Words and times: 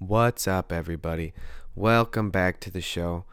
What's 0.00 0.46
up, 0.46 0.70
everybody? 0.70 1.32
Welcome 1.74 2.30
back 2.30 2.60
to 2.60 2.70
the 2.70 2.80
show. 2.80 3.24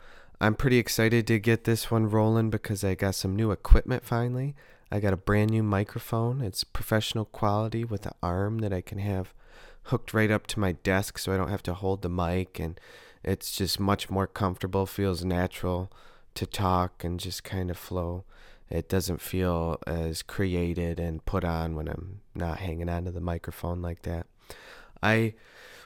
I'm 0.42 0.56
pretty 0.56 0.80
excited 0.80 1.28
to 1.28 1.38
get 1.38 1.64
this 1.64 1.92
one 1.92 2.10
rolling 2.10 2.50
because 2.50 2.84
I 2.84 2.96
got 2.96 3.14
some 3.14 3.36
new 3.36 3.52
equipment 3.52 4.04
finally. 4.04 4.56
I 4.92 5.00
got 5.00 5.14
a 5.14 5.18
brand 5.18 5.52
new 5.52 5.62
microphone. 5.62 6.42
It's 6.42 6.64
professional 6.64 7.26
quality 7.26 7.84
with 7.84 8.08
an 8.08 8.14
arm 8.24 8.58
that 8.60 8.74
I 8.74 8.82
can 8.82 8.98
have 8.98 9.32
hooked 9.84 10.12
right 10.12 10.32
up 10.32 10.48
to 10.48 10.60
my 10.60 10.72
desk 10.72 11.20
so 11.20 11.32
I 11.32 11.38
don't 11.38 11.52
have 11.52 11.62
to 11.64 11.76
hold 11.76 12.02
the 12.02 12.10
mic 12.10 12.60
and 12.60 12.80
it's 13.24 13.56
just 13.56 13.80
much 13.80 14.10
more 14.10 14.26
comfortable, 14.26 14.88
feels 14.88 15.24
natural 15.24 15.92
to 16.34 16.48
talk 16.48 17.04
and 17.04 17.20
just 17.20 17.44
kind 17.44 17.70
of 17.70 17.78
flow. 17.78 18.24
It 18.72 18.90
doesn't 18.90 19.22
feel 19.22 19.78
as 19.86 20.24
created 20.24 21.00
and 21.00 21.24
put 21.26 21.44
on 21.44 21.76
when 21.76 21.88
I'm 21.88 22.22
not 22.34 22.58
hanging 22.58 22.90
onto 22.90 23.12
the 23.12 23.22
microphone 23.22 23.84
like 23.84 24.02
that. 24.02 24.26
I 25.04 25.36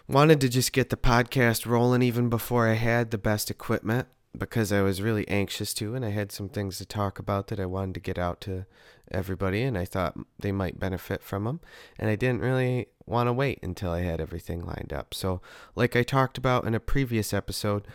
wanted 0.09 0.41
to 0.41 0.49
just 0.49 0.73
get 0.73 0.89
the 0.89 0.97
podcast 0.97 1.67
rolling 1.67 2.01
even 2.01 2.29
before 2.29 2.67
I 2.67 2.73
had 2.73 3.11
the 3.11 3.17
best 3.19 3.51
equipment 3.51 4.07
because 4.35 4.71
I 4.71 4.81
was 4.81 5.03
really 5.03 5.27
anxious 5.27 5.71
to 5.75 5.93
and 5.93 6.03
I 6.03 6.09
had 6.09 6.31
some 6.31 6.49
things 6.49 6.79
to 6.79 6.85
talk 6.85 7.19
about 7.19 7.47
that 7.47 7.59
I 7.59 7.67
wanted 7.67 7.93
to 7.93 7.99
get 7.99 8.17
out 8.17 8.41
to 8.41 8.65
everybody 9.11 9.61
and 9.61 9.77
I 9.77 9.85
thought 9.85 10.17
they 10.39 10.51
might 10.51 10.79
benefit 10.79 11.21
from 11.21 11.43
them 11.43 11.59
and 11.99 12.09
I 12.09 12.15
didn't 12.15 12.41
really 12.41 12.87
want 13.05 13.27
to 13.27 13.33
wait 13.33 13.59
until 13.61 13.91
I 13.91 14.01
had 14.01 14.19
everything 14.19 14.65
lined 14.65 14.91
up. 14.91 15.13
So, 15.13 15.41
like 15.75 15.95
I 15.95 16.01
talked 16.01 16.39
about 16.39 16.65
in 16.65 16.73
a 16.73 16.79
previous 16.79 17.31
episode, 17.31 17.87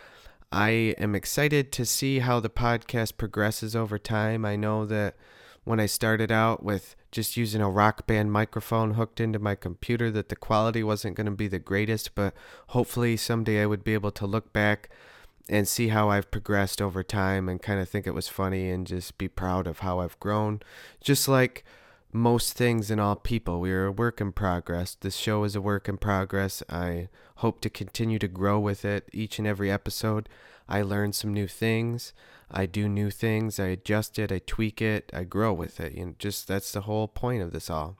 I 0.53 0.95
am 0.99 1.17
excited 1.17 1.73
to 1.73 1.85
see 1.85 2.21
how 2.21 2.39
the 2.39 2.49
podcast 2.49 3.17
progresses 3.17 3.75
over 3.75 3.99
time. 3.99 4.45
I 4.45 4.55
know 4.55 4.87
that 4.87 5.17
when 5.65 5.81
I 5.81 5.87
started 5.87 6.31
out 6.31 6.63
with 6.63 6.95
just 7.15 7.37
using 7.37 7.61
a 7.61 7.71
rock 7.71 8.09
band 8.09 8.33
microphone 8.33 8.95
hooked 8.95 9.21
into 9.21 9.39
my 9.39 9.55
computer 9.55 10.11
that 10.11 10.31
the 10.31 10.37
quality 10.37 10.83
wasn't 10.83 11.15
going 11.15 11.27
to 11.27 11.31
be 11.31 11.47
the 11.47 11.61
greatest, 11.61 12.17
but 12.17 12.35
hopefully 12.69 13.17
someday 13.17 13.63
I 13.63 13.67
would 13.67 13.85
be 13.85 13.95
able 13.95 14.11
to 14.11 14.27
look 14.27 14.53
back 14.53 14.91
and 15.49 15.69
see 15.69 15.89
how 15.89 16.11
I've 16.11 16.33
progressed 16.33 16.83
over 16.83 17.05
time 17.05 17.49
and 17.49 17.63
kind 17.63 17.79
of 17.79 17.89
think 17.89 18.09
it 18.09 18.15
was 18.15 18.27
funny 18.27 18.69
and 18.69 18.85
just 18.85 19.17
be 19.17 19.29
proud 19.29 19.69
of 19.69 19.79
how 19.79 20.01
I've 20.01 20.19
grown. 20.19 20.61
Just 21.01 21.29
like 21.29 21.65
most 22.13 22.57
things 22.57 22.91
and 22.91 23.01
all 23.01 23.15
people, 23.15 23.61
we 23.61 23.71
are 23.71 23.87
a 23.87 23.93
work 23.93 24.21
in 24.21 24.33
progress. 24.33 24.97
This 24.97 25.15
show 25.15 25.45
is 25.45 25.55
a 25.55 25.61
work 25.61 25.89
in 25.89 25.99
progress. 25.99 26.65
I 26.69 27.11
hope 27.37 27.61
to 27.61 27.71
continue 27.71 28.19
to 28.19 28.27
grow 28.29 28.59
with 28.59 28.85
it 28.85 29.09
each 29.13 29.39
and 29.39 29.47
every 29.47 29.71
episode. 29.71 30.29
I 30.69 30.83
learn 30.83 31.13
some 31.13 31.33
new 31.33 31.47
things. 31.47 32.13
I 32.55 32.67
do 32.67 32.89
new 32.89 33.11
things. 33.11 33.59
I 33.59 33.67
adjust 33.67 34.19
it. 34.19 34.31
I 34.31 34.39
tweak 34.39 34.81
it. 34.81 35.11
I 35.13 35.25
grow 35.25 35.53
with 35.53 35.81
it. 35.81 35.95
You 35.95 36.07
know, 36.07 36.15
just 36.19 36.47
that's 36.47 36.73
the 36.73 36.83
whole 36.83 37.09
point 37.09 37.43
of 37.43 37.53
this 37.53 37.69
all. 37.69 37.99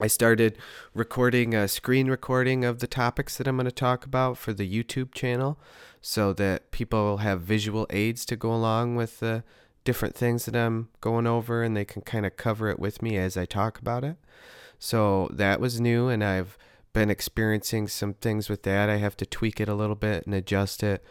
I 0.00 0.06
started 0.08 0.58
recording 0.92 1.54
a 1.54 1.66
screen 1.66 2.08
recording 2.08 2.64
of 2.64 2.80
the 2.80 2.86
topics 2.86 3.38
that 3.38 3.46
I'm 3.46 3.56
going 3.56 3.64
to 3.66 3.72
talk 3.72 4.04
about 4.04 4.36
for 4.36 4.52
the 4.52 4.68
YouTube 4.68 5.14
channel 5.14 5.58
so 6.02 6.32
that 6.34 6.72
people 6.72 7.18
have 7.18 7.42
visual 7.42 7.86
aids 7.90 8.26
to 8.26 8.36
go 8.36 8.52
along 8.52 8.96
with 8.96 9.20
the 9.20 9.44
different 9.84 10.14
things 10.14 10.44
that 10.46 10.56
I'm 10.56 10.88
going 11.00 11.26
over 11.26 11.62
and 11.62 11.76
they 11.76 11.84
can 11.84 12.02
kind 12.02 12.26
of 12.26 12.36
cover 12.36 12.68
it 12.68 12.78
with 12.78 13.02
me 13.02 13.16
as 13.16 13.36
I 13.36 13.44
talk 13.44 13.78
about 13.78 14.04
it. 14.04 14.16
So 14.78 15.30
that 15.32 15.60
was 15.60 15.80
new 15.80 16.08
and 16.08 16.24
I've 16.24 16.58
been 16.92 17.08
experiencing 17.08 17.88
some 17.88 18.14
things 18.14 18.48
with 18.48 18.64
that. 18.64 18.90
I 18.90 18.96
have 18.96 19.16
to 19.18 19.26
tweak 19.26 19.60
it 19.60 19.68
a 19.68 19.74
little 19.74 19.96
bit 19.96 20.26
and 20.26 20.34
adjust 20.34 20.82
it, 20.82 21.04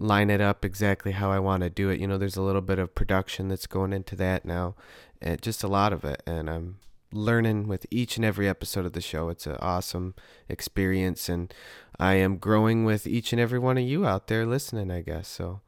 line 0.00 0.30
it 0.30 0.40
up 0.40 0.64
exactly 0.64 1.12
how 1.12 1.30
I 1.30 1.38
want 1.38 1.62
to 1.62 1.70
do 1.70 1.90
it. 1.90 2.00
You 2.00 2.08
know, 2.08 2.18
there's 2.18 2.36
a 2.36 2.42
little 2.42 2.62
bit 2.62 2.78
of 2.78 2.94
production 2.94 3.48
that's 3.48 3.66
going 3.66 3.92
into 3.92 4.16
that 4.16 4.44
now, 4.44 4.74
and 5.20 5.40
just 5.40 5.62
a 5.62 5.68
lot 5.68 5.92
of 5.92 6.04
it. 6.04 6.22
And 6.26 6.48
I'm 6.50 6.78
learning 7.12 7.68
with 7.68 7.86
each 7.90 8.16
and 8.16 8.24
every 8.24 8.48
episode 8.48 8.86
of 8.86 8.94
the 8.94 9.00
show. 9.00 9.28
It's 9.28 9.46
an 9.46 9.58
awesome 9.60 10.14
experience, 10.48 11.28
and 11.28 11.52
I 11.98 12.14
am 12.14 12.38
growing 12.38 12.84
with 12.84 13.06
each 13.06 13.32
and 13.32 13.40
every 13.40 13.58
one 13.58 13.76
of 13.76 13.84
you 13.84 14.06
out 14.06 14.26
there 14.26 14.46
listening, 14.46 14.90
I 14.90 15.02
guess. 15.02 15.28
So 15.28 15.60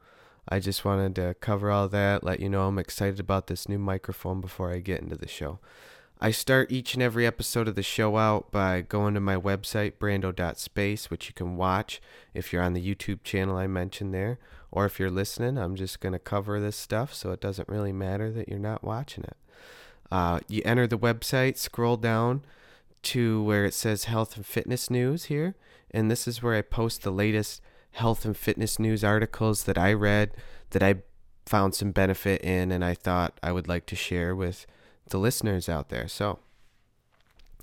I 0.49 0.59
just 0.59 0.83
wanted 0.83 1.15
to 1.15 1.35
cover 1.39 1.69
all 1.69 1.87
that, 1.89 2.23
let 2.23 2.39
you 2.39 2.49
know 2.49 2.67
I'm 2.67 2.79
excited 2.79 3.19
about 3.19 3.47
this 3.47 3.69
new 3.69 3.79
microphone 3.79 4.41
before 4.41 4.73
I 4.73 4.79
get 4.79 5.01
into 5.01 5.15
the 5.15 5.27
show. 5.27 5.59
I 6.23 6.31
start 6.31 6.71
each 6.71 6.93
and 6.93 7.03
every 7.03 7.27
episode 7.27 7.67
of 7.67 7.75
the 7.75 7.83
show 7.83 8.15
out 8.15 8.49
by 8.49 8.79
going 8.79 9.13
to 9.13 9.19
my 9.19 9.35
website, 9.35 9.95
brando.space, 9.99 11.11
which 11.11 11.27
you 11.27 11.33
can 11.33 11.57
watch 11.57 12.01
if 12.33 12.53
you're 12.53 12.63
on 12.63 12.71
the 12.71 12.95
YouTube 12.95 13.25
channel 13.25 13.57
I 13.57 13.67
mentioned 13.67 14.13
there. 14.13 14.39
Or 14.71 14.85
if 14.85 15.01
you're 15.01 15.09
listening, 15.09 15.57
I'm 15.57 15.75
just 15.75 15.99
going 15.99 16.13
to 16.13 16.19
cover 16.19 16.61
this 16.61 16.77
stuff, 16.77 17.13
so 17.13 17.31
it 17.33 17.41
doesn't 17.41 17.67
really 17.67 17.91
matter 17.91 18.31
that 18.31 18.47
you're 18.47 18.57
not 18.57 18.85
watching 18.85 19.25
it. 19.25 19.35
Uh, 20.09 20.39
you 20.47 20.61
enter 20.63 20.87
the 20.87 20.97
website, 20.97 21.57
scroll 21.57 21.97
down 21.97 22.45
to 23.01 23.43
where 23.43 23.65
it 23.65 23.73
says 23.73 24.05
health 24.05 24.37
and 24.37 24.45
fitness 24.45 24.89
news 24.89 25.25
here, 25.25 25.55
and 25.91 26.09
this 26.09 26.25
is 26.25 26.41
where 26.41 26.55
I 26.55 26.61
post 26.61 27.03
the 27.03 27.11
latest 27.11 27.61
health 27.91 28.23
and 28.23 28.37
fitness 28.37 28.79
news 28.79 29.03
articles 29.03 29.65
that 29.65 29.77
I 29.77 29.91
read 29.91 30.31
that 30.69 30.83
I 30.83 31.01
found 31.45 31.75
some 31.75 31.91
benefit 31.91 32.41
in 32.43 32.71
and 32.71 32.85
I 32.85 32.93
thought 32.93 33.37
I 33.43 33.51
would 33.51 33.67
like 33.67 33.85
to 33.87 33.97
share 33.97 34.33
with 34.33 34.65
the 35.09 35.17
listeners 35.17 35.69
out 35.69 35.89
there. 35.89 36.07
So, 36.07 36.39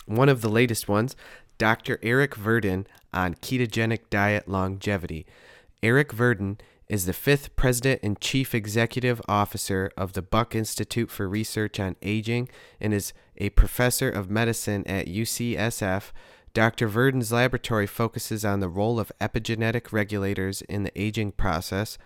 one 0.07 0.29
of 0.29 0.41
the 0.41 0.49
latest 0.49 0.89
ones, 0.89 1.15
Dr. 1.59 1.99
Eric 2.03 2.35
Verdin 2.35 2.87
on 3.13 3.35
ketogenic 3.35 4.11
diet 4.11 4.49
longevity. 4.49 5.27
Eric 5.83 6.13
Verdin 6.13 6.59
is 6.89 7.07
the 7.07 7.13
fifth 7.13 7.55
president 7.55 8.01
and 8.03 8.21
chief 8.21 8.55
executive 8.55 9.23
officer 9.29 9.93
of 9.97 10.15
the 10.15 10.23
Buck 10.23 10.55
Institute 10.55 11.11
for 11.11 11.29
Research 11.29 11.79
on 11.79 11.97
Aging 12.03 12.49
and 12.81 12.93
is 12.93 13.13
a 13.37 13.51
professor 13.51 14.11
of 14.11 14.29
medicine 14.29 14.85
at 14.87 15.07
UCSF. 15.07 16.11
Dr. 16.53 16.89
Verdin's 16.89 17.31
laboratory 17.31 17.87
focuses 17.87 18.45
on 18.45 18.59
the 18.59 18.69
role 18.69 18.99
of 18.99 19.13
epigenetic 19.21 19.93
regulators 19.93 20.63
in 20.63 20.83
the 20.83 21.01
aging 21.01 21.31
process, 21.33 21.97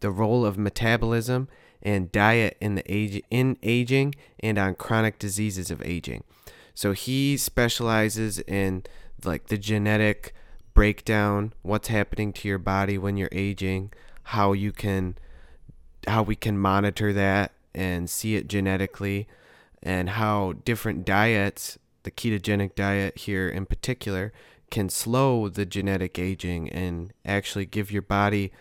the 0.00 0.10
role 0.10 0.44
of 0.44 0.58
metabolism 0.58 1.48
and 1.84 2.10
diet 2.10 2.56
in 2.60 2.76
the 2.76 2.92
age 2.92 3.22
in 3.30 3.56
aging 3.62 4.14
and 4.40 4.58
on 4.58 4.74
chronic 4.74 5.18
diseases 5.18 5.70
of 5.70 5.82
aging. 5.82 6.24
So 6.74 6.92
he 6.92 7.36
specializes 7.36 8.40
in 8.40 8.84
like 9.24 9.46
the 9.46 9.58
genetic 9.58 10.34
breakdown, 10.74 11.52
what's 11.62 11.88
happening 11.88 12.32
to 12.32 12.48
your 12.48 12.58
body 12.58 12.98
when 12.98 13.16
you're 13.16 13.28
aging, 13.32 13.92
how 14.24 14.52
you 14.52 14.72
can 14.72 15.16
how 16.06 16.22
we 16.22 16.36
can 16.36 16.58
monitor 16.58 17.12
that 17.12 17.52
and 17.74 18.10
see 18.10 18.34
it 18.34 18.46
genetically 18.48 19.26
and 19.82 20.10
how 20.10 20.52
different 20.64 21.04
diets 21.04 21.78
the 22.02 22.10
ketogenic 22.10 22.74
diet 22.74 23.16
here 23.16 23.48
in 23.48 23.64
particular 23.64 24.32
can 24.70 24.88
slow 24.88 25.48
the 25.48 25.64
genetic 25.64 26.18
aging 26.18 26.68
and 26.70 27.12
actually 27.24 27.64
give 27.64 27.90
your 27.90 28.02
body 28.02 28.52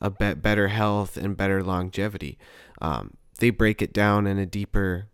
a 0.00 0.10
better 0.10 0.68
health 0.68 1.16
and 1.16 1.36
better 1.36 1.62
longevity 1.62 2.38
um, 2.82 3.16
they 3.38 3.48
break 3.48 3.80
it 3.80 3.94
down 3.94 4.26
in 4.26 4.38
a 4.38 4.44
deeper 4.44 5.08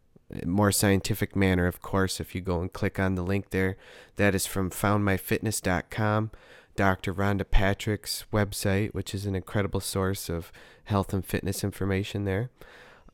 more 0.45 0.73
scientific 0.73 1.35
manner 1.35 1.67
of 1.67 1.81
course 1.81 2.21
if 2.21 2.35
you 2.35 2.41
go 2.41 2.61
and 2.61 2.73
click 2.73 2.99
on 2.99 3.15
the 3.15 3.23
link 3.23 3.51
there 3.51 3.77
that 4.17 4.35
is 4.35 4.45
from 4.45 4.71
foundmyfitness.com 4.71 6.31
Dr. 6.79 7.13
Rhonda 7.13 7.45
Patrick's 7.51 8.25
website, 8.33 8.95
which 8.95 9.13
is 9.13 9.27
an 9.27 9.35
incredible 9.35 9.81
source 9.81 10.29
of 10.29 10.53
health 10.85 11.13
and 11.13 11.27
fitness 11.27 11.65
information 11.65 12.25
there. 12.25 12.51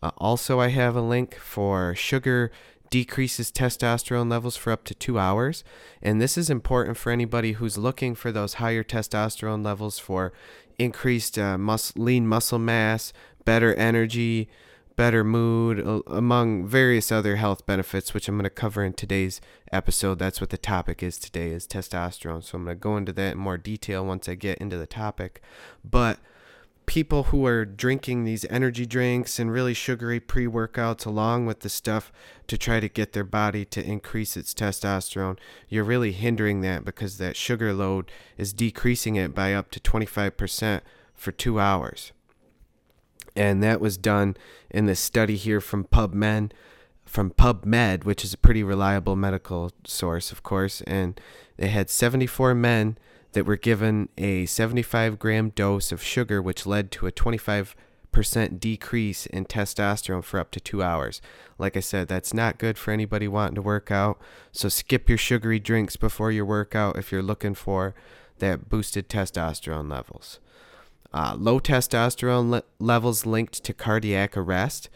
Uh, 0.02 0.10
also, 0.18 0.60
I 0.60 0.68
have 0.68 0.94
a 0.94 1.00
link 1.00 1.34
for 1.36 1.94
sugar 1.94 2.52
decreases 2.90 3.50
testosterone 3.50 4.30
levels 4.30 4.54
for 4.54 4.70
up 4.70 4.84
to 4.84 4.94
two 4.94 5.18
hours. 5.18 5.64
And 6.02 6.20
this 6.20 6.36
is 6.36 6.50
important 6.50 6.98
for 6.98 7.10
anybody 7.10 7.52
who's 7.52 7.78
looking 7.78 8.14
for 8.14 8.30
those 8.30 8.54
higher 8.54 8.84
testosterone 8.84 9.64
levels 9.64 9.98
for 9.98 10.34
increased 10.78 11.38
uh, 11.38 11.56
lean 11.96 12.26
muscle 12.26 12.58
mass, 12.58 13.14
better 13.44 13.74
energy, 13.74 14.48
better 14.96 15.24
mood, 15.24 16.02
among 16.06 16.66
various 16.66 17.10
other 17.10 17.36
health 17.36 17.66
benefits, 17.66 18.14
which 18.14 18.28
I'm 18.28 18.36
going 18.36 18.44
to 18.44 18.50
cover 18.50 18.84
in 18.84 18.92
today's 18.92 19.40
episode. 19.72 20.18
That's 20.18 20.40
what 20.40 20.50
the 20.50 20.58
topic 20.58 21.02
is 21.02 21.18
today 21.18 21.50
is 21.50 21.66
testosterone. 21.66 22.44
So 22.44 22.56
I'm 22.56 22.64
going 22.64 22.76
to 22.76 22.80
go 22.80 22.96
into 22.96 23.12
that 23.12 23.32
in 23.32 23.38
more 23.38 23.58
detail 23.58 24.06
once 24.06 24.28
I 24.28 24.34
get 24.34 24.58
into 24.58 24.78
the 24.78 24.86
topic. 24.86 25.42
But 25.84 26.18
people 26.86 27.24
who 27.24 27.46
are 27.46 27.64
drinking 27.64 28.24
these 28.24 28.44
energy 28.50 28.86
drinks 28.86 29.38
and 29.38 29.50
really 29.50 29.74
sugary 29.74 30.20
pre-workouts 30.20 31.06
along 31.06 31.46
with 31.46 31.60
the 31.60 31.68
stuff 31.68 32.12
to 32.46 32.58
try 32.58 32.78
to 32.78 32.88
get 32.88 33.14
their 33.14 33.24
body 33.24 33.64
to 33.64 33.84
increase 33.84 34.36
its 34.36 34.54
testosterone, 34.54 35.38
you're 35.68 35.82
really 35.82 36.12
hindering 36.12 36.60
that 36.60 36.84
because 36.84 37.18
that 37.18 37.36
sugar 37.36 37.72
load 37.72 38.10
is 38.36 38.52
decreasing 38.52 39.16
it 39.16 39.34
by 39.34 39.54
up 39.54 39.70
to 39.70 39.80
25% 39.80 40.82
for 41.14 41.32
2 41.32 41.58
hours 41.58 42.12
and 43.36 43.62
that 43.62 43.80
was 43.80 43.96
done 43.96 44.36
in 44.70 44.86
this 44.86 45.00
study 45.00 45.36
here 45.36 45.60
from 45.60 45.84
PubMed, 45.84 46.52
from 47.04 47.30
PubMed, 47.30 48.04
which 48.04 48.24
is 48.24 48.32
a 48.34 48.38
pretty 48.38 48.62
reliable 48.62 49.16
medical 49.16 49.70
source, 49.84 50.32
of 50.32 50.42
course, 50.42 50.80
and 50.82 51.20
they 51.56 51.68
had 51.68 51.90
74 51.90 52.54
men 52.54 52.98
that 53.32 53.46
were 53.46 53.56
given 53.56 54.08
a 54.16 54.46
75 54.46 55.18
gram 55.18 55.50
dose 55.50 55.92
of 55.92 56.02
sugar, 56.02 56.40
which 56.40 56.66
led 56.66 56.90
to 56.92 57.06
a 57.06 57.12
25 57.12 57.74
percent 58.14 58.60
decrease 58.60 59.26
in 59.26 59.44
testosterone 59.44 60.22
for 60.22 60.38
up 60.38 60.52
to 60.52 60.60
two 60.60 60.82
hours. 60.82 61.20
Like 61.58 61.76
I 61.76 61.80
said, 61.80 62.06
that's 62.06 62.32
not 62.32 62.58
good 62.58 62.78
for 62.78 62.92
anybody 62.92 63.26
wanting 63.26 63.56
to 63.56 63.62
work 63.62 63.90
out. 63.90 64.20
So 64.52 64.68
skip 64.68 65.08
your 65.08 65.18
sugary 65.18 65.58
drinks 65.58 65.96
before 65.96 66.30
your 66.30 66.44
workout 66.44 66.96
if 66.96 67.10
you're 67.10 67.22
looking 67.22 67.54
for 67.54 67.92
that 68.38 68.68
boosted 68.68 69.08
testosterone 69.08 69.90
levels. 69.90 70.38
Uh, 71.14 71.36
low 71.38 71.60
testosterone 71.60 72.50
le- 72.50 72.64
levels 72.80 73.24
linked 73.24 73.62
to 73.62 73.72
cardiac 73.72 74.36
arrest. 74.36 74.90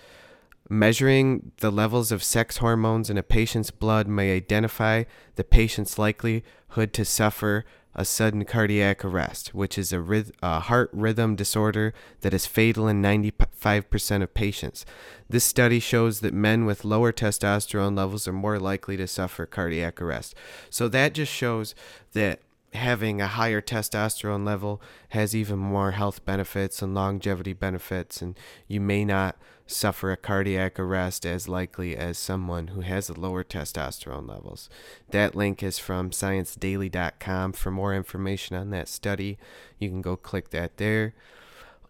Measuring 0.69 1.53
the 1.59 1.71
levels 1.71 2.11
of 2.11 2.25
sex 2.25 2.57
hormones 2.57 3.09
in 3.09 3.17
a 3.17 3.23
patient's 3.23 3.71
blood 3.71 4.09
may 4.09 4.35
identify 4.35 5.05
the 5.37 5.45
patient's 5.45 5.97
likelihood 5.97 6.93
to 6.93 7.05
suffer 7.05 7.65
a 7.95 8.05
sudden 8.05 8.45
cardiac 8.45 9.05
arrest, 9.05 9.55
which 9.55 9.79
is 9.79 9.93
a, 9.93 9.97
ryth- 9.97 10.33
a, 10.43 10.59
heart 10.59 10.91
rhythm 10.93 11.37
disorder 11.37 11.95
that 12.23 12.35
is 12.35 12.47
fatal 12.47 12.89
in 12.89 13.01
95% 13.01 14.23
of 14.23 14.35
patients. 14.35 14.85
This 15.29 15.45
study 15.45 15.79
shows 15.79 16.19
that 16.21 16.35
men 16.35 16.65
with 16.65 16.85
lower 16.85 17.13
testosterone 17.13 17.97
levels 17.97 18.27
are 18.27 18.33
more 18.33 18.59
likely 18.59 18.97
to 18.97 19.07
suffer 19.07 19.47
cardiac 19.47 20.03
arrest. 20.03 20.35
So 20.69 20.89
that 20.89 21.15
just 21.15 21.33
shows 21.33 21.77
that 22.13 22.41
having 22.79 23.21
a 23.21 23.27
higher 23.27 23.61
testosterone 23.61 24.47
level 24.47 24.81
has 25.11 25.37
even 25.37 25.59
more 25.59 25.93
health 25.93 26.25
benefits 26.25 26.81
and 26.81 26.95
longevity 26.95 27.53
benefits, 27.53 28.23
and 28.23 28.39
you 28.67 28.81
may 28.81 29.05
not 29.05 29.37
suffer 29.67 30.11
a 30.11 30.17
cardiac 30.17 30.81
arrest 30.81 31.27
as 31.27 31.49
likely 31.49 31.97
as 31.97 32.17
someone 32.17 32.69
who 32.69 32.81
has 32.81 33.17
lower 33.17 33.45
testosterone 33.45 34.29
levels. 34.29 34.71
That 35.11 35.35
link 35.35 35.63
is 35.63 35.79
from 35.79 36.11
sciencedaily.com. 36.11 37.53
For 37.53 37.71
more 37.71 37.95
information 37.95 38.57
on 38.57 38.71
that 38.71 38.89
study, 38.89 39.39
you 39.79 39.91
can 39.91 40.01
go 40.01 40.17
click 40.17 40.51
that 40.51 40.79
there. 40.79 41.15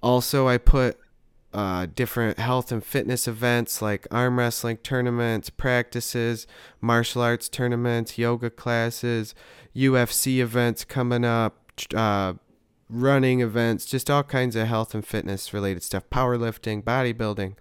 Also, 0.02 0.48
I 0.48 0.58
put 0.58 0.98
uh, 1.52 1.86
different 1.94 2.38
health 2.38 2.70
and 2.70 2.84
fitness 2.84 3.26
events 3.26 3.80
like 3.80 4.06
arm 4.10 4.38
wrestling 4.38 4.76
tournaments, 4.78 5.50
practices, 5.50 6.46
martial 6.80 7.22
arts 7.22 7.48
tournaments, 7.48 8.18
yoga 8.18 8.50
classes, 8.50 9.34
UFC 9.74 10.38
events 10.38 10.84
coming 10.84 11.24
up, 11.24 11.56
uh, 11.94 12.34
running 12.90 13.40
events, 13.40 13.86
just 13.86 14.10
all 14.10 14.22
kinds 14.22 14.56
of 14.56 14.66
health 14.66 14.94
and 14.94 15.06
fitness 15.06 15.54
related 15.54 15.82
stuff, 15.82 16.08
powerlifting, 16.10 16.82
bodybuilding, 16.82 17.54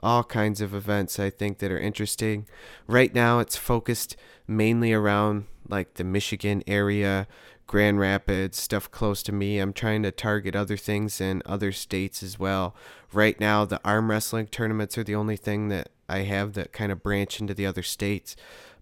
all 0.00 0.24
kinds 0.24 0.60
of 0.60 0.74
events 0.74 1.18
I 1.18 1.30
think 1.30 1.58
that 1.58 1.70
are 1.70 1.78
interesting. 1.78 2.46
Right 2.86 3.14
now 3.14 3.38
it's 3.38 3.56
focused 3.56 4.16
mainly 4.46 4.92
around 4.92 5.46
like 5.68 5.94
the 5.94 6.04
Michigan 6.04 6.62
area, 6.66 7.26
Grand 7.66 8.00
Rapids, 8.00 8.58
stuff 8.58 8.90
close 8.90 9.22
to 9.24 9.32
me. 9.32 9.58
I'm 9.58 9.72
trying 9.74 10.02
to 10.02 10.10
target 10.10 10.56
other 10.56 10.76
things 10.76 11.20
in 11.20 11.42
other 11.44 11.70
states 11.70 12.22
as 12.22 12.38
well. 12.38 12.74
Right 13.12 13.38
now 13.40 13.64
the 13.64 13.80
arm 13.84 14.10
wrestling 14.10 14.46
tournaments 14.48 14.98
are 14.98 15.04
the 15.04 15.14
only 15.14 15.36
thing 15.36 15.68
that 15.68 15.90
I 16.08 16.20
have 16.20 16.54
that 16.54 16.72
kind 16.72 16.92
of 16.92 17.02
branch 17.02 17.40
into 17.40 17.54
the 17.54 17.66
other 17.66 17.82
states, 17.82 18.36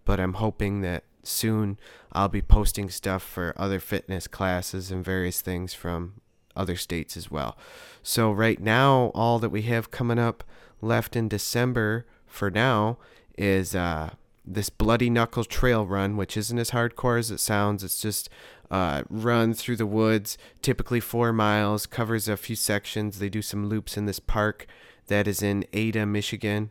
but 0.05 0.21
I'm 0.21 0.35
hoping 0.35 0.81
that 0.83 1.05
soon 1.23 1.79
I'll 2.13 2.29
be 2.29 2.43
posting 2.43 2.89
stuff 2.89 3.23
for 3.23 3.55
other 3.57 3.81
fitness 3.81 4.27
classes 4.27 4.91
and 4.91 5.05
various 5.05 5.41
things 5.41 5.75
from 5.75 6.15
other 6.57 6.77
states 6.77 7.17
as 7.17 7.31
well. 7.31 7.57
So, 8.03 8.33
right 8.33 8.61
now, 8.61 9.11
all 9.15 9.39
that 9.41 9.51
we 9.51 9.63
have 9.63 9.91
coming 9.91 10.19
up 10.19 10.45
left 10.81 11.17
in 11.17 11.29
December 11.29 12.07
for 12.27 12.51
now 12.51 12.99
is 13.37 13.75
uh, 13.75 14.11
this 14.47 14.71
Bloody 14.71 15.11
Knuckle 15.11 15.45
Trail 15.45 15.87
Run, 15.87 16.17
which 16.17 16.37
isn't 16.37 16.59
as 16.59 16.71
hardcore 16.71 17.19
as 17.19 17.31
it 17.31 17.41
sounds. 17.41 17.83
It's 17.83 18.01
just 18.01 18.29
uh, 18.71 19.03
run 19.09 19.55
through 19.55 19.77
the 19.77 19.87
woods, 19.87 20.39
typically 20.63 21.01
four 21.01 21.33
miles, 21.33 21.87
covers 21.87 22.29
a 22.29 22.37
few 22.37 22.57
sections. 22.57 23.19
They 23.19 23.29
do 23.29 23.43
some 23.43 23.69
loops 23.69 23.97
in 23.97 24.07
this 24.07 24.21
park 24.21 24.67
that 25.09 25.27
is 25.27 25.43
in 25.43 25.65
Ada, 25.73 26.07
Michigan. 26.07 26.71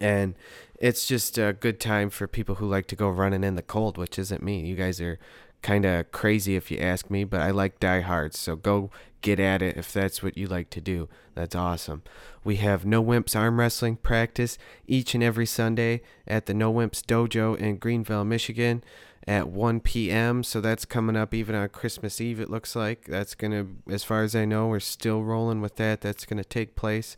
And 0.00 0.34
it's 0.80 1.06
just 1.06 1.36
a 1.38 1.52
good 1.52 1.78
time 1.78 2.10
for 2.10 2.26
people 2.26 2.56
who 2.56 2.66
like 2.66 2.86
to 2.86 2.96
go 2.96 3.08
running 3.08 3.44
in 3.44 3.54
the 3.54 3.62
cold, 3.62 3.98
which 3.98 4.18
isn't 4.18 4.42
me. 4.42 4.60
You 4.60 4.74
guys 4.74 5.00
are 5.00 5.18
kind 5.62 5.84
of 5.84 6.10
crazy 6.12 6.56
if 6.56 6.70
you 6.70 6.78
ask 6.78 7.10
me, 7.10 7.24
but 7.24 7.40
I 7.40 7.50
like 7.50 7.80
Die 7.80 8.00
diehards, 8.00 8.38
so 8.38 8.56
go 8.56 8.90
get 9.20 9.38
at 9.38 9.62
it 9.62 9.76
if 9.76 9.92
that's 9.92 10.22
what 10.22 10.36
you 10.36 10.46
like 10.46 10.70
to 10.70 10.80
do. 10.80 11.08
That's 11.34 11.54
awesome. 11.54 12.02
We 12.44 12.56
have 12.56 12.86
No 12.86 13.02
Wimps 13.02 13.36
arm 13.36 13.60
wrestling 13.60 13.96
practice 13.96 14.58
each 14.86 15.14
and 15.14 15.22
every 15.22 15.46
Sunday 15.46 16.02
at 16.26 16.46
the 16.46 16.54
No 16.54 16.72
Wimps 16.72 17.02
Dojo 17.02 17.56
in 17.56 17.76
Greenville, 17.76 18.24
Michigan 18.24 18.82
at 19.26 19.48
1 19.48 19.80
p.m. 19.80 20.42
So 20.42 20.60
that's 20.60 20.84
coming 20.84 21.16
up 21.16 21.34
even 21.34 21.54
on 21.54 21.68
Christmas 21.68 22.20
Eve, 22.20 22.40
it 22.40 22.50
looks 22.50 22.74
like. 22.74 23.04
That's 23.04 23.34
going 23.34 23.52
to, 23.52 23.92
as 23.92 24.04
far 24.04 24.22
as 24.22 24.34
I 24.34 24.44
know, 24.44 24.68
we're 24.68 24.80
still 24.80 25.22
rolling 25.22 25.60
with 25.60 25.76
that. 25.76 26.00
That's 26.00 26.24
going 26.24 26.38
to 26.38 26.48
take 26.48 26.74
place. 26.74 27.16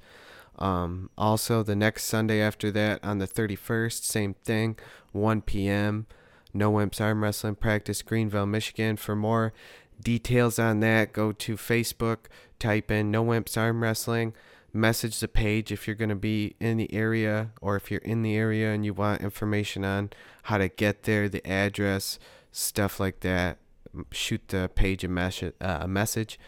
Um, 0.58 1.10
also, 1.16 1.62
the 1.62 1.76
next 1.76 2.04
Sunday 2.04 2.40
after 2.40 2.70
that, 2.72 3.02
on 3.02 3.18
the 3.18 3.28
31st, 3.28 4.04
same 4.04 4.34
thing, 4.34 4.78
1 5.12 5.42
p.m. 5.42 6.06
No 6.54 6.70
Wimps 6.72 7.00
Arm 7.00 7.22
Wrestling 7.22 7.56
Practice, 7.56 8.02
Greenville, 8.02 8.46
Michigan. 8.46 8.96
For 8.96 9.16
more 9.16 9.52
details 10.02 10.58
on 10.58 10.80
that, 10.80 11.12
go 11.12 11.32
to 11.32 11.56
Facebook, 11.56 12.26
type 12.58 12.90
in 12.90 13.10
No 13.10 13.24
Wimps 13.24 13.56
Arm 13.56 13.82
Wrestling, 13.82 14.34
message 14.72 15.20
the 15.20 15.28
page 15.28 15.70
if 15.70 15.86
you're 15.86 15.96
going 15.96 16.08
to 16.08 16.14
be 16.14 16.54
in 16.60 16.76
the 16.76 16.92
area 16.92 17.50
or 17.60 17.76
if 17.76 17.90
you're 17.90 18.00
in 18.00 18.22
the 18.22 18.36
area 18.36 18.72
and 18.72 18.84
you 18.84 18.94
want 18.94 19.22
information 19.22 19.84
on 19.84 20.10
how 20.44 20.58
to 20.58 20.68
get 20.68 21.04
there, 21.04 21.28
the 21.28 21.46
address, 21.46 22.18
stuff 22.50 22.98
like 22.98 23.20
that. 23.20 23.58
Shoot 24.10 24.48
the 24.48 24.70
page 24.74 25.04
a, 25.04 25.08
mes- 25.08 25.42
uh, 25.42 25.50
a 25.60 25.88
message. 25.88 26.38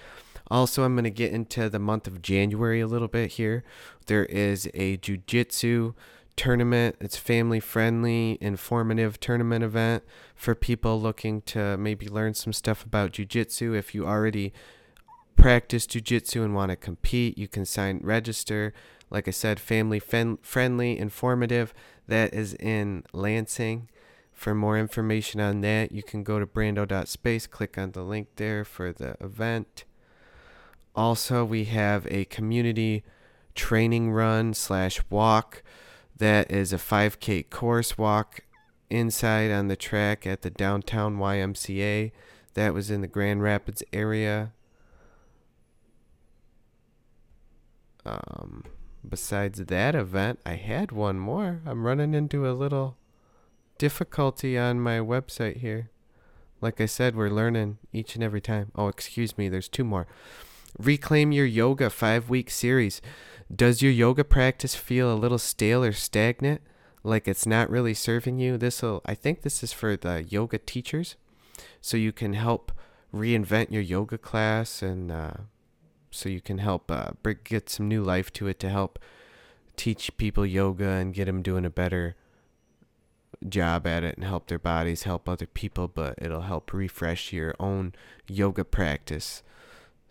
Also, 0.51 0.83
I'm 0.83 0.95
going 0.95 1.05
to 1.05 1.11
get 1.11 1.33
into 1.33 1.69
the 1.69 1.79
month 1.79 2.07
of 2.07 2.23
January 2.23 2.81
a 2.81 2.87
little 2.87 3.09
bit 3.09 3.33
here. 3.33 3.65
There 4.07 4.27
is 4.27 4.69
a 4.75 4.99
jujitsu 4.99 5.95
tournament. 6.37 6.97
It's 7.01 7.17
family 7.17 7.61
friendly, 7.61 8.39
informative 8.41 9.21
tournament 9.21 9.65
event 9.65 10.05
for 10.35 10.55
people 10.55 11.01
looking 11.01 11.43
to 11.43 11.77
maybe 11.77 12.09
learn 12.09 12.35
some 12.35 12.53
stuff 12.53 12.85
about 12.85 13.13
jujitsu. 13.13 13.77
If 13.77 13.95
you 13.95 14.07
already 14.07 14.53
practice 15.37 15.87
jujitsu 15.87 16.45
and 16.45 16.55
want 16.55 16.71
to 16.71 16.77
compete, 16.77 17.39
you 17.39 17.49
can 17.49 17.65
sign 17.65 18.01
register. 18.03 18.73
Like 19.11 19.29
I 19.29 19.33
said, 19.33 19.61
family 19.61 20.01
fen- 20.01 20.39
friendly, 20.43 20.99
informative. 20.99 21.75
That 22.07 22.35
is 22.35 22.55
in 22.55 23.05
Lansing. 23.13 23.89
For 24.33 24.55
more 24.55 24.77
information 24.77 25.41
on 25.41 25.61
that, 25.61 25.93
you 25.93 26.03
can 26.03 26.25
go 26.25 26.41
to 26.41 26.47
brando.space, 26.47 27.47
click 27.47 27.79
on 27.79 27.93
the 27.93 28.03
link 28.03 28.29
there 28.37 28.65
for 28.65 28.93
the 28.93 29.17
event. 29.21 29.85
Also, 30.97 31.45
we 31.45 31.65
have 31.65 32.07
a 32.11 32.25
community 32.27 33.05
training 33.55 34.11
run 34.11 34.53
slash 34.53 35.01
walk 35.09 35.63
that 36.17 36.51
is 36.51 36.73
a 36.73 36.77
5K 36.77 37.51
course 37.51 37.99
walk 37.99 38.41
inside 38.91 39.51
on 39.51 39.69
the 39.69 39.77
track 39.77 40.27
at 40.27 40.43
the 40.43 40.51
downtown 40.51 41.19
YMCA. 41.19 42.13
That 42.55 42.75
was 42.75 42.91
in 42.91 43.01
the 43.01 43.09
Grand 43.09 43.43
Rapids 43.43 43.83
area. 43.93 44.53
Um, 48.07 48.65
besides 49.09 49.59
that 49.59 49.95
event, 49.95 50.39
I 50.47 50.55
had 50.55 50.93
one 50.93 51.19
more. 51.19 51.61
I'm 51.67 51.87
running 51.87 52.15
into 52.15 52.49
a 52.49 52.53
little 52.53 52.97
difficulty 53.79 54.57
on 54.57 54.81
my 54.81 54.99
website 54.99 55.59
here. 55.59 55.91
Like 56.61 56.81
I 56.81 56.87
said, 56.87 57.17
we're 57.17 57.31
learning 57.31 57.79
each 57.93 58.15
and 58.15 58.23
every 58.23 58.41
time. 58.41 58.71
Oh, 58.77 58.89
excuse 58.89 59.37
me, 59.37 59.49
there's 59.49 59.69
two 59.69 59.85
more. 59.85 60.07
Reclaim 60.79 61.33
Your 61.33 61.47
Yoga 61.47 61.91
five 61.91 62.29
week 62.29 62.51
series. 62.51 63.01
Does 63.55 63.83
your 63.83 63.93
yoga 63.93 64.25
practice 64.25 64.75
feel 64.75 65.13
a 65.13 65.17
little 65.17 65.39
stale 65.39 65.85
or 65.85 65.93
stagnant? 65.93 66.61
Like 67.03 67.29
it's 67.29 67.47
not 67.47 67.71
really 67.71 67.95
serving 67.95 68.39
you? 68.39 68.57
This 68.57 68.83
will, 68.83 69.03
I 69.05 69.15
think 69.15 69.43
this 69.43 69.63
is 69.63 69.73
for 69.73 69.97
the 69.97 70.25
yoga 70.29 70.59
teachers. 70.59 71.17
So 71.81 71.97
you 71.97 72.13
can 72.13 72.35
help 72.35 72.73
reinvent 73.13 73.71
your 73.71 73.83
yoga 73.83 74.19
class 74.19 74.83
and 74.83 75.13
uh, 75.13 75.33
so 76.11 76.29
you 76.29 76.41
can 76.41 76.59
help 76.59 76.91
uh, 76.91 77.11
get 77.45 77.69
some 77.69 77.89
new 77.89 78.03
life 78.03 78.33
to 78.35 78.47
it 78.47 78.59
to 78.61 78.71
help 78.71 78.99
teach 79.77 80.17
people 80.17 80.47
yoga 80.47 80.89
and 80.89 81.15
get 81.15 81.27
them 81.27 81.43
doing 81.43 81.65
a 81.65 81.71
better 81.71 82.17
job 83.49 83.87
at 83.87 84.05
it 84.05 84.17
and 84.17 84.25
help 84.25 84.47
their 84.47 84.59
bodies, 84.59 85.03
help 85.03 85.29
other 85.29 85.47
people, 85.47 85.89
but 85.89 86.15
it'll 86.19 86.43
help 86.43 86.73
refresh 86.73 87.33
your 87.33 87.55
own 87.61 87.93
yoga 88.27 88.65
practice. 88.65 89.43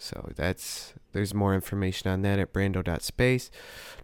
So 0.03 0.31
that's 0.35 0.93
there's 1.13 1.33
more 1.33 1.55
information 1.55 2.11
on 2.11 2.23
that 2.23 2.37
at 2.37 2.51
brando.space. 2.51 3.49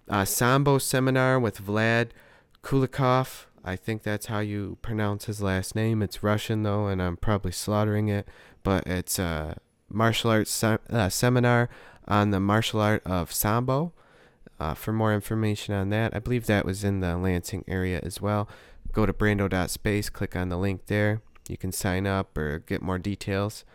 Uh, 0.08 0.24
Sambo 0.24 0.78
seminar 0.78 1.38
with 1.38 1.62
Vlad 1.62 2.12
Kulikov. 2.64 3.46
I 3.66 3.76
think 3.76 4.04
that's 4.04 4.28
how 4.28 4.40
you 4.40 4.78
pronounce 4.82 5.26
his 5.26 5.42
last 5.42 5.76
name. 5.76 6.02
It's 6.02 6.24
Russian 6.24 6.64
though, 6.64 6.88
and 6.88 7.02
I'm 7.02 7.18
probably 7.18 7.52
slaughtering 7.52 8.08
it. 8.08 8.30
But 8.64 8.88
it's 8.88 9.20
a 9.20 9.58
martial 9.90 10.32
arts 10.32 10.64
uh, 10.64 11.10
seminar 11.10 11.70
on 12.08 12.32
the 12.32 12.40
martial 12.40 12.80
art 12.80 13.04
of 13.06 13.34
Sambo. 13.34 13.92
Uh, 14.58 14.74
for 14.74 14.94
more 14.94 15.14
information 15.14 15.74
on 15.74 15.90
that, 15.90 16.16
I 16.16 16.20
believe 16.20 16.46
that 16.46 16.66
was 16.66 16.86
in 16.86 17.02
the 17.02 17.18
Lansing 17.18 17.66
area 17.68 18.00
as 18.04 18.22
well. 18.22 18.48
Go 18.94 19.06
to 19.06 19.12
brando.space, 19.12 20.10
click 20.10 20.36
on 20.36 20.48
the 20.48 20.58
link 20.58 20.86
there. 20.86 21.22
You 21.50 21.58
can 21.58 21.74
sign 21.74 22.08
up 22.08 22.38
or 22.38 22.60
get 22.60 22.82
more 22.82 23.00
details. 23.00 23.66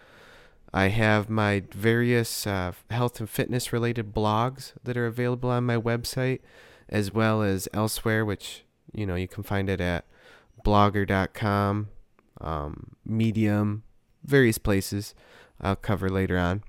I 0.77 0.89
have 0.89 1.31
my 1.31 1.63
various 1.71 2.49
uh, 2.49 2.73
health 2.91 3.21
and 3.21 3.31
fitness 3.31 3.73
related 3.73 4.13
blogs 4.13 4.73
that 4.83 4.97
are 4.97 5.07
available 5.07 5.49
on 5.49 5.63
my 5.63 5.77
website, 5.77 6.41
as 6.89 7.15
well 7.15 7.43
as 7.43 7.69
elsewhere, 7.73 8.25
which 8.25 8.65
you 8.93 9.07
know 9.07 9.15
you 9.15 9.29
can 9.29 9.45
find 9.45 9.71
it 9.71 9.81
at 9.81 10.05
blogger.com, 10.67 11.91
um, 12.41 12.97
Medium, 13.07 13.85
various 14.25 14.59
places 14.59 15.15
I'll 15.61 15.77
cover 15.77 16.11
later 16.11 16.37
on. 16.37 16.65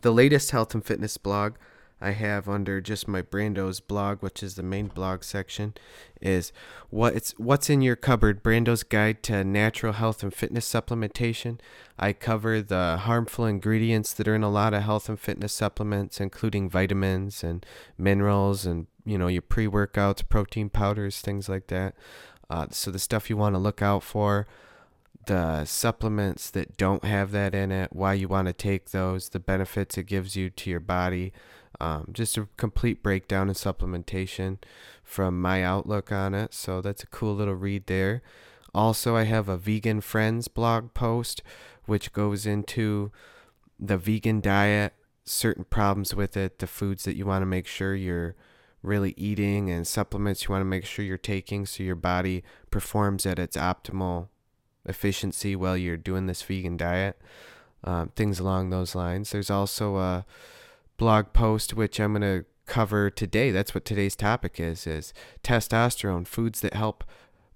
The 0.00 0.10
latest 0.10 0.52
health 0.52 0.72
and 0.72 0.82
fitness 0.82 1.18
blog 1.18 1.56
I 2.00 2.12
have 2.12 2.48
under 2.48 2.80
just 2.80 3.06
my 3.06 3.20
Brando's 3.22 3.80
blog, 3.80 4.22
which 4.22 4.42
is 4.42 4.54
the 4.54 4.62
main 4.62 4.88
blog 4.88 5.22
section, 5.22 5.74
is 6.20 6.52
what 6.88 7.14
it's 7.14 7.32
what's 7.38 7.68
in 7.68 7.82
your 7.82 7.96
cupboard. 7.96 8.42
Brando's 8.42 8.82
guide 8.82 9.22
to 9.24 9.44
natural 9.44 9.92
health 9.92 10.22
and 10.22 10.32
fitness 10.32 10.70
supplementation. 10.72 11.58
I 11.98 12.12
cover 12.12 12.62
the 12.62 12.98
harmful 13.02 13.44
ingredients 13.44 14.14
that 14.14 14.26
are 14.26 14.34
in 14.34 14.42
a 14.42 14.50
lot 14.50 14.72
of 14.72 14.82
health 14.82 15.08
and 15.08 15.20
fitness 15.20 15.52
supplements, 15.52 16.20
including 16.20 16.70
vitamins 16.70 17.44
and 17.44 17.66
minerals, 17.98 18.64
and 18.64 18.86
you 19.04 19.18
know 19.18 19.28
your 19.28 19.42
pre-workouts, 19.42 20.26
protein 20.28 20.70
powders, 20.70 21.20
things 21.20 21.48
like 21.48 21.66
that. 21.66 21.94
Uh, 22.48 22.66
so 22.70 22.90
the 22.90 22.98
stuff 22.98 23.28
you 23.28 23.36
want 23.36 23.54
to 23.54 23.60
look 23.60 23.82
out 23.82 24.02
for 24.02 24.46
the 25.26 25.64
supplements 25.64 26.50
that 26.50 26.76
don't 26.76 27.04
have 27.04 27.30
that 27.30 27.54
in 27.54 27.70
it, 27.70 27.92
why 27.92 28.14
you 28.14 28.26
want 28.26 28.46
to 28.46 28.52
take 28.52 28.90
those, 28.90 29.28
the 29.28 29.38
benefits 29.38 29.98
it 29.98 30.04
gives 30.04 30.34
you 30.34 30.50
to 30.50 30.70
your 30.70 30.80
body, 30.80 31.32
um, 31.80 32.08
just 32.12 32.36
a 32.36 32.48
complete 32.56 33.02
breakdown 33.02 33.48
and 33.48 33.56
supplementation 33.56 34.58
from 35.02 35.40
my 35.40 35.62
outlook 35.62 36.12
on 36.12 36.34
it. 36.34 36.54
So 36.54 36.80
that's 36.80 37.02
a 37.02 37.08
cool 37.08 37.34
little 37.34 37.54
read 37.54 37.86
there. 37.86 38.22
Also, 38.74 39.16
I 39.16 39.24
have 39.24 39.48
a 39.48 39.56
Vegan 39.56 40.00
Friends 40.00 40.46
blog 40.48 40.94
post 40.94 41.42
which 41.90 42.12
goes 42.12 42.46
into 42.46 43.10
the 43.80 43.98
vegan 43.98 44.40
diet, 44.40 44.92
certain 45.24 45.64
problems 45.64 46.14
with 46.14 46.36
it, 46.36 46.60
the 46.60 46.66
foods 46.68 47.02
that 47.02 47.16
you 47.16 47.26
want 47.26 47.42
to 47.42 47.46
make 47.46 47.66
sure 47.66 47.96
you're 47.96 48.36
really 48.80 49.12
eating, 49.16 49.68
and 49.70 49.86
supplements 49.88 50.44
you 50.44 50.52
want 50.52 50.60
to 50.60 50.66
make 50.66 50.84
sure 50.84 51.04
you're 51.04 51.18
taking 51.18 51.66
so 51.66 51.82
your 51.82 51.96
body 51.96 52.44
performs 52.70 53.26
at 53.26 53.40
its 53.40 53.56
optimal 53.56 54.28
efficiency 54.84 55.56
while 55.56 55.76
you're 55.76 55.96
doing 55.96 56.26
this 56.26 56.42
vegan 56.42 56.76
diet. 56.76 57.20
Um, 57.82 58.12
things 58.14 58.38
along 58.38 58.70
those 58.70 58.94
lines. 58.94 59.32
There's 59.32 59.50
also 59.50 59.96
a 59.96 60.26
blog 61.00 61.32
post 61.32 61.72
which 61.72 61.98
I'm 61.98 62.12
going 62.12 62.20
to 62.20 62.44
cover 62.66 63.08
today. 63.08 63.50
That's 63.50 63.74
what 63.74 63.86
today's 63.86 64.14
topic 64.14 64.60
is 64.60 64.86
is 64.86 65.14
testosterone, 65.42 66.26
foods 66.26 66.60
that 66.60 66.74
help 66.74 67.04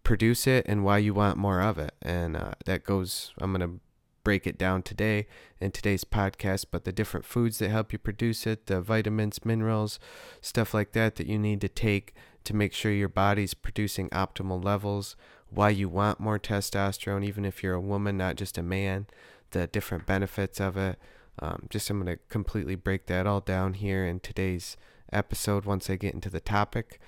produce 0.03 0.47
it 0.47 0.65
and 0.67 0.83
why 0.83 0.97
you 0.97 1.13
want 1.13 1.37
more 1.37 1.61
of 1.61 1.77
it. 1.77 1.93
And 2.01 2.39
uh, 2.39 2.53
that 2.65 2.85
goes 2.85 3.35
I'm 3.37 3.53
going 3.53 3.61
to 3.61 3.81
break 4.25 4.47
it 4.47 4.57
down 4.57 4.83
today 4.83 5.27
in 5.61 5.73
today's 5.73 6.05
podcast, 6.05 6.67
but 6.71 6.85
the 6.85 6.93
different 6.93 7.27
foods 7.27 7.59
that 7.59 7.71
help 7.71 7.93
you 7.93 7.99
produce 7.99 8.47
it, 8.47 8.65
the 8.65 8.81
vitamins, 8.81 9.45
minerals, 9.45 9.99
stuff 10.41 10.73
like 10.73 10.93
that 10.93 11.17
that 11.17 11.27
you 11.27 11.39
need 11.39 11.61
to 11.61 11.69
take 11.69 12.15
to 12.45 12.57
make 12.57 12.73
sure 12.73 12.93
your 12.93 13.11
body's 13.11 13.53
producing 13.53 14.09
optimal 14.09 14.65
levels, 14.65 15.17
why 15.51 15.69
you 15.69 15.91
want 15.91 16.19
more 16.19 16.39
testosterone 16.39 17.23
even 17.23 17.45
if 17.45 17.63
you're 17.63 17.75
a 17.75 17.81
woman, 17.81 18.17
not 18.17 18.37
just 18.37 18.57
a 18.57 18.63
man, 18.63 19.07
the 19.51 19.67
different 19.67 20.07
benefits 20.07 20.61
of 20.61 20.79
it, 20.79 20.99
um, 21.38 21.67
just 21.71 21.91
I'm 21.91 22.03
going 22.03 22.17
to 22.17 22.23
completely 22.29 22.75
break 22.75 23.07
that 23.07 23.26
all 23.26 23.41
down 23.41 23.75
here 23.75 24.05
in 24.07 24.21
today's 24.21 24.76
episode 25.12 25.64
once 25.64 25.88
I 25.88 25.97
get 25.97 26.14
into 26.14 26.31
the 26.31 26.41
topic. 26.41 27.00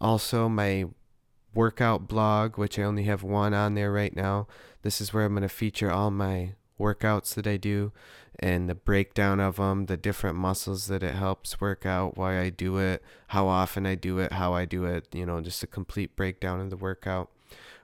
Also, 0.00 0.48
my 0.48 0.86
workout 1.54 2.06
blog, 2.06 2.58
which 2.58 2.78
I 2.78 2.82
only 2.82 3.04
have 3.04 3.22
one 3.22 3.54
on 3.54 3.74
there 3.74 3.92
right 3.92 4.14
now. 4.14 4.46
This 4.82 5.00
is 5.00 5.12
where 5.12 5.24
I'm 5.24 5.32
going 5.32 5.42
to 5.42 5.48
feature 5.48 5.90
all 5.90 6.10
my 6.10 6.54
workouts 6.78 7.34
that 7.34 7.46
I 7.46 7.56
do 7.56 7.92
and 8.38 8.68
the 8.68 8.74
breakdown 8.74 9.40
of 9.40 9.56
them, 9.56 9.86
the 9.86 9.96
different 9.96 10.36
muscles 10.36 10.86
that 10.86 11.02
it 11.02 11.14
helps 11.14 11.60
work 11.60 11.84
out, 11.84 12.16
why 12.16 12.38
I 12.38 12.50
do 12.50 12.78
it, 12.78 13.02
how 13.28 13.48
often 13.48 13.84
I 13.84 13.96
do 13.96 14.18
it, 14.18 14.32
how 14.32 14.54
I 14.54 14.64
do 14.64 14.84
it, 14.84 15.08
you 15.12 15.26
know, 15.26 15.40
just 15.40 15.62
a 15.62 15.66
complete 15.66 16.14
breakdown 16.14 16.60
of 16.60 16.70
the 16.70 16.76
workout. 16.76 17.30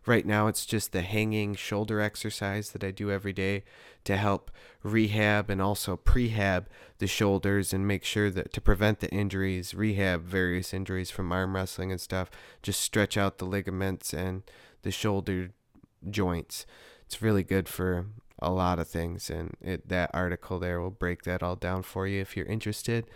Right 0.07 0.27
now, 0.27 0.49
it's 0.49 0.67
just 0.67 0.93
the 0.93 1.01
hanging 1.01 1.55
shoulder 1.55 2.01
exercise 2.01 2.71
that 2.71 2.85
I 2.85 2.91
do 2.91 3.11
every 3.11 3.33
day 3.33 3.65
to 4.05 4.19
help 4.19 4.51
rehab 4.83 5.49
and 5.49 5.63
also 5.63 5.97
prehab 5.97 6.67
the 6.99 7.07
shoulders 7.07 7.73
and 7.73 7.89
make 7.89 8.05
sure 8.05 8.31
that 8.31 8.53
to 8.53 8.61
prevent 8.61 9.01
the 9.01 9.11
injuries, 9.11 9.75
rehab 9.75 10.23
various 10.23 10.75
injuries 10.75 11.11
from 11.11 11.33
arm 11.33 11.55
wrestling 11.55 11.91
and 11.91 12.01
stuff, 12.01 12.31
just 12.63 12.83
stretch 12.83 13.17
out 13.17 13.39
the 13.39 13.47
ligaments 13.47 14.13
and 14.13 14.43
the 14.83 14.91
shoulder 14.91 15.53
joints. 16.11 16.67
It's 17.07 17.23
really 17.23 17.43
good 17.43 17.67
for 17.67 18.07
a 18.39 18.51
lot 18.51 18.79
of 18.79 18.89
things, 18.89 19.31
and 19.31 19.57
it, 19.63 19.89
that 19.89 20.11
article 20.13 20.59
there 20.59 20.83
will 20.83 20.91
break 20.91 21.23
that 21.23 21.43
all 21.43 21.57
down 21.57 21.83
for 21.83 22.07
you 22.07 22.21
if 22.21 22.37
you're 22.37 22.47
interested. 22.47 23.07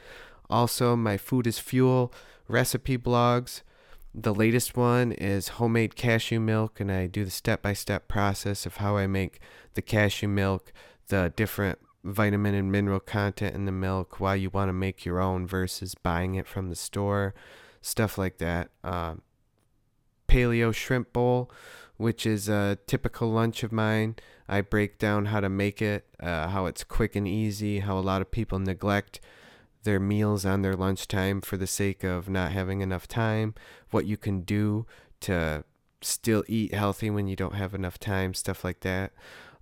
Also, 0.48 0.96
my 0.96 1.18
food 1.18 1.46
is 1.46 1.58
fuel 1.58 2.14
recipe 2.48 2.96
blogs 2.96 3.60
the 4.14 4.34
latest 4.34 4.76
one 4.76 5.12
is 5.12 5.48
homemade 5.48 5.94
cashew 5.94 6.40
milk, 6.40 6.80
and 6.80 6.90
I 6.90 7.06
do 7.06 7.24
the 7.24 7.30
step 7.30 7.62
by 7.62 7.72
step 7.72 8.08
process 8.08 8.66
of 8.66 8.76
how 8.76 8.96
I 8.96 9.06
make 9.06 9.40
the 9.74 9.82
cashew 9.82 10.28
milk, 10.28 10.72
the 11.08 11.32
different 11.36 11.78
vitamin 12.04 12.54
and 12.54 12.72
mineral 12.72 13.00
content 13.00 13.54
in 13.54 13.64
the 13.64 13.72
milk, 13.72 14.18
why 14.18 14.34
you 14.34 14.50
want 14.50 14.68
to 14.68 14.72
make 14.72 15.04
your 15.04 15.20
own 15.20 15.46
versus 15.46 15.94
buying 15.94 16.34
it 16.34 16.46
from 16.46 16.68
the 16.68 16.76
store, 16.76 17.34
stuff 17.80 18.16
like 18.16 18.38
that. 18.38 18.70
Uh, 18.82 19.14
paleo 20.26 20.74
shrimp 20.74 21.12
bowl, 21.12 21.50
which 21.96 22.24
is 22.26 22.48
a 22.48 22.78
typical 22.86 23.30
lunch 23.30 23.62
of 23.62 23.72
mine. 23.72 24.16
I 24.48 24.60
break 24.62 24.98
down 24.98 25.26
how 25.26 25.40
to 25.40 25.48
make 25.48 25.82
it, 25.82 26.06
uh, 26.20 26.48
how 26.48 26.66
it's 26.66 26.84
quick 26.84 27.16
and 27.16 27.28
easy, 27.28 27.80
how 27.80 27.98
a 27.98 28.00
lot 28.00 28.22
of 28.22 28.30
people 28.30 28.58
neglect 28.58 29.20
their 29.84 30.00
meals 30.00 30.44
on 30.44 30.62
their 30.62 30.74
lunchtime 30.74 31.40
for 31.40 31.56
the 31.56 31.66
sake 31.66 32.04
of 32.04 32.28
not 32.28 32.52
having 32.52 32.80
enough 32.80 33.08
time, 33.08 33.54
what 33.90 34.06
you 34.06 34.16
can 34.16 34.42
do 34.42 34.86
to 35.20 35.64
still 36.00 36.44
eat 36.46 36.74
healthy 36.74 37.10
when 37.10 37.26
you 37.26 37.36
don't 37.36 37.54
have 37.54 37.74
enough 37.74 37.98
time, 37.98 38.34
stuff 38.34 38.64
like 38.64 38.80
that. 38.80 39.12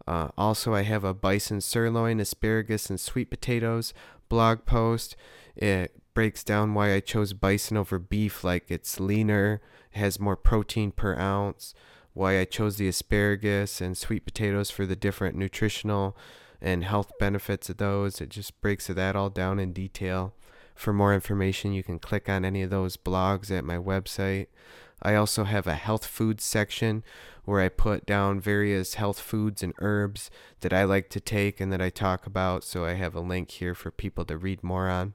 Uh, 0.06 0.28
also, 0.38 0.74
I 0.74 0.82
have 0.82 1.02
a 1.04 1.14
bison 1.14 1.60
sirloin, 1.60 2.20
asparagus, 2.20 2.90
and 2.90 3.00
sweet 3.00 3.30
potatoes 3.30 3.92
blog 4.28 4.64
post. 4.64 5.16
It 5.56 6.00
breaks 6.14 6.44
down 6.44 6.74
why 6.74 6.94
I 6.94 7.00
chose 7.00 7.32
bison 7.32 7.76
over 7.76 7.98
beef, 7.98 8.44
like 8.44 8.64
it's 8.68 9.00
leaner, 9.00 9.60
has 9.92 10.20
more 10.20 10.36
protein 10.36 10.92
per 10.92 11.16
ounce, 11.16 11.74
why 12.12 12.38
I 12.38 12.44
chose 12.44 12.76
the 12.76 12.88
asparagus 12.88 13.80
and 13.80 13.96
sweet 13.96 14.24
potatoes 14.24 14.70
for 14.70 14.86
the 14.86 14.96
different 14.96 15.36
nutritional 15.36 16.16
and 16.60 16.84
health 16.84 17.12
benefits 17.18 17.68
of 17.68 17.76
those. 17.76 18.20
It 18.20 18.28
just 18.28 18.60
breaks 18.60 18.86
that 18.86 19.16
all 19.16 19.30
down 19.30 19.58
in 19.58 19.72
detail. 19.72 20.34
For 20.74 20.92
more 20.92 21.14
information, 21.14 21.72
you 21.72 21.82
can 21.82 21.98
click 21.98 22.28
on 22.28 22.44
any 22.44 22.62
of 22.62 22.70
those 22.70 22.96
blogs 22.96 23.50
at 23.50 23.64
my 23.64 23.76
website. 23.76 24.48
I 25.02 25.14
also 25.14 25.44
have 25.44 25.66
a 25.66 25.74
health 25.74 26.06
food 26.06 26.40
section 26.40 27.02
where 27.44 27.60
I 27.60 27.68
put 27.68 28.06
down 28.06 28.40
various 28.40 28.94
health 28.94 29.20
foods 29.20 29.62
and 29.62 29.72
herbs 29.78 30.30
that 30.60 30.72
I 30.72 30.84
like 30.84 31.08
to 31.10 31.20
take 31.20 31.60
and 31.60 31.72
that 31.72 31.80
I 31.80 31.90
talk 31.90 32.26
about. 32.26 32.64
So 32.64 32.84
I 32.84 32.94
have 32.94 33.14
a 33.14 33.20
link 33.20 33.50
here 33.52 33.74
for 33.74 33.90
people 33.90 34.24
to 34.26 34.36
read 34.36 34.62
more 34.62 34.88
on. 34.88 35.14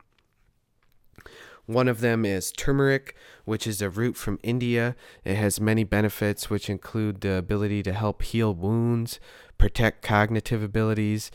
One 1.66 1.88
of 1.88 2.02
them 2.02 2.26
is 2.26 2.52
turmeric, 2.52 3.16
which 3.46 3.68
is 3.68 3.82
a 3.82 3.90
root 3.90 4.18
from 4.18 4.40
India. 4.44 4.96
It 5.24 5.36
has 5.36 5.62
many 5.62 5.84
benefits, 5.84 6.50
which 6.50 6.70
include 6.70 7.22
the 7.22 7.36
ability 7.36 7.84
to 7.84 7.94
help 7.94 8.24
heal 8.24 8.54
wounds, 8.54 9.20
protect 9.62 10.02
cognitive 10.02 10.64
abilities, 10.64 11.30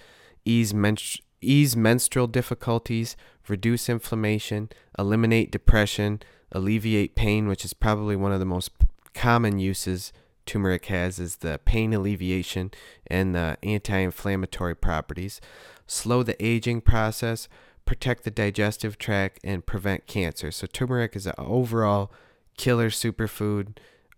ease, 0.44 0.72
menstru- 0.72 1.20
ease 1.40 1.76
menstrual 1.76 2.26
difficulties, 2.26 3.16
reduce 3.46 3.88
inflammation, 3.88 4.68
eliminate 4.98 5.52
depression, 5.52 6.20
alleviate 6.50 7.14
pain, 7.14 7.46
which 7.46 7.64
is 7.64 7.72
probably 7.72 8.16
one 8.16 8.32
of 8.32 8.40
the 8.40 8.44
most 8.44 8.72
common 9.14 9.60
uses 9.60 10.12
turmeric 10.44 10.86
has 10.86 11.20
is 11.20 11.36
the 11.36 11.60
pain 11.64 11.94
alleviation 11.94 12.72
and 13.06 13.32
the 13.32 13.56
anti-inflammatory 13.62 14.74
properties, 14.74 15.40
slow 15.86 16.24
the 16.24 16.44
aging 16.44 16.80
process, 16.80 17.48
protect 17.84 18.24
the 18.24 18.30
digestive 18.32 18.98
tract 18.98 19.38
and 19.44 19.66
prevent 19.66 20.08
cancer. 20.08 20.50
So 20.50 20.66
turmeric 20.66 21.14
is 21.14 21.26
an 21.26 21.34
overall 21.38 22.10
killer 22.56 22.90
superfood 22.90 23.76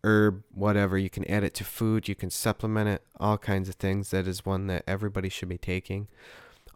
herb, 0.09 0.43
whatever. 0.55 0.97
You 0.97 1.11
can 1.11 1.29
add 1.31 1.45
it 1.45 1.55
to 1.55 1.65
food, 1.65 2.09
you 2.09 2.15
can 2.15 2.31
supplement 2.31 2.88
it, 2.88 3.03
all 3.21 3.38
kinds 3.38 3.69
of 3.69 3.75
things. 3.75 4.11
That 4.11 4.27
is 4.27 4.47
one 4.47 4.67
that 4.69 4.85
everybody 4.87 5.29
should 5.29 5.49
be 5.49 5.59
taking. 5.59 6.09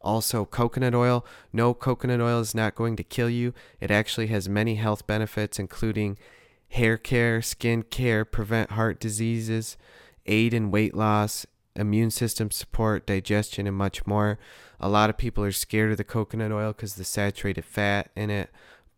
Also, 0.02 0.44
coconut 0.44 0.94
oil. 0.94 1.24
No, 1.52 1.72
coconut 1.74 2.20
oil 2.20 2.40
is 2.40 2.54
not 2.54 2.74
going 2.74 2.96
to 2.96 3.04
kill 3.04 3.30
you. 3.30 3.54
It 3.80 3.90
actually 3.90 4.26
has 4.28 4.48
many 4.48 4.74
health 4.74 5.06
benefits, 5.06 5.58
including 5.58 6.18
hair 6.70 6.96
care, 6.96 7.40
skin 7.40 7.84
care, 7.84 8.24
prevent 8.24 8.72
heart 8.72 9.00
diseases, 9.00 9.76
aid 10.26 10.52
in 10.52 10.70
weight 10.70 10.94
loss, 10.94 11.46
immune 11.76 12.10
system 12.10 12.50
support, 12.50 13.06
digestion, 13.06 13.66
and 13.66 13.76
much 13.76 14.06
more. 14.06 14.38
A 14.80 14.88
lot 14.88 15.08
of 15.08 15.16
people 15.16 15.44
are 15.44 15.52
scared 15.52 15.92
of 15.92 15.96
the 15.96 16.04
coconut 16.04 16.52
oil 16.52 16.72
because 16.72 16.96
the 16.96 17.04
saturated 17.04 17.64
fat 17.64 18.10
in 18.16 18.30
it 18.30 18.50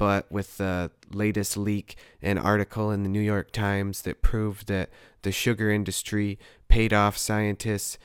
but 0.05 0.31
with 0.31 0.59
the 0.59 0.91
latest 1.15 1.57
leak 1.57 1.97
and 2.21 2.39
article 2.39 2.91
in 2.91 3.05
the 3.05 3.09
New 3.09 3.23
York 3.23 3.51
Times 3.53 4.03
that 4.03 4.21
proved 4.21 4.67
that 4.67 4.91
the 5.23 5.33
sugar 5.33 5.71
industry 5.71 6.39
paid 6.69 6.93
off 6.93 7.17
scientists 7.17 7.97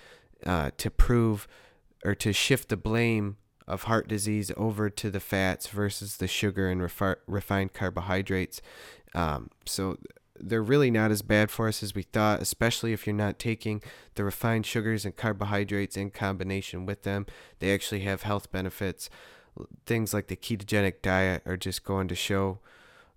uh, 0.46 0.72
to 0.78 0.90
prove 0.90 1.46
or 2.06 2.16
to 2.16 2.32
shift 2.32 2.70
the 2.70 2.78
blame 2.78 3.36
of 3.68 3.84
heart 3.84 4.08
disease 4.08 4.50
over 4.56 4.90
to 4.90 5.12
the 5.12 5.20
fats 5.20 5.68
versus 5.68 6.16
the 6.16 6.28
sugar 6.28 6.70
and 6.70 6.80
refi- 6.80 7.18
refined 7.28 7.74
carbohydrates. 7.74 8.62
Um, 9.14 9.50
so 9.66 9.98
they're 10.40 10.64
really 10.64 10.92
not 10.92 11.12
as 11.12 11.22
bad 11.22 11.52
for 11.52 11.68
us 11.68 11.84
as 11.84 11.94
we 11.94 12.04
thought, 12.04 12.42
especially 12.42 12.94
if 12.94 13.06
you're 13.06 13.14
not 13.14 13.40
taking 13.40 13.84
the 14.16 14.24
refined 14.24 14.66
sugars 14.66 15.04
and 15.04 15.18
carbohydrates 15.18 15.98
in 15.98 16.12
combination 16.12 16.86
with 16.86 17.04
them. 17.04 17.26
They 17.60 17.74
actually 17.74 18.02
have 18.02 18.22
health 18.22 18.54
benefits. 18.54 19.10
Things 19.86 20.14
like 20.14 20.28
the 20.28 20.36
ketogenic 20.36 21.02
diet 21.02 21.44
are 21.46 21.58
just 21.58 21.84
going 21.84 22.08
to 22.08 22.16
show 22.16 22.60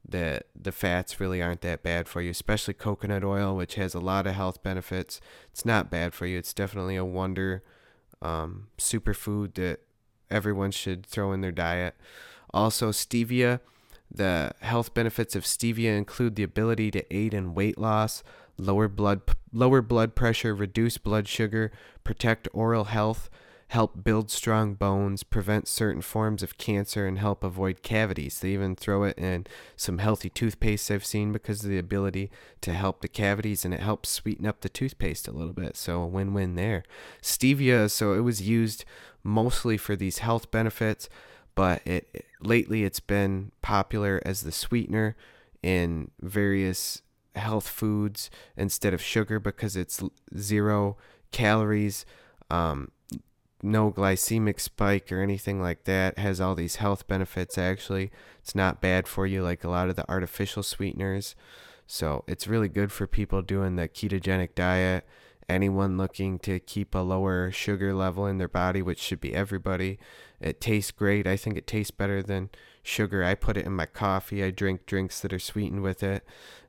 that 0.09 0.47
the 0.61 0.73
fats 0.73 1.21
really 1.21 1.41
aren't 1.41 1.61
that 1.61 1.83
bad 1.83 2.09
for 2.09 2.21
you, 2.21 2.31
especially 2.31 2.75
coconut 2.75 3.23
oil, 3.23 3.57
which 3.57 3.77
has 3.77 3.95
a 3.95 4.01
lot 4.01 4.27
of 4.27 4.35
health 4.35 4.63
benefits. 4.63 5.21
It's 5.51 5.65
not 5.65 5.91
bad 5.91 6.13
for 6.13 6.27
you. 6.27 6.39
It's 6.39 6.53
definitely 6.53 6.97
a 6.97 7.05
wonder 7.05 7.63
um, 8.21 8.69
superfood 8.79 9.55
that 9.55 9.81
everyone 10.31 10.71
should 10.73 11.07
throw 11.07 11.33
in 11.33 11.41
their 11.41 11.53
diet. 11.53 11.95
Also, 12.53 12.91
stevia 12.91 13.61
the 14.15 14.53
health 14.61 14.93
benefits 14.93 15.35
of 15.35 15.45
stevia 15.45 15.97
include 15.97 16.37
the 16.37 16.43
ability 16.43 16.91
to 16.91 17.17
aid 17.17 17.33
in 17.33 17.55
weight 17.55 17.79
loss, 17.79 18.23
lower 18.59 18.89
blood 18.89 19.23
lower 19.53 19.81
blood 19.81 20.15
pressure, 20.15 20.55
reduce 20.55 20.99
blood 20.99 21.27
sugar, 21.27 21.73
protect 22.05 22.49
oral 22.53 22.85
health, 22.85 23.31
help 23.73 24.05
build 24.05 24.31
strong 24.31 24.75
bones, 24.75 25.23
prevent 25.23 25.67
certain 25.67 26.03
forms 26.03 26.43
of 26.43 26.59
cancer, 26.59 27.07
and 27.07 27.19
help 27.19 27.43
avoid 27.43 27.83
cavities. 27.83 28.39
They 28.39 28.51
even 28.51 28.77
throw 28.77 29.05
it 29.05 29.19
in 29.19 29.47
some 29.77 29.99
healthy 29.99 30.31
toothpaste 30.31 30.91
I've 30.91 31.05
seen 31.05 31.33
because 31.33 31.65
of 31.65 31.71
the 31.71 31.79
ability 31.79 32.31
to 32.61 32.73
help 32.73 33.01
the 33.01 33.09
cavities 33.09 33.65
and 33.65 33.75
it 33.75 33.81
helps 33.81 34.09
sweeten 34.09 34.47
up 34.47 34.61
the 34.61 34.69
toothpaste 34.69 35.27
a 35.27 35.33
little 35.33 35.53
bit. 35.53 35.77
So 35.77 36.03
a 36.03 36.07
win-win 36.07 36.55
there. 36.55 36.85
Stevia, 37.23 37.91
so 37.91 38.13
it 38.13 38.21
was 38.21 38.43
used 38.43 38.85
mostly 39.25 39.77
for 39.77 39.97
these 39.97 40.19
health 40.19 40.51
benefits 40.51 41.09
but 41.55 41.87
it 41.87 42.27
lately 42.41 42.85
it's 42.85 43.01
been 43.01 43.53
popular 43.61 44.21
as 44.25 44.43
the 44.43 44.53
sweetener 44.53 45.17
in 45.63 46.11
various 46.21 47.03
health 47.35 47.69
foods 47.69 48.31
instead 48.57 48.95
of 48.95 49.03
sugar 49.03 49.39
because 49.39 49.77
it's 49.77 50.03
zero 50.37 50.97
calories, 51.31 52.05
um, 52.51 52.91
no 53.63 53.93
glycemic 53.93 54.61
spike 54.61 55.13
or 55.13 55.23
anything 55.23 55.63
like 55.63 55.85
that. 55.85 56.19
Has 56.19 56.41
all 56.41 56.55
these 56.55 56.77
health 56.77 57.07
benefits. 57.07 57.57
Actually, 57.57 58.11
it's 58.41 58.55
not 58.55 58.81
bad 58.81 59.07
for 59.07 59.27
you 59.27 59.43
like 59.43 59.65
a 59.65 59.71
lot 59.71 59.89
of 59.89 59.97
the 59.97 60.09
artificial 60.11 60.63
sweeteners. 60.63 61.35
So 61.87 62.25
it's 62.27 62.49
really 62.49 62.69
good 62.69 62.91
for 62.91 63.07
people 63.07 63.43
doing 63.43 63.77
the 63.77 63.89
ketogenic 63.89 64.55
diet. 64.55 65.07
Anyone 65.49 65.99
looking 65.99 66.39
to 66.41 66.61
keep 66.61 66.95
a 66.95 67.01
lower 67.01 67.51
sugar 67.51 67.93
level 67.93 68.27
in 68.27 68.39
their 68.39 68.49
body, 68.49 68.81
which 68.81 69.01
should 69.01 69.21
be 69.21 69.35
everybody, 69.35 69.99
it 70.41 70.61
tastes 70.61 70.91
great. 70.91 71.27
I 71.27 71.37
think 71.37 71.57
it 71.57 71.67
tastes 71.67 71.91
better 71.91 72.23
than 72.23 72.51
sugar. 72.83 73.23
I 73.23 73.35
put 73.35 73.57
it 73.57 73.67
in 73.67 73.73
my 73.73 73.87
coffee. 73.87 74.43
I 74.43 74.51
drink 74.51 74.87
drinks 74.87 75.21
that 75.21 75.33
are 75.33 75.39
sweetened 75.39 75.83
with 75.83 76.03
it, 76.03 76.25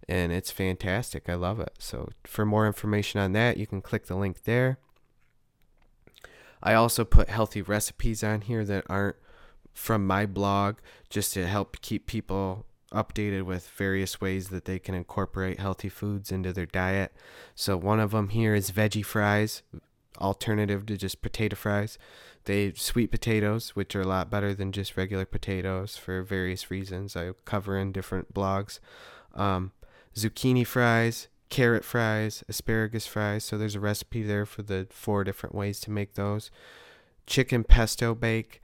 and 0.10 0.32
it's 0.32 0.52
fantastic. 0.52 1.30
I 1.30 1.36
love 1.36 1.60
it. 1.60 1.74
So, 1.80 2.10
for 2.26 2.46
more 2.46 2.68
information 2.68 3.20
on 3.20 3.32
that, 3.34 3.58
you 3.58 3.68
can 3.68 3.82
click 3.82 4.08
the 4.08 4.16
link 4.16 4.44
there. 4.44 4.80
I 6.64 6.74
also 6.74 7.04
put 7.04 7.30
healthy 7.30 7.62
recipes 7.62 8.24
on 8.24 8.42
here 8.42 8.64
that 8.64 8.86
aren't 8.90 9.18
from 9.74 10.08
my 10.08 10.26
blog 10.26 10.78
just 11.10 11.34
to 11.34 11.46
help 11.46 11.82
keep 11.82 12.08
people 12.08 12.66
updated 12.94 13.44
with 13.44 13.68
various 13.70 14.22
ways 14.22 14.50
that 14.50 14.66
they 14.66 14.80
can 14.80 14.96
incorporate 14.96 15.60
healthy 15.60 15.90
foods 15.90 16.32
into 16.32 16.54
their 16.54 16.66
diet. 16.66 17.12
So, 17.54 17.76
one 17.76 18.00
of 18.00 18.12
them 18.12 18.30
here 18.30 18.56
is 18.56 18.72
veggie 18.72 19.06
fries, 19.06 19.62
alternative 20.22 20.86
to 20.86 20.98
just 20.98 21.22
potato 21.22 21.56
fries. 21.56 21.98
They 22.46 22.74
sweet 22.74 23.12
potatoes, 23.12 23.70
which 23.76 23.96
are 23.96 24.02
a 24.02 24.08
lot 24.08 24.30
better 24.30 24.54
than 24.54 24.72
just 24.72 24.96
regular 24.96 25.26
potatoes 25.26 25.98
for 25.98 26.22
various 26.24 26.70
reasons 26.70 27.16
I 27.16 27.32
cover 27.46 27.78
in 27.78 27.92
different 27.92 28.34
blogs. 28.34 28.80
Um, 29.34 29.72
zucchini 30.16 30.66
fries, 30.66 31.28
carrot 31.54 31.86
fries, 31.86 32.44
asparagus 32.50 33.06
fries. 33.06 33.44
So 33.44 33.60
there's 33.60 33.76
a 33.76 33.80
recipe 33.80 34.24
there 34.24 34.44
for 34.44 34.64
the 34.64 34.88
four 34.90 35.24
different 35.24 35.54
ways 35.54 35.80
to 35.82 35.92
make 35.92 36.16
those. 36.16 36.50
Chicken 37.28 37.64
pesto 37.64 38.16
bake, 38.16 38.60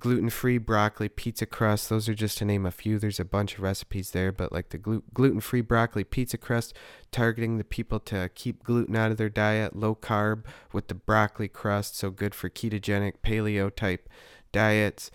gluten 0.00 0.28
free 0.30 0.58
broccoli 0.58 1.08
pizza 1.08 1.46
crust. 1.46 1.88
Those 1.88 2.08
are 2.08 2.14
just 2.14 2.38
to 2.38 2.44
name 2.44 2.66
a 2.66 2.72
few. 2.72 2.98
There's 2.98 3.20
a 3.20 3.24
bunch 3.24 3.54
of 3.54 3.60
recipes 3.60 4.10
there, 4.10 4.32
but 4.32 4.50
like 4.50 4.70
the 4.70 4.78
glu- 4.78 5.04
gluten 5.14 5.38
free 5.38 5.60
broccoli 5.60 6.02
pizza 6.02 6.36
crust, 6.36 6.74
targeting 7.12 7.56
the 7.56 7.62
people 7.62 8.00
to 8.00 8.28
keep 8.34 8.64
gluten 8.64 8.96
out 8.96 9.12
of 9.12 9.16
their 9.16 9.28
diet, 9.28 9.76
low 9.76 9.94
carb 9.94 10.42
with 10.72 10.88
the 10.88 10.94
broccoli 10.96 11.46
crust, 11.46 11.96
so 11.96 12.10
good 12.10 12.34
for 12.34 12.50
ketogenic, 12.50 13.14
paleo 13.22 13.72
type 13.72 14.08
diets. 14.50 15.12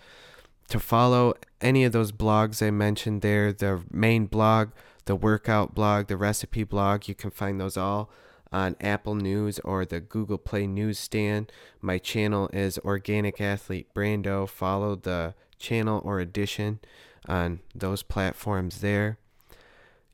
To 0.68 0.80
follow 0.80 1.34
any 1.60 1.84
of 1.84 1.92
those 1.92 2.12
blogs 2.12 2.66
I 2.66 2.70
mentioned 2.70 3.20
there, 3.20 3.52
the 3.52 3.82
main 3.90 4.24
blog, 4.24 4.70
the 5.04 5.16
workout 5.16 5.74
blog, 5.74 6.06
the 6.08 6.16
recipe 6.16 6.64
blog, 6.64 7.08
you 7.08 7.14
can 7.14 7.30
find 7.30 7.60
those 7.60 7.76
all 7.76 8.10
on 8.52 8.76
Apple 8.80 9.14
News 9.14 9.58
or 9.60 9.84
the 9.84 10.00
Google 10.00 10.38
Play 10.38 10.66
newsstand. 10.66 11.52
My 11.80 11.98
channel 11.98 12.50
is 12.52 12.78
Organic 12.78 13.40
Athlete 13.40 13.88
Brando. 13.94 14.48
Follow 14.48 14.96
the 14.96 15.34
channel 15.58 16.00
or 16.04 16.20
edition 16.20 16.80
on 17.28 17.60
those 17.74 18.02
platforms 18.02 18.80
there. 18.80 19.18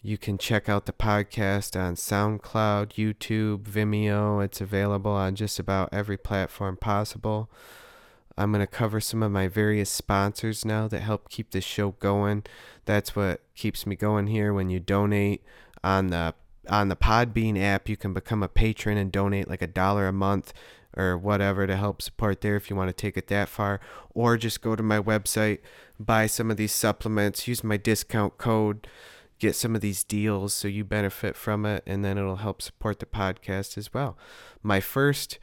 You 0.03 0.19
can 0.19 0.39
check 0.39 0.69
out 0.69 0.87
the 0.87 0.93
podcast 0.93 1.75
on 1.81 1.97
SoundCloud, 1.97 2.93
YouTube, 2.93 3.63
Vimeo. 3.63 4.45
It's 4.45 4.61
available 4.61 5.11
on 5.11 5.35
just 5.35 5.59
about 5.59 5.89
every 5.93 6.17
platform 6.17 6.77
possible. 6.77 7.51
I'm 8.39 8.53
going 8.53 8.61
to 8.61 8.67
cover 8.67 9.01
some 9.01 9.23
of 9.23 9.33
my 9.33 9.49
various 9.49 9.89
sponsors 9.89 10.65
now 10.65 10.89
that 10.89 11.01
help 11.01 11.29
keep 11.29 11.51
this 11.51 11.65
show 11.65 11.93
going. 11.93 12.45
That's 12.85 13.17
what 13.17 13.41
keeps 13.55 13.87
me 13.87 13.97
going 13.97 14.27
here. 14.27 14.53
When 14.53 14.69
you 14.69 14.81
donate 14.81 15.43
on 15.83 16.09
the 16.09 16.35
on 16.69 16.89
the 16.89 16.97
Podbean 16.97 17.61
app, 17.61 17.89
you 17.89 17.97
can 17.97 18.13
become 18.13 18.43
a 18.43 18.49
patron 18.49 18.99
and 18.99 19.13
donate 19.13 19.49
like 19.49 19.63
a 19.63 19.67
dollar 19.67 20.09
a 20.09 20.13
month 20.13 20.53
or 20.97 21.17
whatever 21.17 21.67
to 21.67 21.77
help 21.77 22.03
support 22.03 22.41
there 22.41 22.57
if 22.57 22.71
you 22.71 22.77
want 22.77 22.89
to 22.89 22.93
take 22.93 23.17
it 23.17 23.29
that 23.29 23.49
far. 23.49 23.81
Or 24.15 24.37
just 24.37 24.63
go 24.63 24.75
to 24.75 24.83
my 24.83 24.99
website, 24.99 25.61
buy 26.01 26.27
some 26.27 26.51
of 26.51 26.57
these 26.57 26.73
supplements, 26.73 27.47
use 27.47 27.63
my 27.63 27.77
discount 27.77 28.39
code, 28.39 28.87
get 29.39 29.55
some 29.55 29.75
of 29.75 29.81
these 29.81 30.03
deals 30.03 30.55
so 30.55 30.69
you 30.69 30.85
benefit 30.85 31.37
from 31.37 31.67
it, 31.67 31.83
and 31.87 32.05
then 32.05 32.19
it'll 32.19 32.37
help 32.37 32.63
support 32.63 32.99
the 32.99 33.07
podcast 33.07 33.77
as 33.77 33.93
well. 33.93 34.17
My 34.63 34.81
first 34.81 35.39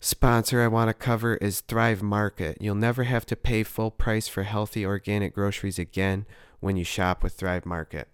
sponsor 0.00 0.62
I 0.62 0.68
want 0.68 0.88
to 0.88 0.94
cover 0.94 1.36
is 1.36 1.60
Thrive 1.60 2.02
Market. 2.02 2.58
You'll 2.60 2.74
never 2.74 3.04
have 3.04 3.26
to 3.26 3.36
pay 3.36 3.62
full 3.62 3.90
price 3.90 4.26
for 4.28 4.42
healthy 4.42 4.84
organic 4.84 5.34
groceries 5.34 5.78
again 5.78 6.26
when 6.58 6.76
you 6.76 6.84
shop 6.84 7.22
with 7.22 7.34
Thrive 7.34 7.66
Market. 7.66 8.08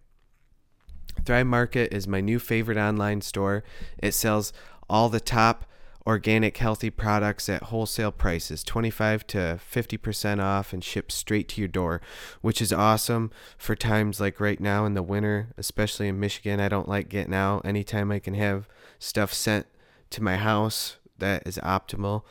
Thrive 1.24 1.46
Market 1.46 1.92
is 1.94 2.06
my 2.06 2.20
new 2.20 2.38
favorite 2.38 2.76
online 2.76 3.20
store. 3.20 3.64
It 3.98 4.12
sells 4.12 4.52
all 4.90 5.08
the 5.08 5.20
top 5.20 5.64
organic 6.06 6.56
healthy 6.58 6.88
products 6.88 7.48
at 7.48 7.64
wholesale 7.64 8.12
prices 8.12 8.62
25 8.62 9.26
to 9.26 9.58
50% 9.72 10.40
off 10.40 10.72
and 10.72 10.84
shipped 10.84 11.10
straight 11.10 11.48
to 11.48 11.60
your 11.60 11.66
door 11.66 12.00
which 12.42 12.62
is 12.62 12.72
awesome 12.72 13.28
for 13.58 13.74
times 13.74 14.20
like 14.20 14.38
right 14.38 14.60
now 14.60 14.86
in 14.86 14.94
the 14.94 15.02
winter 15.02 15.48
especially 15.58 16.06
in 16.06 16.20
michigan 16.20 16.60
i 16.60 16.68
don't 16.68 16.88
like 16.88 17.08
getting 17.08 17.34
out 17.34 17.66
anytime 17.66 18.12
i 18.12 18.20
can 18.20 18.34
have 18.34 18.68
stuff 19.00 19.34
sent 19.34 19.66
to 20.08 20.22
my 20.22 20.36
house 20.36 20.98
that 21.18 21.46
is 21.46 21.58
optimal 21.58 22.22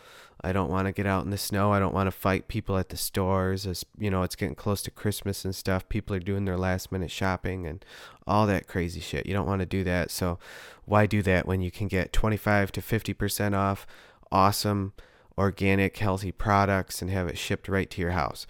I 0.45 0.53
don't 0.53 0.69
want 0.69 0.85
to 0.85 0.91
get 0.91 1.07
out 1.07 1.25
in 1.25 1.31
the 1.31 1.39
snow. 1.39 1.71
I 1.71 1.79
don't 1.79 1.93
want 1.93 2.05
to 2.05 2.11
fight 2.11 2.47
people 2.47 2.77
at 2.77 2.89
the 2.89 2.97
stores 2.97 3.65
as 3.65 3.83
you 3.97 4.11
know 4.11 4.21
it's 4.21 4.35
getting 4.35 4.53
close 4.53 4.83
to 4.83 4.91
Christmas 4.91 5.43
and 5.43 5.55
stuff. 5.55 5.89
People 5.89 6.15
are 6.15 6.19
doing 6.19 6.45
their 6.45 6.57
last 6.57 6.91
minute 6.91 7.09
shopping 7.09 7.65
and 7.65 7.83
all 8.27 8.45
that 8.45 8.67
crazy 8.67 8.99
shit. 8.99 9.25
You 9.25 9.33
don't 9.33 9.47
want 9.47 9.61
to 9.61 9.65
do 9.65 9.83
that. 9.85 10.11
So 10.11 10.37
why 10.85 11.07
do 11.07 11.23
that 11.23 11.47
when 11.47 11.61
you 11.61 11.71
can 11.71 11.87
get 11.87 12.13
25 12.13 12.71
to 12.73 12.81
50% 12.81 13.55
off 13.55 13.87
awesome 14.31 14.93
organic 15.35 15.97
healthy 15.97 16.31
products 16.31 17.01
and 17.01 17.09
have 17.09 17.27
it 17.27 17.39
shipped 17.39 17.67
right 17.67 17.89
to 17.89 18.01
your 18.01 18.11
house? 18.11 18.45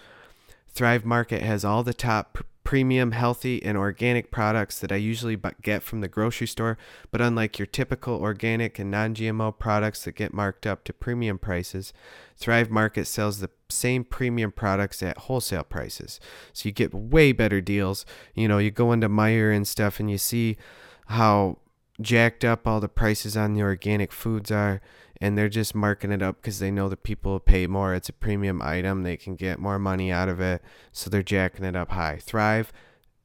Thrive 0.68 1.06
Market 1.06 1.44
has 1.44 1.64
all 1.64 1.82
the 1.82 1.94
top 1.94 2.40
premium, 2.66 3.12
healthy, 3.12 3.64
and 3.64 3.78
organic 3.78 4.32
products 4.32 4.80
that 4.80 4.92
I 4.92 4.96
usually 4.98 5.40
get 5.62 5.84
from 5.84 6.02
the 6.02 6.10
grocery 6.10 6.48
store. 6.48 6.78
But 7.12 7.22
unlike 7.22 7.58
your 7.58 7.68
typical 7.68 8.16
organic 8.16 8.78
and 8.80 8.92
non 8.92 9.16
GMO 9.16 9.58
products 9.58 10.04
that 10.04 10.16
get 10.16 10.34
marked 10.34 10.68
up 10.68 10.84
to 10.86 10.92
premium 10.94 11.38
prices, 11.38 11.94
Thrive 12.36 12.70
Market 12.70 13.06
sells 13.06 13.40
the 13.40 13.52
same 13.70 14.04
premium 14.04 14.52
products 14.52 15.02
at 15.02 15.20
wholesale 15.20 15.64
prices. 15.64 16.20
So 16.52 16.68
you 16.68 16.74
get 16.74 16.94
way 16.94 17.32
better 17.32 17.62
deals. 17.62 18.06
You 18.34 18.50
know, 18.50 18.58
you 18.58 18.72
go 18.72 18.92
into 18.92 19.08
Meijer 19.08 19.56
and 19.56 19.66
stuff 19.66 20.02
and 20.02 20.12
you 20.12 20.18
see 20.18 20.58
how 21.06 21.60
jacked 22.02 22.44
up 22.44 22.68
all 22.68 22.82
the 22.82 22.90
prices 22.90 23.38
on 23.38 23.54
the 23.54 23.62
organic 23.62 24.12
foods 24.12 24.52
are 24.52 24.82
and 25.26 25.36
they're 25.36 25.50
just 25.50 25.74
marking 25.74 26.12
it 26.12 26.22
up 26.22 26.36
because 26.36 26.60
they 26.60 26.70
know 26.70 26.88
that 26.88 27.02
people 27.02 27.40
pay 27.40 27.66
more. 27.66 27.96
It's 27.96 28.10
a 28.10 28.14
premium 28.14 28.62
item, 28.62 29.02
they 29.02 29.18
can 29.18 29.36
get 29.36 29.58
more 29.58 29.80
money 29.80 30.12
out 30.12 30.30
of 30.30 30.40
it, 30.40 30.62
so 30.92 31.10
they're 31.10 31.24
jacking 31.24 31.66
it 31.66 31.76
up 31.76 31.90
high. 31.90 32.20
Thrive 32.22 32.72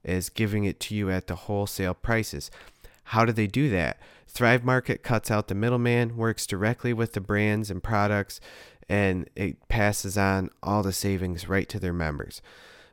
is 0.02 0.30
giving 0.30 0.64
it 0.64 0.80
to 0.80 0.94
you 0.94 1.10
at 1.10 1.26
the 1.26 1.34
wholesale 1.34 1.92
prices. 1.92 2.50
How 3.04 3.26
do 3.26 3.32
they 3.32 3.46
do 3.46 3.68
that? 3.68 4.00
Thrive 4.26 4.64
Market 4.64 5.02
cuts 5.02 5.30
out 5.30 5.48
the 5.48 5.54
middleman, 5.54 6.16
works 6.16 6.46
directly 6.46 6.94
with 6.94 7.12
the 7.12 7.20
brands 7.20 7.70
and 7.70 7.82
products, 7.82 8.40
and 8.88 9.28
it 9.36 9.68
passes 9.68 10.16
on 10.16 10.48
all 10.62 10.82
the 10.82 10.94
savings 10.94 11.50
right 11.50 11.68
to 11.68 11.78
their 11.78 11.92
members. 11.92 12.40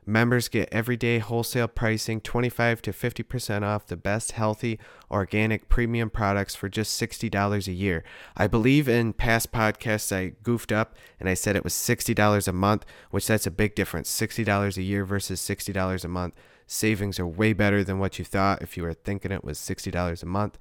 Members 0.08 0.48
get 0.48 0.70
everyday 0.72 1.18
wholesale 1.18 1.68
pricing, 1.68 2.22
25 2.22 2.80
to 2.80 2.92
50% 2.92 3.62
off 3.62 3.86
the 3.86 3.94
best 3.94 4.32
healthy 4.32 4.78
organic 5.10 5.68
premium 5.68 6.08
products 6.08 6.54
for 6.54 6.70
just 6.70 6.98
$60 6.98 7.68
a 7.68 7.72
year. 7.72 8.02
I 8.34 8.46
believe 8.46 8.88
in 8.88 9.12
past 9.12 9.52
podcasts 9.52 10.10
I 10.10 10.32
goofed 10.42 10.72
up 10.72 10.96
and 11.20 11.28
I 11.28 11.34
said 11.34 11.56
it 11.56 11.62
was 11.62 11.74
$60 11.74 12.48
a 12.48 12.52
month, 12.54 12.86
which 13.10 13.26
that's 13.26 13.46
a 13.46 13.50
big 13.50 13.74
difference. 13.74 14.10
$60 14.10 14.78
a 14.78 14.82
year 14.82 15.04
versus 15.04 15.42
$60 15.42 16.02
a 16.02 16.08
month. 16.08 16.32
Savings 16.66 17.20
are 17.20 17.26
way 17.26 17.52
better 17.52 17.84
than 17.84 17.98
what 17.98 18.18
you 18.18 18.24
thought 18.24 18.62
if 18.62 18.78
you 18.78 18.84
were 18.84 18.94
thinking 18.94 19.30
it 19.30 19.44
was 19.44 19.58
$60 19.58 20.22
a 20.22 20.26
month. 20.26 20.58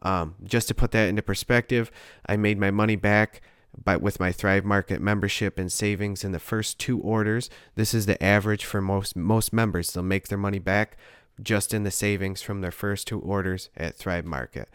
Um, 0.00 0.36
just 0.42 0.68
to 0.68 0.74
put 0.74 0.92
that 0.92 1.10
into 1.10 1.20
perspective, 1.20 1.90
I 2.24 2.38
made 2.38 2.58
my 2.58 2.70
money 2.70 2.96
back 2.96 3.42
but 3.82 4.00
with 4.00 4.20
my 4.20 4.32
Thrive 4.32 4.64
Market 4.64 5.00
membership 5.00 5.58
and 5.58 5.70
savings 5.70 6.24
in 6.24 6.32
the 6.32 6.38
first 6.38 6.78
two 6.78 6.98
orders. 7.00 7.50
This 7.74 7.94
is 7.94 8.06
the 8.06 8.22
average 8.22 8.64
for 8.64 8.80
most 8.80 9.16
most 9.16 9.52
members. 9.52 9.92
They'll 9.92 10.02
make 10.02 10.28
their 10.28 10.38
money 10.38 10.58
back 10.58 10.96
just 11.42 11.74
in 11.74 11.84
the 11.84 11.90
savings 11.90 12.40
from 12.42 12.60
their 12.60 12.70
first 12.70 13.06
two 13.06 13.20
orders 13.20 13.68
at 13.76 13.96
Thrive 13.96 14.24
Market. 14.24 14.68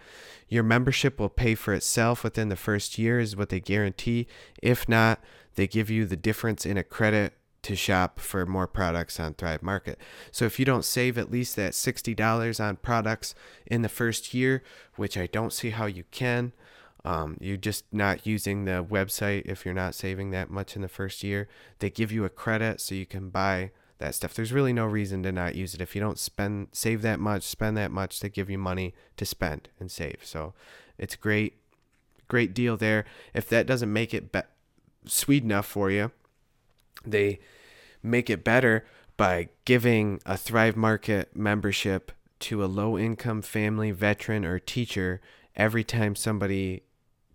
Your 0.47 0.63
membership 0.63 1.19
will 1.19 1.29
pay 1.29 1.55
for 1.55 1.73
itself 1.73 2.23
within 2.23 2.49
the 2.49 2.55
first 2.55 2.97
year 2.97 3.19
is 3.19 3.35
what 3.35 3.49
they 3.49 3.59
guarantee. 3.59 4.27
If 4.61 4.87
not, 4.87 5.19
they 5.55 5.67
give 5.67 5.89
you 5.89 6.05
the 6.05 6.15
difference 6.15 6.65
in 6.65 6.77
a 6.77 6.83
credit 6.83 7.33
to 7.63 7.75
shop 7.75 8.19
for 8.19 8.45
more 8.45 8.67
products 8.67 9.19
on 9.19 9.33
Thrive 9.33 9.61
Market. 9.61 9.99
So 10.31 10.45
if 10.45 10.59
you 10.59 10.65
don't 10.65 10.85
save 10.85 11.17
at 11.17 11.31
least 11.31 11.55
that 11.55 11.73
$60 11.73 12.63
on 12.63 12.75
products 12.77 13.35
in 13.65 13.81
the 13.81 13.89
first 13.89 14.33
year, 14.33 14.63
which 14.95 15.17
I 15.17 15.27
don't 15.27 15.53
see 15.53 15.69
how 15.69 15.85
you 15.85 16.03
can, 16.11 16.53
um, 17.03 17.37
you're 17.39 17.57
just 17.57 17.85
not 17.91 18.27
using 18.27 18.65
the 18.65 18.83
website 18.83 19.43
if 19.45 19.65
you're 19.65 19.73
not 19.73 19.95
saving 19.95 20.31
that 20.31 20.49
much 20.49 20.75
in 20.75 20.81
the 20.81 20.87
first 20.87 21.23
year. 21.23 21.47
They 21.79 21.89
give 21.89 22.11
you 22.11 22.25
a 22.25 22.29
credit 22.29 22.79
so 22.79 22.95
you 22.95 23.05
can 23.05 23.29
buy 23.29 23.71
that 23.97 24.15
stuff. 24.15 24.33
There's 24.33 24.53
really 24.53 24.73
no 24.73 24.85
reason 24.85 25.23
to 25.23 25.31
not 25.31 25.55
use 25.55 25.73
it. 25.73 25.81
If 25.81 25.95
you 25.95 26.01
don't 26.01 26.19
spend, 26.19 26.67
save 26.71 27.01
that 27.01 27.19
much, 27.19 27.43
spend 27.43 27.75
that 27.77 27.91
much, 27.91 28.19
they 28.19 28.29
give 28.29 28.49
you 28.49 28.57
money 28.57 28.93
to 29.17 29.25
spend 29.25 29.69
and 29.79 29.89
save. 29.89 30.19
So 30.23 30.53
it's 30.97 31.15
great, 31.15 31.57
great 32.27 32.53
deal 32.53 32.77
there. 32.77 33.05
If 33.33 33.49
that 33.49 33.65
doesn't 33.65 33.91
make 33.91 34.13
it 34.13 34.31
be- 34.31 34.41
sweet 35.05 35.43
enough 35.43 35.65
for 35.65 35.89
you, 35.89 36.11
they 37.05 37.39
make 38.03 38.29
it 38.29 38.43
better 38.43 38.85
by 39.17 39.49
giving 39.65 40.19
a 40.25 40.37
Thrive 40.37 40.75
Market 40.75 41.35
membership 41.35 42.11
to 42.39 42.63
a 42.63 42.65
low 42.65 42.97
income 42.97 43.41
family, 43.41 43.91
veteran, 43.91 44.45
or 44.45 44.59
teacher 44.59 45.21
every 45.55 45.83
time 45.83 46.15
somebody 46.15 46.83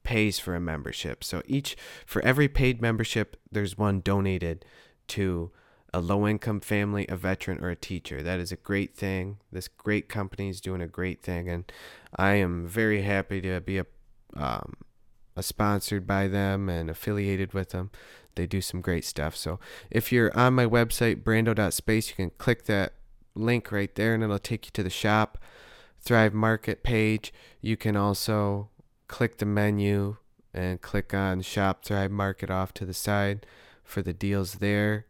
pays 0.06 0.38
for 0.38 0.54
a 0.54 0.60
membership. 0.60 1.24
So 1.24 1.42
each 1.46 1.76
for 2.06 2.22
every 2.22 2.46
paid 2.46 2.80
membership, 2.80 3.36
there's 3.50 3.76
one 3.76 4.00
donated 4.00 4.64
to 5.08 5.50
a 5.92 5.98
low 6.00 6.28
income 6.28 6.60
family, 6.60 7.06
a 7.08 7.16
veteran, 7.16 7.58
or 7.60 7.70
a 7.70 7.76
teacher. 7.76 8.22
That 8.22 8.38
is 8.38 8.52
a 8.52 8.56
great 8.56 8.94
thing. 8.94 9.38
This 9.50 9.66
great 9.66 10.08
company 10.08 10.48
is 10.48 10.60
doing 10.60 10.80
a 10.80 10.86
great 10.86 11.22
thing, 11.22 11.48
and 11.48 11.64
I 12.14 12.34
am 12.34 12.68
very 12.68 13.02
happy 13.02 13.40
to 13.40 13.60
be 13.60 13.78
a 13.78 13.86
um, 14.36 14.74
a 15.34 15.42
sponsored 15.42 16.06
by 16.06 16.28
them 16.28 16.68
and 16.68 16.88
affiliated 16.88 17.52
with 17.52 17.70
them. 17.70 17.90
They 18.36 18.46
do 18.46 18.60
some 18.60 18.80
great 18.80 19.04
stuff. 19.04 19.36
So 19.36 19.58
if 19.90 20.12
you're 20.12 20.36
on 20.38 20.54
my 20.54 20.66
website, 20.66 21.24
brando.space, 21.24 22.10
you 22.10 22.14
can 22.14 22.30
click 22.38 22.64
that 22.66 22.92
link 23.34 23.72
right 23.72 23.92
there 23.96 24.14
and 24.14 24.22
it'll 24.22 24.38
take 24.38 24.66
you 24.66 24.70
to 24.74 24.82
the 24.84 24.90
shop, 24.90 25.38
Thrive 26.00 26.32
Market 26.32 26.82
page. 26.84 27.34
You 27.60 27.76
can 27.76 27.96
also 27.96 28.70
click 29.08 29.38
the 29.38 29.46
menu 29.46 30.16
and 30.52 30.80
click 30.80 31.12
on 31.12 31.42
Shop 31.42 31.84
Thrive 31.84 32.10
Market 32.10 32.50
off 32.50 32.72
to 32.74 32.84
the 32.84 32.94
side 32.94 33.46
for 33.84 34.02
the 34.02 34.12
deals 34.12 34.54
there. 34.54 35.06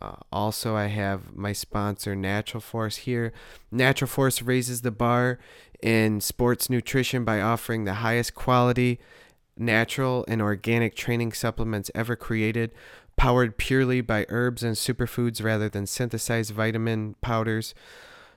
Uh, 0.00 0.16
also, 0.30 0.76
I 0.76 0.86
have 0.86 1.34
my 1.34 1.52
sponsor, 1.52 2.14
Natural 2.14 2.60
Force, 2.60 2.96
here. 2.98 3.32
Natural 3.70 4.08
Force 4.08 4.42
raises 4.42 4.82
the 4.82 4.90
bar 4.90 5.38
in 5.82 6.20
sports 6.20 6.68
nutrition 6.68 7.24
by 7.24 7.40
offering 7.40 7.84
the 7.84 7.94
highest 7.94 8.34
quality, 8.34 8.98
natural, 9.56 10.24
and 10.28 10.42
organic 10.42 10.94
training 10.94 11.32
supplements 11.32 11.90
ever 11.94 12.14
created, 12.14 12.72
powered 13.16 13.56
purely 13.56 14.02
by 14.02 14.26
herbs 14.28 14.62
and 14.62 14.76
superfoods 14.76 15.42
rather 15.42 15.68
than 15.68 15.86
synthesized 15.86 16.52
vitamin 16.52 17.14
powders. 17.22 17.74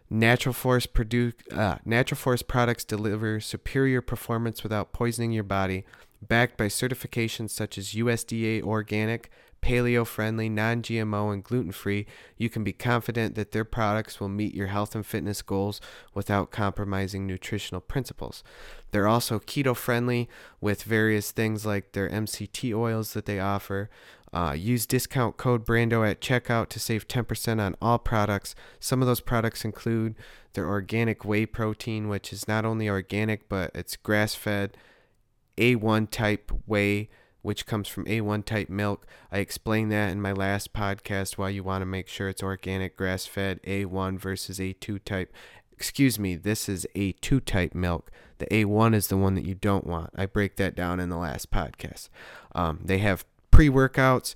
Natural 0.10 0.54
Force 0.54 0.86
produce 0.86 1.34
uh, 1.52 1.78
Natural 1.86 2.18
products 2.42 2.84
deliver 2.84 3.40
superior 3.40 4.02
performance 4.02 4.64
without 4.64 4.92
poisoning 4.92 5.32
your 5.32 5.44
body, 5.44 5.86
backed 6.22 6.58
by 6.58 6.68
certifications 6.68 7.52
such 7.52 7.78
as 7.78 7.94
USDA 7.94 8.64
organic, 8.64 9.30
paleo 9.62 10.06
friendly, 10.06 10.50
non 10.50 10.82
GMO, 10.82 11.34
and 11.34 11.44
gluten 11.44 11.72
free. 11.72 12.06
You 12.38 12.50
can 12.50 12.64
be 12.64 12.74
confident 12.74 13.36
that 13.36 13.52
their 13.52 13.66
products 13.66 14.20
will 14.20 14.30
meet 14.30 14.54
your 14.54 14.68
health 14.68 14.96
and 14.96 15.06
fitness 15.06 15.42
goals 15.42 15.82
without 16.14 16.52
compromising 16.52 17.26
nutritional 17.26 17.82
principles. 17.82 18.44
They're 18.92 19.08
also 19.08 19.40
keto 19.40 19.76
friendly 19.76 20.28
with 20.60 20.84
various 20.84 21.32
things 21.32 21.66
like 21.66 21.92
their 21.92 22.10
MCT 22.10 22.74
oils 22.74 23.14
that 23.14 23.26
they 23.26 23.40
offer. 23.40 23.90
Uh, 24.32 24.56
use 24.58 24.86
discount 24.86 25.38
code 25.38 25.66
Brando 25.66 26.08
at 26.08 26.22
checkout 26.22 26.70
to 26.70 26.80
save 26.80 27.08
10% 27.08 27.60
on 27.60 27.76
all 27.82 27.98
products. 27.98 28.54
Some 28.80 29.02
of 29.02 29.08
those 29.08 29.22
products 29.22 29.66
include 29.66 30.16
their 30.54 30.68
organic 30.68 31.26
whey 31.26 31.46
protein, 31.46 32.10
which 32.10 32.32
is 32.32 32.48
not 32.48 32.66
only 32.66 32.88
organic, 32.88 33.50
but 33.50 33.72
it's 33.74 33.96
grass 33.96 34.36
fed 34.36 34.78
A1 35.58 36.12
type 36.12 36.52
whey, 36.68 37.10
which 37.50 37.66
comes 37.66 37.88
from 37.88 38.06
A1 38.06 38.46
type 38.46 38.70
milk. 38.70 39.08
I 39.32 39.40
explained 39.40 39.92
that 39.92 40.12
in 40.12 40.22
my 40.22 40.34
last 40.34 40.72
podcast 40.72 41.40
why 41.40 41.50
you 41.50 41.64
want 41.64 41.82
to 41.82 41.88
make 41.88 42.08
sure 42.08 42.30
it's 42.30 42.44
organic, 42.44 42.96
grass 42.96 43.26
fed 43.26 43.60
A1 43.64 44.20
versus 44.20 44.60
A2 44.60 45.04
type. 45.04 45.34
Excuse 45.74 46.20
me, 46.20 46.36
this 46.36 46.70
is 46.70 46.86
A2 46.96 47.44
type 47.44 47.74
milk. 47.74 48.12
The 48.38 48.46
A1 48.46 48.94
is 48.94 49.08
the 49.08 49.18
one 49.18 49.34
that 49.34 49.48
you 49.48 49.56
don't 49.56 49.88
want. 49.88 50.12
I 50.16 50.28
break 50.28 50.58
that 50.58 50.76
down 50.76 51.00
in 51.00 51.10
the 51.10 51.18
last 51.18 51.50
podcast. 51.50 52.10
Um, 52.54 52.82
they 52.86 53.00
have 53.00 53.26
pre 53.50 53.68
workouts 53.68 54.36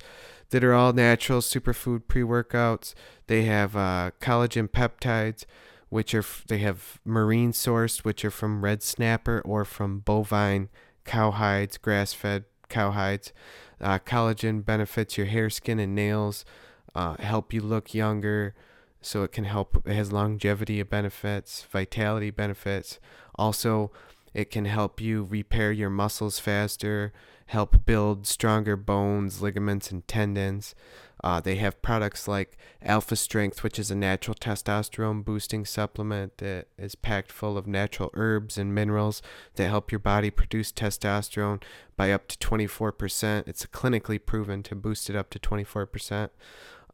that 0.50 0.64
are 0.64 0.74
all 0.74 0.92
natural 0.92 1.40
superfood 1.40 2.08
pre 2.08 2.22
workouts. 2.22 2.94
They 3.28 3.42
have 3.42 3.76
uh, 3.76 4.10
collagen 4.20 4.66
peptides, 4.66 5.44
which 5.88 6.16
are 6.16 6.24
they 6.48 6.58
have 6.58 6.98
marine 7.04 7.52
sourced, 7.52 8.02
which 8.02 8.24
are 8.24 8.32
from 8.32 8.64
red 8.64 8.82
snapper 8.82 9.40
or 9.44 9.64
from 9.64 10.00
bovine 10.00 10.68
cow 11.04 11.30
hides, 11.30 11.78
grass 11.78 12.12
fed 12.12 12.46
cow 12.68 12.90
hides. 12.90 13.32
Uh, 13.80 13.98
collagen 13.98 14.64
benefits 14.64 15.16
your 15.16 15.26
hair, 15.26 15.50
skin, 15.50 15.78
and 15.78 15.94
nails. 15.94 16.44
Uh, 16.94 17.16
help 17.16 17.52
you 17.52 17.60
look 17.60 17.92
younger, 17.92 18.54
so 19.00 19.22
it 19.22 19.32
can 19.32 19.44
help. 19.44 19.82
It 19.86 19.94
has 19.94 20.12
longevity 20.12 20.82
benefits, 20.82 21.62
vitality 21.62 22.30
benefits. 22.30 22.98
Also, 23.34 23.90
it 24.32 24.50
can 24.50 24.64
help 24.64 25.00
you 25.00 25.24
repair 25.24 25.72
your 25.72 25.90
muscles 25.90 26.38
faster 26.38 27.12
help 27.46 27.84
build 27.84 28.26
stronger 28.26 28.76
bones, 28.76 29.42
ligaments, 29.42 29.90
and 29.90 30.06
tendons. 30.08 30.74
Uh, 31.24 31.40
they 31.40 31.56
have 31.56 31.80
products 31.80 32.28
like 32.28 32.58
Alpha 32.82 33.16
Strength, 33.16 33.62
which 33.62 33.78
is 33.78 33.90
a 33.90 33.94
natural 33.94 34.34
testosterone 34.34 35.24
boosting 35.24 35.64
supplement 35.64 36.36
that 36.36 36.66
is 36.76 36.94
packed 36.94 37.32
full 37.32 37.56
of 37.56 37.66
natural 37.66 38.10
herbs 38.12 38.58
and 38.58 38.74
minerals 38.74 39.22
that 39.54 39.70
help 39.70 39.90
your 39.90 40.00
body 40.00 40.28
produce 40.28 40.70
testosterone 40.70 41.62
by 41.96 42.12
up 42.12 42.28
to 42.28 42.36
24%. 42.36 43.48
It's 43.48 43.64
clinically 43.64 44.20
proven 44.22 44.62
to 44.64 44.74
boost 44.74 45.08
it 45.08 45.16
up 45.16 45.30
to 45.30 45.38
24%. 45.38 46.28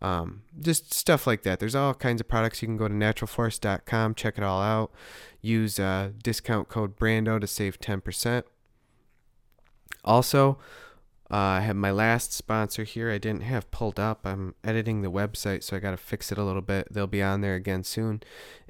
Um, 0.01 0.43
just 0.61 0.95
stuff 0.95 1.27
like 1.27 1.43
that. 1.43 1.59
There's 1.59 1.75
all 1.75 1.93
kinds 1.93 2.21
of 2.21 2.29
products. 2.29 2.63
You 2.63 2.69
can 2.69 2.77
go 2.77 2.87
to 2.87 2.95
naturalforce.com, 2.95 4.15
check 4.15 4.39
it 4.39 4.45
all 4.45 4.63
out. 4.63 4.93
Use 5.43 5.81
uh, 5.81 6.11
discount 6.23 6.69
code 6.69 6.95
BRANDO 6.95 7.41
to 7.41 7.49
save 7.49 7.81
10%. 7.81 8.45
Also, 10.05 10.57
uh, 11.31 11.37
I 11.37 11.61
have 11.61 11.77
my 11.77 11.93
last 11.93 12.33
sponsor 12.33 12.85
here. 12.85 13.11
I 13.11 13.19
didn't 13.19 13.43
have 13.43 13.71
pulled 13.71 14.01
up. 14.01 14.21
I'm 14.25 14.55
editing 14.65 15.03
the 15.03 15.11
website, 15.11 15.63
so 15.63 15.77
I 15.77 15.81
got 15.81 15.93
to 15.93 15.97
fix 15.97 16.33
it 16.33 16.39
a 16.39 16.43
little 16.45 16.63
bit. 16.63 16.93
They'll 16.93 17.07
be 17.07 17.23
on 17.23 17.41
there 17.41 17.55
again 17.55 17.85
soon. 17.85 18.23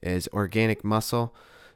Is 0.02 0.28
Organic 0.32 0.84
Muscle. 0.84 1.34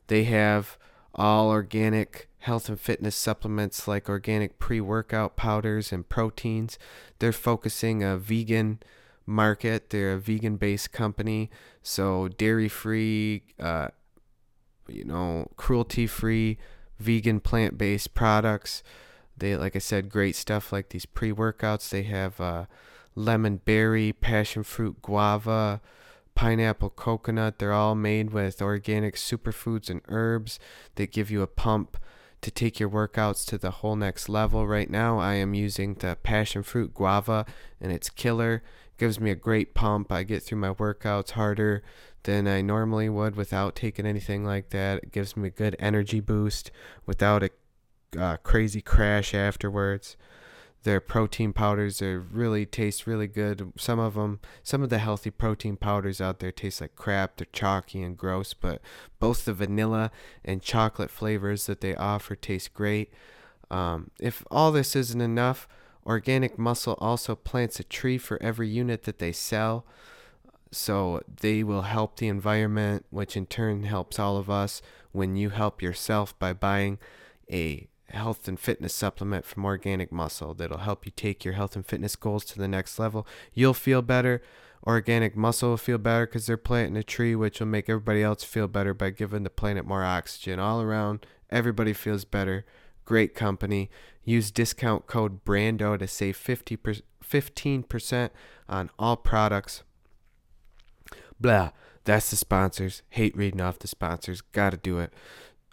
They 0.09 0.25
have 0.25 0.77
all 1.15 1.49
organic 1.49 2.29
health 2.41 2.69
and 2.69 2.79
fitness 2.79 3.17
supplements 3.17 3.89
like 3.89 4.09
organic 4.09 4.59
pre 4.59 4.81
workout 4.81 5.37
powders 5.37 5.93
and 5.93 6.07
proteins. 6.07 6.79
They're 7.19 7.33
focusing 7.33 8.03
a 8.03 8.19
vegan 8.19 8.81
market. 9.25 9.89
They're 9.89 10.13
a 10.13 10.19
vegan 10.19 10.57
based 10.57 10.93
company, 10.93 11.51
so 11.83 12.29
dairy 12.29 12.69
free, 12.69 13.45
uh, 13.59 13.89
you 14.87 15.05
know, 15.05 15.49
cruelty 15.57 16.07
free, 16.07 16.59
vegan 16.99 17.41
plant 17.41 17.79
based 17.79 18.13
products. 18.13 18.83
They, 19.37 19.57
like 19.57 19.75
I 19.77 19.81
said, 19.81 20.11
great 20.11 20.37
stuff 20.37 20.73
like 20.73 20.91
these 20.91 21.07
pre 21.07 21.33
workouts. 21.33 21.89
They 21.89 22.05
have 22.05 22.41
uh, 22.41 22.67
lemon 23.15 23.61
berry, 23.65 24.13
passion 24.13 24.63
fruit 24.63 25.03
guava, 25.03 25.81
pineapple 26.35 26.91
coconut. 26.91 27.59
They're 27.59 27.73
all 27.73 27.95
made 27.95 28.33
with 28.33 28.63
organic 28.63 29.17
superfoods 29.17 29.91
and 29.91 30.03
herbs 30.09 30.59
that 30.95 31.13
give 31.13 31.31
you 31.31 31.43
a 31.43 31.47
pump 31.47 31.97
to 32.43 32.51
take 32.51 32.79
your 32.79 32.91
workouts 32.91 33.47
to 33.47 33.59
the 33.59 33.71
whole 33.71 33.97
next 33.97 34.29
level. 34.29 34.67
Right 34.67 34.91
now, 34.91 35.19
I 35.19 35.35
am 35.35 35.55
using 35.55 35.95
the 35.95 36.17
passion 36.23 36.63
fruit 36.63 36.93
guava, 36.93 37.47
and 37.81 37.91
it's 37.91 38.11
killer. 38.11 38.63
gives 38.99 39.19
me 39.19 39.31
a 39.31 39.35
great 39.35 39.75
pump. 39.75 40.13
I 40.13 40.23
get 40.23 40.43
through 40.43 40.59
my 40.59 40.73
workouts 40.73 41.33
harder 41.33 41.83
than 42.25 42.47
I 42.47 42.61
normally 42.61 43.09
would 43.09 43.35
without 43.35 43.75
taking 43.75 44.07
anything 44.07 44.45
like 44.45 44.71
that. 44.71 44.99
It 45.05 45.13
gives 45.13 45.37
me 45.37 45.49
a 45.49 45.51
good 45.51 45.75
energy 45.79 46.21
boost 46.21 46.71
without 47.07 47.43
a 47.43 47.51
uh, 48.19 48.37
crazy 48.39 48.81
crash 48.81 49.35
afterwards. 49.35 50.17
Their 50.85 51.01
protein 51.01 51.55
powders 51.55 52.03
are 52.03 52.21
really 52.21 52.67
taste 52.67 53.07
really 53.07 53.27
good. 53.27 53.73
Some 53.79 53.99
of 53.99 54.15
them, 54.15 54.41
some 54.63 54.83
of 54.83 54.91
the 54.91 54.99
healthy 54.99 55.31
protein 55.31 55.77
powders 55.77 56.21
out 56.21 56.41
there 56.41 56.53
taste 56.53 56.83
like 56.83 56.95
crap. 56.95 57.37
They're 57.37 57.47
chalky 57.53 58.03
and 58.03 58.19
gross, 58.19 58.53
but 58.53 58.83
both 59.19 59.47
the 59.47 59.55
vanilla 59.55 60.11
and 60.45 60.61
chocolate 60.61 61.11
flavors 61.11 61.65
that 61.67 61.81
they 61.81 61.95
offer 61.95 62.37
taste 62.37 62.75
great. 62.75 63.13
Um, 63.71 64.11
if 64.21 64.45
all 64.51 64.73
this 64.73 64.95
isn't 64.95 65.23
enough, 65.23 65.67
Organic 66.05 66.59
Muscle 66.59 66.99
also 67.01 67.35
plants 67.35 67.81
a 67.81 67.85
tree 67.85 68.19
for 68.19 68.41
every 68.43 68.69
unit 68.69 69.05
that 69.05 69.19
they 69.19 69.33
sell. 69.33 69.87
So 70.71 71.23
they 71.41 71.63
will 71.65 71.83
help 71.83 72.17
the 72.17 72.29
environment, 72.29 73.07
which 73.09 73.39
in 73.39 73.47
turn 73.47 73.85
helps 73.85 74.19
all 74.19 74.37
of 74.37 74.51
us 74.51 74.83
when 75.13 75.35
you 75.35 75.49
help 75.49 75.81
yourself 75.81 76.39
by 76.39 76.53
buying 76.53 76.99
a 77.51 77.89
health 78.11 78.47
and 78.47 78.59
fitness 78.59 78.95
supplement 78.95 79.45
from 79.45 79.65
Organic 79.65 80.13
Muscle 80.13 80.55
that'll 80.55 80.79
help 80.79 81.07
you 81.07 81.13
take 81.15 81.45
your 81.45 81.55
health 81.55 81.75
and 81.75 81.87
fitness 81.87 82.17
goals 82.17 82.45
to 82.47 82.59
the 82.59 82.69
next 82.69 82.99
level. 82.99 83.27
You'll 83.53 83.75
feel 83.75 84.03
better. 84.03 84.43
Organic 84.87 85.35
Muscle 85.37 85.71
will 85.71 85.77
feel 85.79 85.99
better 85.99 86.27
because 86.27 86.47
they're 86.47 86.57
planting 86.57 86.97
a 86.97 87.03
tree, 87.03 87.35
which 87.35 87.61
will 87.61 87.67
make 87.67 87.89
everybody 87.89 88.23
else 88.23 88.45
feel 88.45 88.69
better 88.69 88.93
by 88.93 89.11
giving 89.11 89.43
the 89.43 89.51
planet 89.51 89.87
more 89.87 90.05
oxygen. 90.05 90.59
All 90.59 90.83
around, 90.83 91.27
everybody 91.51 91.93
feels 91.93 92.25
better. 92.25 92.67
Great 93.05 93.35
company. 93.35 93.91
Use 94.25 94.51
discount 94.51 95.07
code 95.07 95.45
BRANDO 95.45 95.99
to 95.99 96.07
save 96.07 96.37
50 96.37 96.79
15% 97.25 98.31
on 98.69 98.91
all 98.99 99.17
products. 99.17 99.83
Blah. 101.41 101.71
That's 102.05 102.31
the 102.31 102.37
sponsors. 102.37 103.03
Hate 103.11 103.37
reading 103.37 103.61
off 103.61 103.79
the 103.79 103.89
sponsors. 103.89 104.43
Gotta 104.43 104.77
do 104.77 104.99
it. 104.99 105.13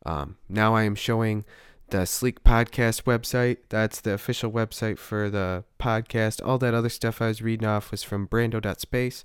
Um, 0.06 0.38
now 0.50 0.76
I 0.76 0.84
am 0.84 0.96
showing 0.96 1.46
the 1.92 2.06
Sleek 2.06 2.44
Podcast 2.44 3.04
website. 3.04 3.58
That's 3.70 4.02
the 4.02 4.14
official 4.14 4.52
website 4.52 4.98
for 4.98 5.30
the 5.30 5.64
podcast. 5.80 6.42
All 6.44 6.58
that 6.58 6.74
other 6.74 6.90
stuff 6.90 7.22
I 7.22 7.28
was 7.28 7.42
reading 7.42 7.68
off 7.68 7.92
was 7.92 8.02
from 8.02 8.28
brando.space 8.28 9.24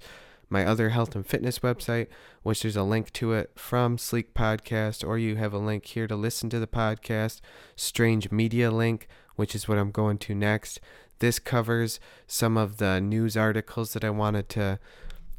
my 0.48 0.64
other 0.64 0.90
health 0.90 1.16
and 1.16 1.26
fitness 1.26 1.58
website, 1.60 2.06
which 2.42 2.62
there's 2.62 2.76
a 2.76 2.82
link 2.82 3.12
to 3.12 3.32
it 3.32 3.50
from 3.56 3.98
Sleek 3.98 4.32
Podcast, 4.34 5.06
or 5.06 5.18
you 5.18 5.36
have 5.36 5.52
a 5.52 5.58
link 5.58 5.84
here 5.86 6.06
to 6.06 6.14
listen 6.14 6.48
to 6.50 6.60
the 6.60 6.66
podcast, 6.66 7.40
Strange 7.74 8.30
Media 8.30 8.70
link, 8.70 9.08
which 9.34 9.54
is 9.54 9.66
what 9.66 9.78
I'm 9.78 9.90
going 9.90 10.18
to 10.18 10.34
next. 10.34 10.80
This 11.18 11.38
covers 11.38 11.98
some 12.26 12.56
of 12.56 12.76
the 12.76 13.00
news 13.00 13.36
articles 13.36 13.92
that 13.94 14.04
I 14.04 14.10
wanted 14.10 14.48
to 14.50 14.78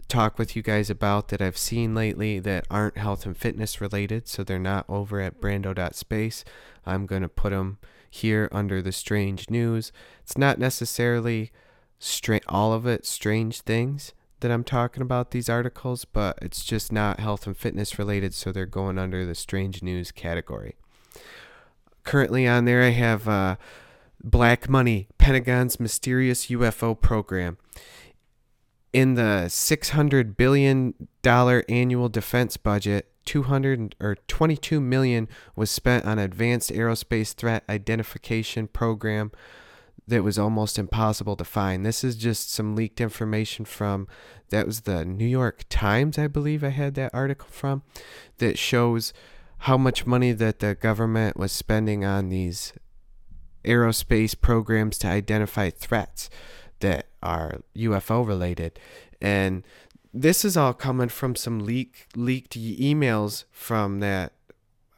talk 0.07 0.37
with 0.37 0.55
you 0.55 0.61
guys 0.61 0.89
about 0.89 1.27
that 1.29 1.41
I've 1.41 1.57
seen 1.57 1.93
lately 1.93 2.39
that 2.39 2.65
aren't 2.69 2.97
health 2.97 3.25
and 3.25 3.37
fitness 3.37 3.81
related, 3.81 4.27
so 4.27 4.43
they're 4.43 4.59
not 4.59 4.85
over 4.87 5.19
at 5.19 5.41
brando.space. 5.41 6.43
I'm 6.85 7.05
going 7.05 7.21
to 7.21 7.29
put 7.29 7.51
them 7.51 7.77
here 8.09 8.49
under 8.51 8.81
the 8.81 8.91
strange 8.91 9.49
news. 9.49 9.91
It's 10.23 10.37
not 10.37 10.59
necessarily 10.59 11.51
stra- 11.99 12.41
all 12.47 12.73
of 12.73 12.85
it 12.85 13.05
strange 13.05 13.61
things 13.61 14.13
that 14.39 14.51
I'm 14.51 14.63
talking 14.63 15.01
about 15.01 15.31
these 15.31 15.49
articles, 15.49 16.05
but 16.05 16.37
it's 16.41 16.63
just 16.63 16.91
not 16.91 17.19
health 17.19 17.47
and 17.47 17.57
fitness 17.57 17.97
related, 17.97 18.33
so 18.33 18.51
they're 18.51 18.65
going 18.65 18.97
under 18.97 19.25
the 19.25 19.35
strange 19.35 19.81
news 19.81 20.11
category. 20.11 20.75
Currently 22.03 22.47
on 22.47 22.65
there, 22.65 22.83
I 22.83 22.89
have 22.89 23.27
uh, 23.27 23.55
Black 24.23 24.69
Money, 24.69 25.07
Pentagon's 25.17 25.79
mysterious 25.79 26.47
UFO 26.47 26.99
program. 26.99 27.57
In 28.93 29.15
the 29.15 29.45
$600 29.47 30.37
billion 30.37 30.93
annual 31.23 32.09
defense 32.09 32.57
budget, 32.57 33.11
200 33.25 33.95
or 33.99 34.15
22 34.27 34.79
million 34.79 35.27
was 35.55 35.69
spent 35.69 36.05
on 36.05 36.17
advanced 36.17 36.71
aerospace 36.71 37.33
threat 37.33 37.63
identification 37.67 38.67
program 38.67 39.31
that 40.07 40.23
was 40.23 40.39
almost 40.39 40.79
impossible 40.79 41.35
to 41.35 41.43
find. 41.43 41.85
This 41.85 42.03
is 42.03 42.15
just 42.15 42.51
some 42.51 42.75
leaked 42.75 43.01
information 43.01 43.65
from 43.65 44.07
that 44.49 44.65
was 44.65 44.81
the 44.81 45.03
New 45.03 45.25
York 45.25 45.65
Times, 45.69 46.17
I 46.17 46.27
believe 46.27 46.63
I 46.63 46.69
had 46.69 46.95
that 46.95 47.13
article 47.13 47.49
from 47.51 47.83
that 48.37 48.57
shows 48.57 49.11
how 49.59 49.77
much 49.77 50.05
money 50.05 50.31
that 50.31 50.59
the 50.59 50.75
government 50.75 51.35
was 51.35 51.51
spending 51.51 52.05
on 52.05 52.29
these 52.29 52.71
aerospace 53.65 54.39
programs 54.39 54.97
to 54.99 55.07
identify 55.07 55.69
threats 55.69 56.29
that 56.79 57.07
are 57.21 57.61
UFO 57.75 58.25
related. 58.25 58.79
And 59.21 59.63
this 60.13 60.45
is 60.45 60.57
all 60.57 60.73
coming 60.73 61.09
from 61.09 61.35
some 61.35 61.59
leak 61.59 62.07
leaked 62.15 62.57
emails 62.57 63.45
from 63.51 63.99
that 63.99 64.33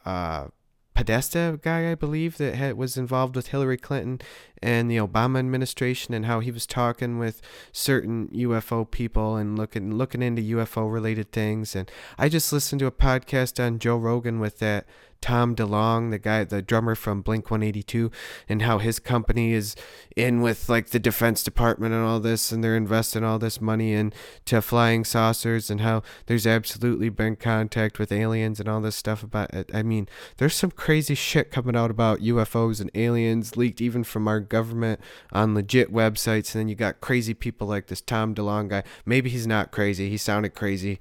uh, 0.04 0.48
Podesta 0.94 1.58
guy, 1.62 1.90
I 1.90 1.94
believe, 1.94 2.36
that 2.36 2.56
had, 2.56 2.76
was 2.76 2.96
involved 2.96 3.34
with 3.34 3.48
Hillary 3.48 3.78
Clinton 3.78 4.20
and 4.62 4.90
the 4.90 4.98
Obama 4.98 5.38
administration, 5.38 6.12
and 6.12 6.26
how 6.26 6.40
he 6.40 6.50
was 6.50 6.66
talking 6.66 7.18
with 7.18 7.40
certain 7.72 8.28
UFO 8.28 8.90
people 8.90 9.36
and 9.36 9.58
looking 9.58 9.94
looking 9.94 10.20
into 10.20 10.42
UFO 10.56 10.92
related 10.92 11.32
things. 11.32 11.74
And 11.74 11.90
I 12.18 12.28
just 12.28 12.52
listened 12.52 12.80
to 12.80 12.86
a 12.86 12.92
podcast 12.92 13.64
on 13.64 13.78
Joe 13.78 13.96
Rogan 13.96 14.40
with 14.40 14.58
that 14.58 14.84
Tom 15.20 15.54
DeLonge, 15.54 16.10
the 16.10 16.18
guy, 16.18 16.44
the 16.44 16.62
drummer 16.62 16.94
from 16.94 17.20
Blink 17.20 17.50
182, 17.50 18.10
and 18.48 18.62
how 18.62 18.78
his 18.78 18.98
company 18.98 19.52
is 19.52 19.76
in 20.16 20.40
with 20.40 20.68
like 20.68 20.90
the 20.90 20.98
Defense 20.98 21.42
Department 21.42 21.92
and 21.94 22.04
all 22.04 22.20
this, 22.20 22.50
and 22.50 22.64
they're 22.64 22.76
investing 22.76 23.22
all 23.22 23.38
this 23.38 23.60
money 23.60 23.92
into 23.92 24.62
flying 24.62 25.04
saucers, 25.04 25.70
and 25.70 25.80
how 25.80 26.02
there's 26.26 26.46
absolutely 26.46 27.08
been 27.08 27.36
contact 27.36 27.98
with 27.98 28.12
aliens 28.12 28.60
and 28.60 28.68
all 28.68 28.80
this 28.80 28.96
stuff 28.96 29.22
about 29.22 29.52
it. 29.52 29.70
I 29.74 29.82
mean, 29.82 30.08
there's 30.38 30.54
some 30.54 30.70
crazy 30.70 31.14
shit 31.14 31.50
coming 31.50 31.76
out 31.76 31.90
about 31.90 32.20
UFOs 32.20 32.80
and 32.80 32.90
aliens 32.94 33.56
leaked 33.56 33.80
even 33.80 34.04
from 34.04 34.26
our 34.26 34.40
government 34.40 35.00
on 35.32 35.54
legit 35.54 35.92
websites, 35.92 36.54
and 36.54 36.60
then 36.60 36.68
you 36.68 36.74
got 36.74 37.00
crazy 37.00 37.34
people 37.34 37.66
like 37.66 37.88
this 37.88 38.00
Tom 38.00 38.34
DeLonge 38.34 38.68
guy. 38.68 38.82
Maybe 39.04 39.30
he's 39.30 39.46
not 39.46 39.70
crazy. 39.70 40.08
He 40.08 40.16
sounded 40.16 40.54
crazy 40.54 40.98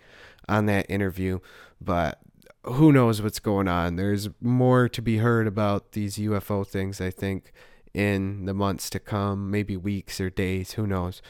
on 0.48 0.66
that 0.66 0.90
interview, 0.90 1.40
but 1.80 2.20
who 2.64 2.92
knows 2.92 3.22
what's 3.22 3.40
going 3.40 3.68
on. 3.68 3.96
There's 3.96 4.30
more 4.42 4.90
to 4.90 5.02
be 5.02 5.18
heard 5.18 5.48
about 5.48 5.94
these 5.94 6.18
UFO 6.18 6.68
things, 6.68 7.00
I 7.00 7.10
think, 7.10 7.52
in 7.94 8.46
the 8.46 8.54
months 8.54 8.90
to 8.92 9.00
come, 9.00 9.50
maybe 9.50 9.78
weeks 9.78 10.20
or 10.20 10.30
days, 10.30 10.74
who 10.74 10.86
knows. 10.86 11.22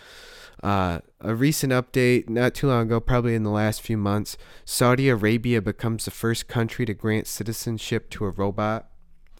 Uh, 0.61 0.99
a 1.21 1.33
recent 1.33 1.71
update, 1.71 2.27
not 2.27 2.53
too 2.53 2.67
long 2.67 2.87
ago, 2.87 2.99
probably 2.99 3.35
in 3.35 3.43
the 3.43 3.49
last 3.49 3.81
few 3.81 3.97
months, 3.97 4.37
Saudi 4.65 5.07
Arabia 5.07 5.61
becomes 5.61 6.05
the 6.05 6.11
first 6.11 6.47
country 6.47 6.85
to 6.85 6.93
grant 6.93 7.27
citizenship 7.27 8.09
to 8.09 8.25
a 8.25 8.29
robot. 8.29 8.89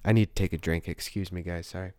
I 0.06 0.14
need 0.14 0.28
to 0.28 0.34
take 0.34 0.54
a 0.54 0.58
drink. 0.58 0.88
Excuse 0.88 1.32
me, 1.32 1.42
guys. 1.42 1.68
Sorry. 1.68 1.92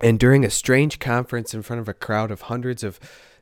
And 0.00 0.18
during 0.18 0.44
a 0.44 0.50
strange 0.50 0.98
conference 0.98 1.54
in 1.54 1.62
front 1.62 1.80
of 1.80 1.88
a 1.88 1.94
crowd 1.94 2.30
of 2.30 2.42
hundreds 2.42 2.84
of 2.84 2.98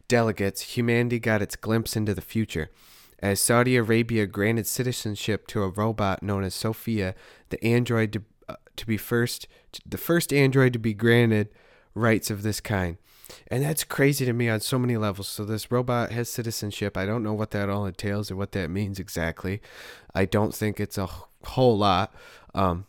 delegates, 0.08 0.76
humanity 0.76 1.18
got 1.18 1.42
its 1.42 1.56
glimpse 1.56 1.96
into 1.96 2.14
the 2.14 2.20
future. 2.20 2.70
As 3.20 3.40
Saudi 3.40 3.76
Arabia 3.76 4.26
granted 4.26 4.66
citizenship 4.66 5.46
to 5.48 5.62
a 5.62 5.68
robot 5.68 6.22
known 6.22 6.44
as 6.44 6.54
Sophia, 6.54 7.14
the 7.48 7.62
android 7.64 8.12
to, 8.12 8.22
uh, 8.48 8.56
to 8.76 8.86
be 8.86 8.96
first, 8.96 9.48
the 9.86 9.98
first 9.98 10.32
android 10.32 10.72
to 10.74 10.78
be 10.78 10.92
granted 10.94 11.48
rights 11.94 12.30
of 12.30 12.42
this 12.42 12.60
kind. 12.60 12.98
And 13.48 13.64
that's 13.64 13.84
crazy 13.84 14.24
to 14.24 14.32
me 14.32 14.48
on 14.48 14.60
so 14.60 14.78
many 14.78 14.96
levels. 14.96 15.28
So 15.28 15.44
this 15.44 15.70
robot 15.70 16.12
has 16.12 16.28
citizenship. 16.28 16.96
I 16.96 17.06
don't 17.06 17.22
know 17.22 17.32
what 17.32 17.50
that 17.52 17.68
all 17.68 17.86
entails 17.86 18.30
or 18.30 18.36
what 18.36 18.52
that 18.52 18.70
means 18.70 18.98
exactly. 18.98 19.60
I 20.14 20.26
don't 20.26 20.54
think 20.54 20.78
it's 20.78 20.98
a 20.98 21.08
whole 21.44 21.76
lot. 21.76 22.14
Um, 22.54 22.86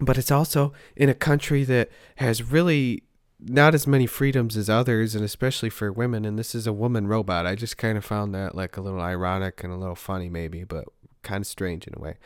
but 0.00 0.18
it's 0.18 0.30
also 0.30 0.72
in 0.96 1.08
a 1.08 1.14
country 1.14 1.64
that 1.64 1.90
has 2.16 2.42
really 2.42 3.04
not 3.38 3.74
as 3.74 3.86
many 3.86 4.06
freedoms 4.06 4.56
as 4.56 4.70
others, 4.70 5.14
and 5.14 5.24
especially 5.24 5.70
for 5.70 5.92
women. 5.92 6.24
And 6.24 6.38
this 6.38 6.54
is 6.54 6.66
a 6.66 6.72
woman 6.72 7.06
robot. 7.06 7.46
I 7.46 7.54
just 7.54 7.76
kind 7.76 7.98
of 7.98 8.04
found 8.04 8.34
that 8.34 8.54
like 8.54 8.76
a 8.76 8.80
little 8.80 9.00
ironic 9.00 9.62
and 9.62 9.72
a 9.72 9.76
little 9.76 9.94
funny, 9.94 10.28
maybe, 10.28 10.64
but 10.64 10.86
kind 11.22 11.42
of 11.42 11.46
strange 11.46 11.86
in 11.86 11.94
a 11.96 12.00
way. 12.00 12.16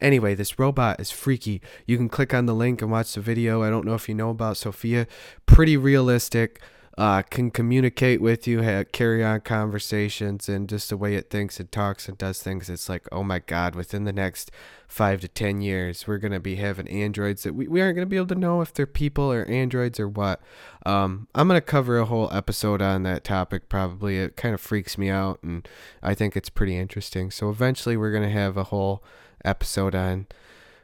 Anyway, 0.00 0.34
this 0.34 0.58
robot 0.58 1.00
is 1.00 1.10
freaky. 1.10 1.62
You 1.86 1.96
can 1.96 2.08
click 2.08 2.34
on 2.34 2.46
the 2.46 2.54
link 2.54 2.82
and 2.82 2.90
watch 2.90 3.14
the 3.14 3.20
video. 3.20 3.62
I 3.62 3.70
don't 3.70 3.86
know 3.86 3.94
if 3.94 4.08
you 4.08 4.14
know 4.14 4.30
about 4.30 4.56
Sophia. 4.56 5.06
Pretty 5.46 5.76
realistic 5.76 6.60
uh, 6.98 7.22
can 7.22 7.52
communicate 7.52 8.20
with 8.20 8.48
you, 8.48 8.60
have, 8.62 8.90
carry 8.90 9.24
on 9.24 9.40
conversations, 9.40 10.48
and 10.48 10.68
just 10.68 10.90
the 10.90 10.96
way 10.96 11.14
it 11.14 11.30
thinks 11.30 11.60
and 11.60 11.70
talks 11.70 12.08
and 12.08 12.18
does 12.18 12.42
things, 12.42 12.68
it's 12.68 12.88
like, 12.88 13.06
oh 13.12 13.22
my 13.22 13.38
God, 13.38 13.76
within 13.76 14.02
the 14.02 14.12
next 14.12 14.50
five 14.88 15.20
to 15.20 15.28
10 15.28 15.60
years, 15.60 16.06
we're 16.06 16.18
going 16.18 16.32
to 16.32 16.40
be 16.40 16.56
having 16.56 16.88
androids 16.88 17.42
that 17.42 17.54
we, 17.54 17.68
we 17.68 17.80
aren't 17.80 17.94
going 17.94 18.06
to 18.06 18.10
be 18.10 18.16
able 18.16 18.26
to 18.26 18.34
know 18.34 18.62
if 18.62 18.72
they're 18.72 18.86
people 18.86 19.30
or 19.30 19.44
androids 19.44 20.00
or 20.00 20.08
what. 20.08 20.40
Um, 20.86 21.28
I'm 21.34 21.46
going 21.46 21.60
to 21.60 21.64
cover 21.64 21.98
a 21.98 22.06
whole 22.06 22.32
episode 22.32 22.80
on 22.80 23.02
that 23.02 23.22
topic 23.22 23.68
probably. 23.68 24.18
It 24.18 24.36
kind 24.36 24.54
of 24.54 24.60
freaks 24.60 24.96
me 24.96 25.10
out, 25.10 25.40
and 25.42 25.68
I 26.02 26.14
think 26.14 26.36
it's 26.36 26.48
pretty 26.48 26.76
interesting. 26.76 27.30
So 27.30 27.50
eventually, 27.50 27.96
we're 27.96 28.10
going 28.10 28.22
to 28.24 28.30
have 28.30 28.56
a 28.56 28.64
whole 28.64 29.04
episode 29.44 29.94
on 29.94 30.26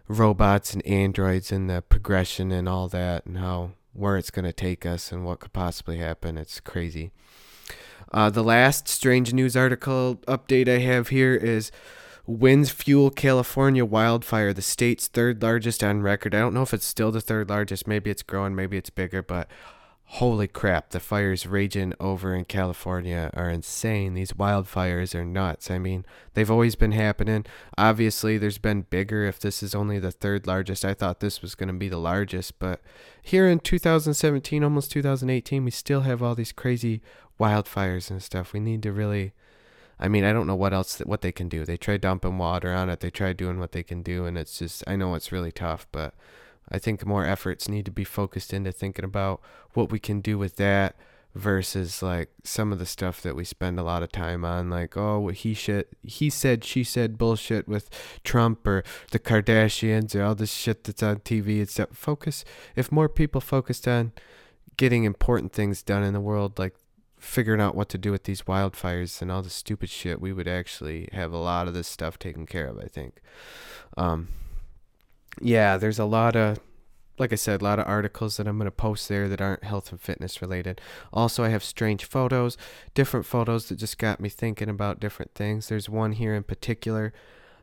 robots 0.07 0.75
and 0.75 0.87
androids 0.87 1.51
and 1.51 1.71
the 1.71 1.83
progression 1.83 2.53
and 2.53 2.69
all 2.69 2.89
that, 2.89 3.25
and 3.25 3.39
how 3.39 3.71
where 3.95 4.19
it's 4.19 4.31
going 4.31 4.45
to 4.45 4.53
take 4.53 4.85
us 4.85 5.13
and 5.13 5.25
what 5.25 5.41
could 5.41 5.53
possibly 5.53 5.99
happen. 5.99 6.37
It's 6.37 6.61
crazy. 6.61 7.11
Uh, 8.13 8.29
the 8.29 8.45
last 8.45 8.87
strange 8.87 9.33
news 9.33 9.57
article 9.57 10.21
update 10.29 10.69
I 10.69 10.79
have 10.79 11.09
here 11.09 11.35
is 11.35 11.73
winds 12.27 12.71
fuel 12.71 13.11
California 13.11 13.85
wildfire, 13.85 14.53
the 14.53 14.63
state's 14.63 15.09
third 15.09 15.43
largest 15.43 15.85
on 15.85 16.03
record. 16.03 16.35
I 16.35 16.39
don't 16.39 16.55
know 16.55 16.63
if 16.63 16.75
it's 16.75 16.87
still 16.87 17.11
the 17.11 17.21
third 17.21 17.51
largest. 17.51 17.87
Maybe 17.87 18.11
it's 18.11 18.23
growing, 18.23 18.55
maybe 18.55 18.77
it's 18.77 18.91
bigger, 18.91 19.23
but 19.23 19.49
holy 20.07 20.47
crap, 20.47 20.91
the 20.91 21.01
fires 21.01 21.47
raging 21.47 21.93
over 21.99 22.35
in 22.35 22.45
California 22.45 23.31
are 23.35 23.51
insane. 23.51 24.15
These 24.15 24.33
wildfires 24.33 25.15
are 25.15 25.25
nuts. 25.25 25.71
I 25.71 25.79
mean, 25.79 26.05
they've 26.35 26.51
always 26.51 26.77
been 26.77 26.93
happening. 26.93 27.45
Obviously, 27.77 28.39
there's 28.39 28.59
been 28.59 28.83
bigger 28.83 29.25
if 29.25 29.41
this 29.41 29.63
is 29.63 29.75
only 29.75 29.99
the 29.99 30.13
third 30.13 30.47
largest. 30.47 30.85
I 30.85 30.95
thought 30.95 31.21
this 31.21 31.43
was 31.43 31.55
going 31.55 31.69
to 31.69 31.75
be 31.75 31.89
the 31.89 31.99
largest, 31.99 32.59
but 32.59 32.81
here 33.23 33.49
in 33.49 33.59
2017, 33.59 34.63
almost 34.63 34.93
2018, 34.93 35.65
we 35.65 35.71
still 35.71 36.03
have 36.03 36.23
all 36.23 36.35
these 36.35 36.53
crazy 36.53 37.03
wildfires 37.41 38.11
and 38.11 38.23
stuff. 38.23 38.53
We 38.53 38.61
need 38.61 38.83
to 38.85 38.93
really 38.93 39.33
I 40.05 40.09
mean, 40.09 40.23
I 40.23 40.35
don't 40.35 40.47
know 40.47 40.55
what 40.55 40.75
else 40.75 40.99
what 40.99 41.23
they 41.23 41.33
can 41.33 41.49
do. 41.49 41.65
They 41.65 41.79
try 41.79 41.97
dumping 41.97 42.37
water 42.37 42.75
on 42.75 42.91
it. 42.91 43.01
They 43.01 43.09
try 43.09 43.33
doing 43.33 43.59
what 43.59 43.73
they 43.73 43.83
can 43.83 44.03
do 44.03 44.27
and 44.27 44.37
it's 44.37 44.59
just 44.59 44.85
I 44.87 44.97
know 44.97 45.15
it's 45.15 45.33
really 45.33 45.51
tough, 45.51 45.87
but 45.93 46.13
I 46.69 46.79
think 46.79 47.07
more 47.07 47.25
efforts 47.25 47.71
need 47.71 47.87
to 47.87 47.91
be 47.91 48.05
focused 48.05 48.53
into 48.53 48.71
thinking 48.71 49.07
about 49.07 49.41
what 49.73 49.91
we 49.91 49.99
can 49.99 50.21
do 50.21 50.37
with 50.37 50.57
that 50.57 50.95
versus 51.35 52.03
like 52.03 52.29
some 52.43 52.71
of 52.71 52.79
the 52.79 52.85
stuff 52.85 53.23
that 53.23 53.35
we 53.35 53.45
spend 53.45 53.79
a 53.79 53.83
lot 53.83 54.03
of 54.03 54.13
time 54.13 54.45
on 54.45 54.69
like 54.69 54.95
oh 54.95 55.29
he 55.29 55.53
shit 55.55 55.89
he 56.03 56.29
said 56.31 56.63
she 56.63 56.85
said 56.85 57.19
bullshit 57.19 57.67
with 57.67 57.89
Trump 58.23 58.65
or 58.67 58.85
the 59.11 59.19
Kardashians 59.19 60.15
or 60.15 60.23
all 60.23 60.35
this 60.35 60.53
shit 60.53 60.85
that's 60.85 61.03
on 61.03 61.17
TV 61.21 61.59
and 61.59 61.69
stuff 61.69 61.89
focus 61.93 62.45
if 62.77 62.93
more 62.93 63.09
people 63.09 63.41
focused 63.41 63.89
on 63.89 64.13
getting 64.77 65.05
important 65.05 65.53
things 65.53 65.83
done 65.83 66.05
in 66.05 66.13
the 66.13 66.21
world 66.21 66.59
like 66.59 66.77
figuring 67.25 67.61
out 67.61 67.75
what 67.75 67.89
to 67.89 67.99
do 67.99 68.11
with 68.11 68.25
these 68.25 68.43
wildfires 68.43 69.21
and 69.23 69.31
all 69.31 69.43
the 69.43 69.51
stupid 69.51 69.89
shit 69.89 70.21
we 70.21 70.33
would 70.33 70.49
actually 70.49 71.09
have 71.13 71.33
a 71.33 71.39
lot 71.39 71.67
of 71.67 71.75
this 71.75 71.89
stuff 71.89 72.19
taken 72.19 72.47
care 72.47 72.67
of 72.67 72.79
I 72.79 72.87
think 72.87 73.21
um 73.97 74.29
yeah, 75.41 75.77
there's 75.77 75.99
a 75.99 76.05
lot 76.05 76.37
of 76.37 76.59
like 77.17 77.33
I 77.33 77.37
said, 77.37 77.61
a 77.61 77.65
lot 77.65 77.79
of 77.79 77.87
articles 77.87 78.37
that 78.37 78.49
I'm 78.49 78.59
going 78.59 78.67
to 78.67 78.73
post 78.73 79.09
there 79.09 79.29
that 79.29 79.41
aren't 79.41 79.63
health 79.63 79.93
and 79.93 80.01
fitness 80.01 80.43
related. 80.43 80.81
Also, 81.13 81.45
I 81.45 81.49
have 81.51 81.63
strange 81.63 82.05
photos, 82.07 82.57
different 82.93 83.25
photos 83.25 83.69
that 83.69 83.77
just 83.77 83.99
got 83.99 84.19
me 84.19 84.29
thinking 84.29 84.69
about 84.69 84.99
different 84.99 85.33
things. 85.33 85.69
There's 85.69 85.89
one 85.89 86.13
here 86.13 86.35
in 86.35 86.43
particular 86.43 87.13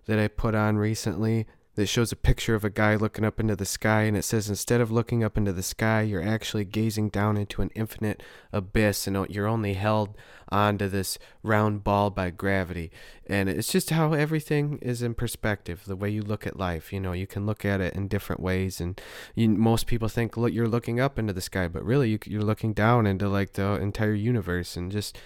that 0.06 0.18
I 0.18 0.30
put 0.30 0.56
on 0.56 0.78
recently 0.78 1.48
that 1.76 1.88
shows 1.88 2.12
a 2.12 2.16
picture 2.16 2.56
of 2.56 2.66
a 2.66 2.70
guy 2.70 2.96
looking 2.96 3.26
up 3.26 3.40
into 3.40 3.56
the 3.56 3.66
sky 3.66 4.04
and 4.04 4.18
it 4.18 4.24
says 4.24 4.50
instead 4.50 4.82
of 4.82 4.92
looking 4.92 5.24
up 5.24 5.38
into 5.38 5.54
the 5.54 5.64
sky 5.64 6.02
you're 6.02 6.22
actually 6.22 6.66
gazing 6.66 7.10
down 7.10 7.38
into 7.38 7.62
an 7.62 7.72
infinite 7.76 8.22
abyss 8.52 9.08
and 9.08 9.30
you're 9.30 9.48
only 9.48 9.74
held 9.74 10.16
onto 10.52 10.88
this 10.90 11.18
round 11.44 11.84
ball 11.84 12.10
by 12.10 12.30
gravity. 12.30 12.92
And 13.26 13.48
it's 13.48 13.72
just 13.72 13.92
how 13.92 14.12
everything 14.12 14.80
is 14.82 15.02
in 15.02 15.14
perspective 15.14 15.84
the 15.86 15.96
way 15.96 16.10
you 16.10 16.22
look 16.22 16.46
at 16.46 16.58
life 16.58 16.92
you 16.92 17.00
know 17.00 17.14
you 17.14 17.26
can 17.26 17.46
look 17.46 17.64
at 17.64 17.80
it 17.80 17.96
in 17.96 18.08
different 18.10 18.42
ways 18.42 18.82
and 18.82 19.00
you, 19.36 19.48
most 19.50 19.88
people 19.88 20.10
think 20.10 20.36
look 20.36 20.52
you're 20.52 20.68
looking 20.68 21.00
up 21.00 21.18
into 21.18 21.32
the 21.32 21.42
sky 21.42 21.68
but 21.68 21.86
really 21.86 22.10
you, 22.10 22.20
you're 22.26 22.42
looking 22.42 22.74
down 22.74 23.08
into 23.08 23.30
like 23.30 23.54
the 23.54 23.74
entire 23.76 24.14
universe 24.14 24.76
and 24.76 24.92
just 24.92 25.18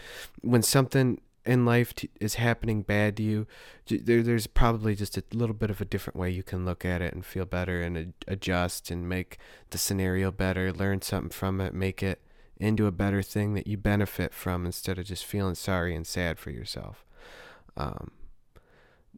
when 0.42 0.62
something 0.62 1.20
in 1.46 1.66
life 1.66 1.94
t- 1.94 2.10
is 2.20 2.36
happening 2.36 2.82
bad 2.82 3.18
to 3.18 3.24
you, 3.24 3.48
there, 3.88 4.24
there's 4.24 4.48
probably 4.48 4.96
just 4.96 5.18
a 5.18 5.24
little 5.32 5.56
bit 5.56 5.70
of 5.70 5.80
a 5.80 5.86
different 5.86 6.18
way 6.18 6.30
you 6.30 6.44
can 6.44 6.66
look 6.66 6.84
at 6.84 7.02
it 7.02 7.14
and 7.14 7.26
feel 7.26 7.46
better 7.46 7.82
and 7.82 7.98
ad- 7.98 8.14
adjust 8.28 8.90
and 8.90 9.08
make 9.08 9.38
the 9.70 9.78
scenario 9.78 10.32
better, 10.32 10.74
learn 10.74 11.02
something 11.02 11.30
from 11.30 11.62
it, 11.62 11.74
make 11.74 12.02
it 12.02 12.22
into 12.58 12.88
a 12.88 12.92
better 12.92 13.22
thing 13.22 13.54
that 13.54 13.68
you 13.68 13.78
benefit 13.78 14.34
from 14.34 14.66
instead 14.66 14.98
of 14.98 15.06
just 15.06 15.26
feeling 15.26 15.56
sorry 15.56 15.96
and 15.96 16.08
sad 16.08 16.40
for 16.40 16.52
yourself. 16.52 17.06
Um, 17.78 18.12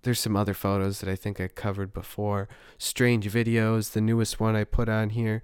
there's 0.03 0.19
some 0.19 0.35
other 0.35 0.53
photos 0.53 0.99
that 0.99 1.09
I 1.09 1.15
think 1.15 1.39
I 1.39 1.47
covered 1.47 1.93
before. 1.93 2.47
Strange 2.77 3.29
videos, 3.31 3.91
the 3.91 4.01
newest 4.01 4.39
one 4.39 4.55
I 4.55 4.63
put 4.63 4.89
on 4.89 5.11
here 5.11 5.43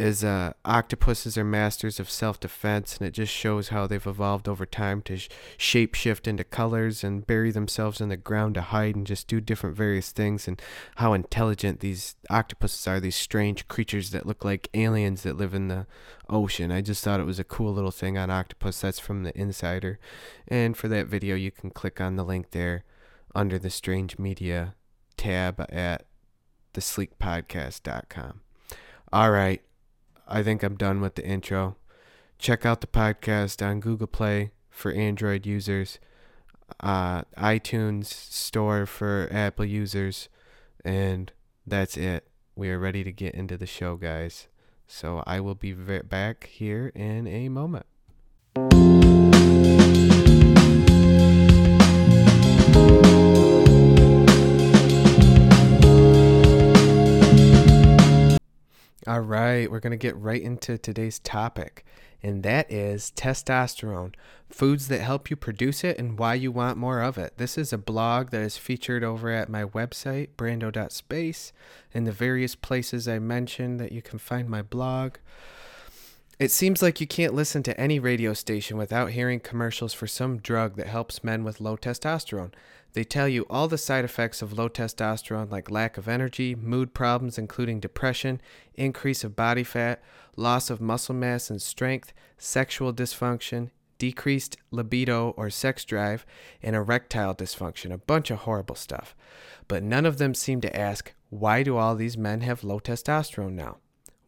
is 0.00 0.24
uh, 0.24 0.52
octopuses 0.64 1.36
are 1.36 1.44
masters 1.44 2.00
of 2.00 2.10
self-defense 2.10 2.96
and 2.96 3.06
it 3.06 3.10
just 3.12 3.32
shows 3.32 3.68
how 3.68 3.86
they've 3.86 4.06
evolved 4.06 4.48
over 4.48 4.64
time 4.64 5.02
to 5.02 5.18
sh- 5.18 5.28
shape 5.58 5.94
shift 5.94 6.26
into 6.26 6.42
colors 6.42 7.04
and 7.04 7.26
bury 7.26 7.50
themselves 7.50 8.00
in 8.00 8.08
the 8.08 8.16
ground 8.16 8.54
to 8.54 8.62
hide 8.62 8.96
and 8.96 9.06
just 9.06 9.28
do 9.28 9.40
different 9.40 9.76
various 9.76 10.10
things 10.10 10.48
and 10.48 10.60
how 10.96 11.12
intelligent 11.12 11.80
these 11.80 12.16
octopuses 12.30 12.88
are 12.88 12.98
these 12.98 13.14
strange 13.14 13.68
creatures 13.68 14.10
that 14.10 14.26
look 14.26 14.44
like 14.44 14.70
aliens 14.74 15.22
that 15.22 15.36
live 15.36 15.52
in 15.52 15.68
the 15.68 15.86
ocean. 16.28 16.72
I 16.72 16.80
just 16.80 17.04
thought 17.04 17.20
it 17.20 17.26
was 17.26 17.38
a 17.38 17.44
cool 17.44 17.72
little 17.72 17.90
thing 17.90 18.16
on 18.16 18.30
octopus. 18.30 18.80
That's 18.80 18.98
from 18.98 19.22
the 19.22 19.38
insider. 19.38 19.98
And 20.48 20.76
for 20.76 20.88
that 20.88 21.08
video 21.08 21.36
you 21.36 21.50
can 21.50 21.70
click 21.70 22.00
on 22.00 22.16
the 22.16 22.24
link 22.24 22.52
there 22.52 22.84
under 23.34 23.58
the 23.58 23.70
strange 23.70 24.18
media 24.18 24.74
tab 25.16 25.60
at 25.70 26.06
thesleekpodcast.com 26.72 28.40
all 29.12 29.30
right 29.30 29.62
I 30.30 30.44
think 30.44 30.62
I'm 30.62 30.76
done 30.76 31.00
with 31.00 31.16
the 31.16 31.26
intro. 31.26 31.76
Check 32.38 32.64
out 32.64 32.80
the 32.80 32.86
podcast 32.86 33.66
on 33.66 33.80
Google 33.80 34.06
Play 34.06 34.52
for 34.70 34.92
Android 34.92 35.44
users, 35.44 35.98
uh, 36.78 37.22
iTunes 37.36 38.06
Store 38.06 38.86
for 38.86 39.28
Apple 39.32 39.64
users, 39.64 40.28
and 40.84 41.32
that's 41.66 41.96
it. 41.96 42.28
We 42.54 42.70
are 42.70 42.78
ready 42.78 43.02
to 43.02 43.12
get 43.12 43.34
into 43.34 43.58
the 43.58 43.66
show, 43.66 43.96
guys. 43.96 44.46
So 44.86 45.22
I 45.26 45.40
will 45.40 45.56
be 45.56 45.72
back 45.72 46.46
here 46.46 46.92
in 46.94 47.26
a 47.26 47.48
moment. 47.48 47.86
All 59.06 59.20
right, 59.20 59.70
we're 59.70 59.80
going 59.80 59.92
to 59.92 59.96
get 59.96 60.14
right 60.14 60.42
into 60.42 60.76
today's 60.76 61.20
topic, 61.20 61.86
and 62.22 62.42
that 62.42 62.70
is 62.70 63.10
testosterone 63.16 64.12
foods 64.50 64.88
that 64.88 65.00
help 65.00 65.30
you 65.30 65.36
produce 65.36 65.82
it 65.84 65.98
and 65.98 66.18
why 66.18 66.34
you 66.34 66.52
want 66.52 66.76
more 66.76 67.00
of 67.00 67.16
it. 67.16 67.32
This 67.38 67.56
is 67.56 67.72
a 67.72 67.78
blog 67.78 68.28
that 68.28 68.42
is 68.42 68.58
featured 68.58 69.02
over 69.02 69.30
at 69.30 69.48
my 69.48 69.64
website, 69.64 70.28
brando.space, 70.36 71.52
and 71.94 72.06
the 72.06 72.12
various 72.12 72.54
places 72.54 73.08
I 73.08 73.18
mentioned 73.20 73.80
that 73.80 73.92
you 73.92 74.02
can 74.02 74.18
find 74.18 74.50
my 74.50 74.60
blog. 74.60 75.14
It 76.40 76.50
seems 76.50 76.80
like 76.80 77.02
you 77.02 77.06
can't 77.06 77.34
listen 77.34 77.62
to 77.64 77.78
any 77.78 77.98
radio 77.98 78.32
station 78.32 78.78
without 78.78 79.10
hearing 79.10 79.40
commercials 79.40 79.92
for 79.92 80.06
some 80.06 80.38
drug 80.38 80.76
that 80.76 80.86
helps 80.86 81.22
men 81.22 81.44
with 81.44 81.60
low 81.60 81.76
testosterone. 81.76 82.54
They 82.94 83.04
tell 83.04 83.28
you 83.28 83.44
all 83.50 83.68
the 83.68 83.76
side 83.76 84.06
effects 84.06 84.40
of 84.40 84.54
low 84.54 84.70
testosterone, 84.70 85.50
like 85.50 85.70
lack 85.70 85.98
of 85.98 86.08
energy, 86.08 86.54
mood 86.54 86.94
problems, 86.94 87.36
including 87.36 87.78
depression, 87.78 88.40
increase 88.74 89.22
of 89.22 89.36
body 89.36 89.62
fat, 89.62 90.02
loss 90.34 90.70
of 90.70 90.80
muscle 90.80 91.14
mass 91.14 91.50
and 91.50 91.60
strength, 91.60 92.14
sexual 92.38 92.94
dysfunction, 92.94 93.68
decreased 93.98 94.56
libido 94.70 95.34
or 95.36 95.50
sex 95.50 95.84
drive, 95.84 96.24
and 96.62 96.74
erectile 96.74 97.34
dysfunction. 97.34 97.92
A 97.92 97.98
bunch 97.98 98.30
of 98.30 98.38
horrible 98.38 98.76
stuff. 98.76 99.14
But 99.68 99.82
none 99.82 100.06
of 100.06 100.16
them 100.16 100.32
seem 100.32 100.62
to 100.62 100.74
ask, 100.74 101.12
why 101.28 101.62
do 101.62 101.76
all 101.76 101.96
these 101.96 102.16
men 102.16 102.40
have 102.40 102.64
low 102.64 102.80
testosterone 102.80 103.52
now? 103.52 103.76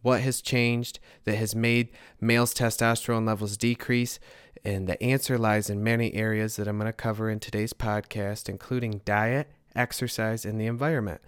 What 0.02 0.20
has 0.20 0.42
changed 0.42 0.98
that 1.24 1.36
has 1.36 1.54
made 1.54 1.88
males' 2.20 2.54
testosterone 2.54 3.26
levels 3.26 3.56
decrease? 3.56 4.18
And 4.64 4.88
the 4.88 5.02
answer 5.02 5.38
lies 5.38 5.70
in 5.70 5.82
many 5.82 6.14
areas 6.14 6.56
that 6.56 6.68
I'm 6.68 6.78
going 6.78 6.86
to 6.86 6.92
cover 6.92 7.30
in 7.30 7.40
today's 7.40 7.72
podcast, 7.72 8.48
including 8.48 9.00
diet, 9.04 9.48
exercise, 9.74 10.44
and 10.44 10.60
the 10.60 10.66
environment. 10.66 11.20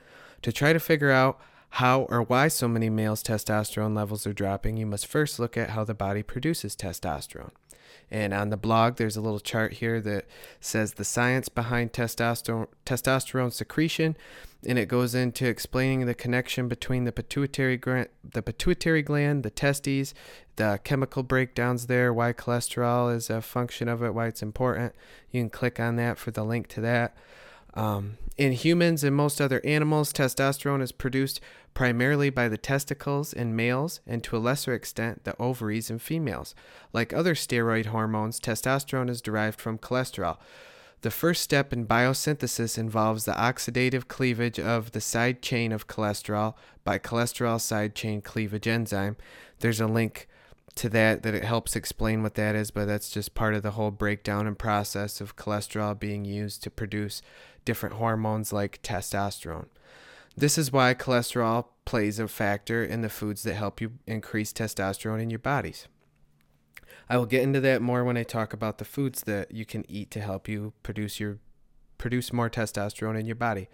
To 0.43 0.53
try 0.53 0.73
to 0.73 0.81
figure 0.81 1.11
out 1.11 1.41
how 1.71 2.03
or 2.03 2.23
why 2.23 2.49
so 2.49 2.69
many 2.69 2.91
males' 2.91 3.23
testosterone 3.23 3.97
levels 3.97 4.27
are 4.27 4.33
dropping, 4.33 4.77
you 4.77 4.87
must 4.87 5.07
first 5.07 5.41
look 5.41 5.57
at 5.57 5.71
how 5.71 5.83
the 5.83 5.95
body 5.95 6.23
produces 6.23 6.77
testosterone. 6.77 7.51
And 8.15 8.33
on 8.33 8.51
the 8.51 8.57
blog, 8.57 8.95
there's 8.95 9.17
a 9.17 9.21
little 9.21 9.41
chart 9.41 9.73
here 9.73 10.01
that 10.03 10.27
says 10.61 10.95
the 10.95 11.05
science 11.05 11.49
behind 11.49 11.93
testosterone, 11.93 12.69
testosterone 12.87 13.53
secretion, 13.53 14.17
and 14.65 14.79
it 14.79 14.87
goes 14.87 15.17
into 15.17 15.49
explaining 15.49 16.07
the 16.07 16.15
connection 16.15 16.69
between 16.69 17.03
the 17.03 17.11
pituitary 17.11 17.77
gland, 17.77 18.07
the 18.23 18.41
pituitary 18.41 19.03
gland, 19.03 19.43
the 19.43 19.51
testes, 19.51 20.15
the 20.55 20.79
chemical 20.85 21.25
breakdowns 21.25 21.89
there, 21.89 22.15
why 22.15 22.33
cholesterol 22.33 23.13
is 23.13 23.31
a 23.31 23.43
function 23.43 23.89
of 23.89 24.01
it, 24.01 24.15
why 24.15 24.29
it's 24.29 24.45
important. 24.45 24.95
You 25.33 25.41
can 25.41 25.51
click 25.51 25.81
on 25.81 25.97
that 25.97 26.17
for 26.17 26.31
the 26.31 26.45
link 26.45 26.69
to 26.69 26.81
that. 26.83 27.17
Um, 27.75 28.19
in 28.37 28.53
humans 28.53 29.03
and 29.03 29.17
most 29.17 29.41
other 29.41 29.61
animals, 29.65 30.13
testosterone 30.13 30.83
is 30.83 30.93
produced 30.93 31.41
primarily 31.75 32.31
by 32.31 32.49
the 32.49 32.57
testicles 32.57 33.33
in 33.33 33.57
males 33.57 34.01
and 34.07 34.23
to 34.25 34.37
a 34.37 34.39
lesser 34.39 34.73
extent 34.73 35.25
the 35.25 35.37
ovaries 35.41 35.91
in 35.91 35.99
females. 35.99 36.55
Like 36.93 37.13
other 37.13 37.35
steroid 37.35 37.87
hormones, 37.87 38.41
testosterone 38.41 39.11
is 39.11 39.21
derived 39.21 39.61
from 39.61 39.79
cholesterol. 39.79 40.39
The 41.03 41.11
first 41.11 41.43
step 41.43 41.73
in 41.73 41.87
biosynthesis 41.87 42.79
involves 42.79 43.27
the 43.27 43.33
oxidative 43.33 44.09
cleavage 44.09 44.59
of 44.59 44.93
the 44.93 45.03
side 45.03 45.43
chain 45.43 45.71
of 45.71 45.87
cholesterol 45.87 46.55
by 46.83 46.99
cholesterol 46.99 47.61
side 47.61 47.95
chain 47.95 48.23
cleavage 48.23 48.67
enzyme. 48.67 49.17
There's 49.59 49.81
a 49.81 49.87
link 49.87 50.29
to 50.77 50.89
that 50.89 51.23
that 51.23 51.35
it 51.35 51.45
helps 51.45 51.77
explain 51.77 52.23
what 52.23 52.35
that 52.37 52.55
is, 52.55 52.71
but 52.71 52.87
that's 52.87 53.11
just 53.11 53.35
part 53.35 53.55
of 53.55 53.63
the 53.63 53.73
whole 53.73 53.91
breakdown 53.91 54.47
and 54.47 54.59
process 54.59 55.21
of 55.21 55.37
cholesterol 55.37 55.99
being 55.99 56.25
used 56.25 56.63
to 56.63 56.71
produce 56.71 57.21
different 57.65 57.97
hormones 57.97 58.53
like 58.53 58.83
testosterone. 58.83 59.67
This 60.37 60.59
is 60.59 60.73
why 60.73 60.95
cholesterol 60.95 61.67
plays 61.85 62.19
a 62.19 62.27
factor 62.27 62.85
in 62.85 63.03
the 63.03 63.09
foods 63.09 63.43
that 63.45 63.55
help 63.55 63.81
you 63.81 63.93
increase 64.07 64.53
testosterone 64.53 65.23
in 65.23 65.31
your 65.31 65.39
bodies. 65.39 65.87
I 67.09 67.19
will 67.19 67.27
get 67.27 67.43
into 67.43 67.61
that 67.61 67.83
more 67.83 68.05
when 68.05 68.17
I 68.17 68.23
talk 68.23 68.53
about 68.53 68.79
the 68.79 68.85
foods 68.85 69.23
that 69.23 69.53
you 69.53 69.65
can 69.65 69.85
eat 69.89 70.11
to 70.13 70.21
help 70.21 70.49
you 70.49 70.73
produce 70.83 71.21
your 71.21 71.39
produce 71.99 72.33
more 72.33 72.51
testosterone 72.51 73.19
in 73.19 73.27
your 73.27 73.37
body. 73.37 73.69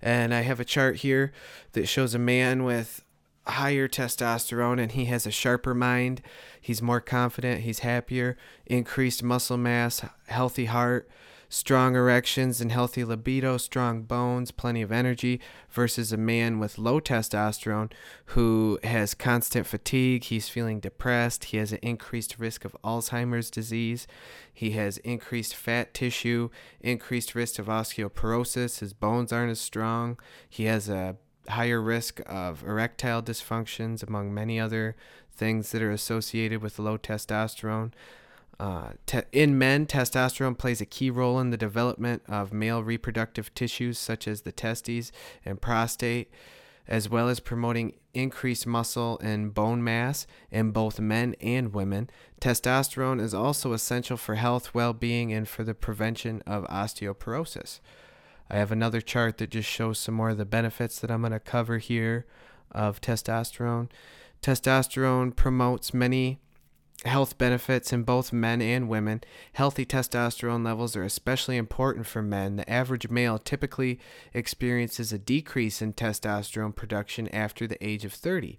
And 0.00 0.32
I 0.32 0.42
have 0.42 0.60
a 0.60 0.64
chart 0.64 0.96
here 0.96 1.32
that 1.72 1.86
shows 1.86 2.14
a 2.14 2.18
man 2.18 2.64
with 2.64 3.04
higher 3.46 3.88
testosterone 3.88 4.80
and 4.80 4.92
he 4.92 5.06
has 5.06 5.26
a 5.26 5.30
sharper 5.30 5.74
mind. 5.74 6.22
He's 6.60 6.80
more 6.80 7.00
confident, 7.00 7.62
he's 7.62 7.80
happier, 7.80 8.36
increased 8.64 9.22
muscle 9.22 9.58
mass, 9.58 10.04
healthy 10.28 10.66
heart, 10.66 11.08
strong 11.48 11.96
erections 11.96 12.60
and 12.60 12.72
healthy 12.72 13.04
libido, 13.04 13.56
strong 13.56 14.02
bones, 14.02 14.50
plenty 14.50 14.82
of 14.82 14.92
energy, 14.92 15.40
versus 15.70 16.12
a 16.12 16.16
man 16.16 16.58
with 16.58 16.78
low 16.78 17.00
testosterone 17.00 17.92
who 18.26 18.78
has 18.84 19.14
constant 19.14 19.66
fatigue. 19.66 20.24
He's 20.24 20.48
feeling 20.48 20.80
depressed. 20.80 21.44
He 21.44 21.56
has 21.58 21.72
an 21.72 21.78
increased 21.82 22.38
risk 22.38 22.64
of 22.64 22.76
Alzheimer's 22.84 23.50
disease. 23.50 24.06
He 24.52 24.70
has 24.72 24.98
increased 24.98 25.54
fat 25.54 25.94
tissue, 25.94 26.50
increased 26.80 27.34
risk 27.34 27.58
of 27.58 27.66
osteoporosis. 27.66 28.80
His 28.80 28.92
bones 28.92 29.32
aren't 29.32 29.52
as 29.52 29.60
strong. 29.60 30.18
He 30.48 30.64
has 30.64 30.88
a 30.88 31.16
higher 31.48 31.80
risk 31.80 32.20
of 32.26 32.62
erectile 32.62 33.22
dysfunctions, 33.22 34.02
among 34.06 34.32
many 34.32 34.58
other 34.58 34.96
things 35.36 35.72
that 35.72 35.82
are 35.82 35.90
associated 35.90 36.62
with 36.62 36.78
low 36.78 36.96
testosterone. 36.96 37.92
Uh, 38.60 38.90
te- 39.06 39.22
in 39.32 39.58
men, 39.58 39.86
testosterone 39.86 40.56
plays 40.56 40.80
a 40.80 40.86
key 40.86 41.10
role 41.10 41.40
in 41.40 41.50
the 41.50 41.56
development 41.56 42.22
of 42.28 42.52
male 42.52 42.82
reproductive 42.82 43.52
tissues 43.54 43.98
such 43.98 44.28
as 44.28 44.42
the 44.42 44.52
testes 44.52 45.10
and 45.44 45.60
prostate, 45.60 46.30
as 46.86 47.08
well 47.08 47.28
as 47.28 47.40
promoting 47.40 47.94
increased 48.12 48.66
muscle 48.66 49.18
and 49.20 49.54
bone 49.54 49.82
mass 49.82 50.26
in 50.50 50.70
both 50.70 51.00
men 51.00 51.34
and 51.40 51.72
women. 51.72 52.08
Testosterone 52.40 53.20
is 53.20 53.34
also 53.34 53.72
essential 53.72 54.16
for 54.16 54.36
health, 54.36 54.72
well 54.72 54.92
being, 54.92 55.32
and 55.32 55.48
for 55.48 55.64
the 55.64 55.74
prevention 55.74 56.42
of 56.46 56.64
osteoporosis. 56.68 57.80
I 58.48 58.58
have 58.58 58.70
another 58.70 59.00
chart 59.00 59.38
that 59.38 59.50
just 59.50 59.68
shows 59.68 59.98
some 59.98 60.14
more 60.14 60.30
of 60.30 60.38
the 60.38 60.44
benefits 60.44 61.00
that 61.00 61.10
I'm 61.10 61.22
going 61.22 61.32
to 61.32 61.40
cover 61.40 61.78
here 61.78 62.26
of 62.70 63.00
testosterone. 63.00 63.90
Testosterone 64.42 65.34
promotes 65.34 65.94
many 65.94 66.38
health 67.04 67.36
benefits 67.38 67.92
in 67.92 68.02
both 68.02 68.32
men 68.32 68.62
and 68.62 68.88
women. 68.88 69.22
Healthy 69.52 69.86
testosterone 69.86 70.64
levels 70.64 70.96
are 70.96 71.02
especially 71.02 71.56
important 71.56 72.06
for 72.06 72.22
men. 72.22 72.56
The 72.56 72.70
average 72.70 73.08
male 73.08 73.38
typically 73.38 73.98
experiences 74.32 75.12
a 75.12 75.18
decrease 75.18 75.82
in 75.82 75.92
testosterone 75.92 76.74
production 76.74 77.28
after 77.28 77.66
the 77.66 77.84
age 77.86 78.04
of 78.04 78.12
30. 78.12 78.58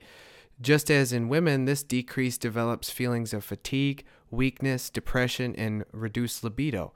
Just 0.62 0.90
as 0.90 1.12
in 1.12 1.28
women, 1.28 1.66
this 1.66 1.84
decrease 1.84 2.38
develops 2.38 2.90
feelings 2.90 3.34
of 3.34 3.44
fatigue, 3.44 4.06
weakness, 4.32 4.90
depression, 4.90 5.54
and 5.56 5.84
reduced 5.92 6.44
libido. 6.44 6.94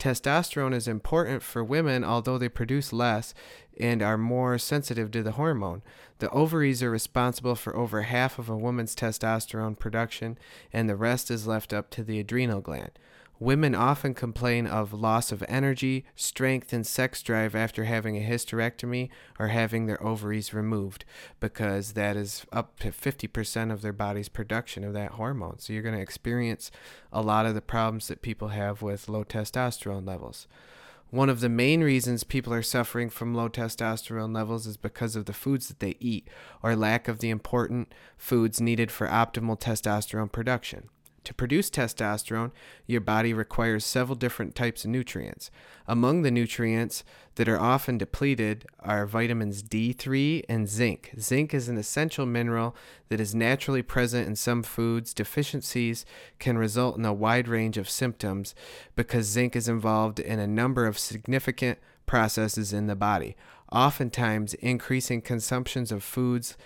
Testosterone 0.00 0.74
is 0.74 0.88
important 0.88 1.42
for 1.42 1.62
women, 1.62 2.02
although 2.02 2.38
they 2.38 2.48
produce 2.48 2.90
less 2.90 3.34
and 3.78 4.02
are 4.02 4.16
more 4.16 4.56
sensitive 4.56 5.10
to 5.10 5.22
the 5.22 5.32
hormone. 5.32 5.82
The 6.20 6.30
ovaries 6.30 6.82
are 6.82 6.90
responsible 6.90 7.54
for 7.54 7.76
over 7.76 8.02
half 8.02 8.38
of 8.38 8.48
a 8.48 8.56
woman's 8.56 8.96
testosterone 8.96 9.78
production, 9.78 10.38
and 10.72 10.88
the 10.88 10.96
rest 10.96 11.30
is 11.30 11.46
left 11.46 11.74
up 11.74 11.90
to 11.90 12.02
the 12.02 12.18
adrenal 12.18 12.62
gland. 12.62 12.92
Women 13.40 13.74
often 13.74 14.12
complain 14.12 14.66
of 14.66 14.92
loss 14.92 15.32
of 15.32 15.42
energy, 15.48 16.04
strength, 16.14 16.74
and 16.74 16.86
sex 16.86 17.22
drive 17.22 17.54
after 17.54 17.84
having 17.84 18.18
a 18.18 18.30
hysterectomy 18.30 19.08
or 19.38 19.48
having 19.48 19.86
their 19.86 20.02
ovaries 20.04 20.52
removed 20.52 21.06
because 21.40 21.94
that 21.94 22.18
is 22.18 22.44
up 22.52 22.78
to 22.80 22.90
50% 22.90 23.72
of 23.72 23.80
their 23.80 23.94
body's 23.94 24.28
production 24.28 24.84
of 24.84 24.92
that 24.92 25.12
hormone. 25.12 25.58
So 25.58 25.72
you're 25.72 25.82
going 25.82 25.94
to 25.94 26.02
experience 26.02 26.70
a 27.14 27.22
lot 27.22 27.46
of 27.46 27.54
the 27.54 27.62
problems 27.62 28.08
that 28.08 28.20
people 28.20 28.48
have 28.48 28.82
with 28.82 29.08
low 29.08 29.24
testosterone 29.24 30.06
levels. 30.06 30.46
One 31.08 31.30
of 31.30 31.40
the 31.40 31.48
main 31.48 31.80
reasons 31.82 32.24
people 32.24 32.52
are 32.52 32.62
suffering 32.62 33.08
from 33.08 33.34
low 33.34 33.48
testosterone 33.48 34.34
levels 34.34 34.66
is 34.66 34.76
because 34.76 35.16
of 35.16 35.24
the 35.24 35.32
foods 35.32 35.68
that 35.68 35.80
they 35.80 35.96
eat 35.98 36.28
or 36.62 36.76
lack 36.76 37.08
of 37.08 37.20
the 37.20 37.30
important 37.30 37.90
foods 38.18 38.60
needed 38.60 38.90
for 38.92 39.08
optimal 39.08 39.58
testosterone 39.58 40.30
production. 40.30 40.90
To 41.24 41.34
produce 41.34 41.68
testosterone, 41.68 42.50
your 42.86 43.02
body 43.02 43.34
requires 43.34 43.84
several 43.84 44.16
different 44.16 44.54
types 44.54 44.84
of 44.84 44.90
nutrients. 44.90 45.50
Among 45.86 46.22
the 46.22 46.30
nutrients 46.30 47.04
that 47.34 47.48
are 47.48 47.60
often 47.60 47.98
depleted 47.98 48.64
are 48.80 49.06
vitamins 49.06 49.62
D3 49.62 50.44
and 50.48 50.68
zinc. 50.68 51.10
Zinc 51.18 51.52
is 51.52 51.68
an 51.68 51.76
essential 51.76 52.24
mineral 52.24 52.74
that 53.10 53.20
is 53.20 53.34
naturally 53.34 53.82
present 53.82 54.28
in 54.28 54.36
some 54.36 54.62
foods. 54.62 55.12
Deficiencies 55.12 56.06
can 56.38 56.56
result 56.56 56.96
in 56.96 57.04
a 57.04 57.12
wide 57.12 57.48
range 57.48 57.76
of 57.76 57.90
symptoms 57.90 58.54
because 58.96 59.26
zinc 59.26 59.54
is 59.54 59.68
involved 59.68 60.20
in 60.20 60.38
a 60.38 60.46
number 60.46 60.86
of 60.86 60.98
significant 60.98 61.78
processes 62.06 62.72
in 62.72 62.86
the 62.86 62.96
body. 62.96 63.36
Oftentimes, 63.70 64.54
increasing 64.54 65.20
consumptions 65.20 65.92
of 65.92 66.02
foods 66.02 66.56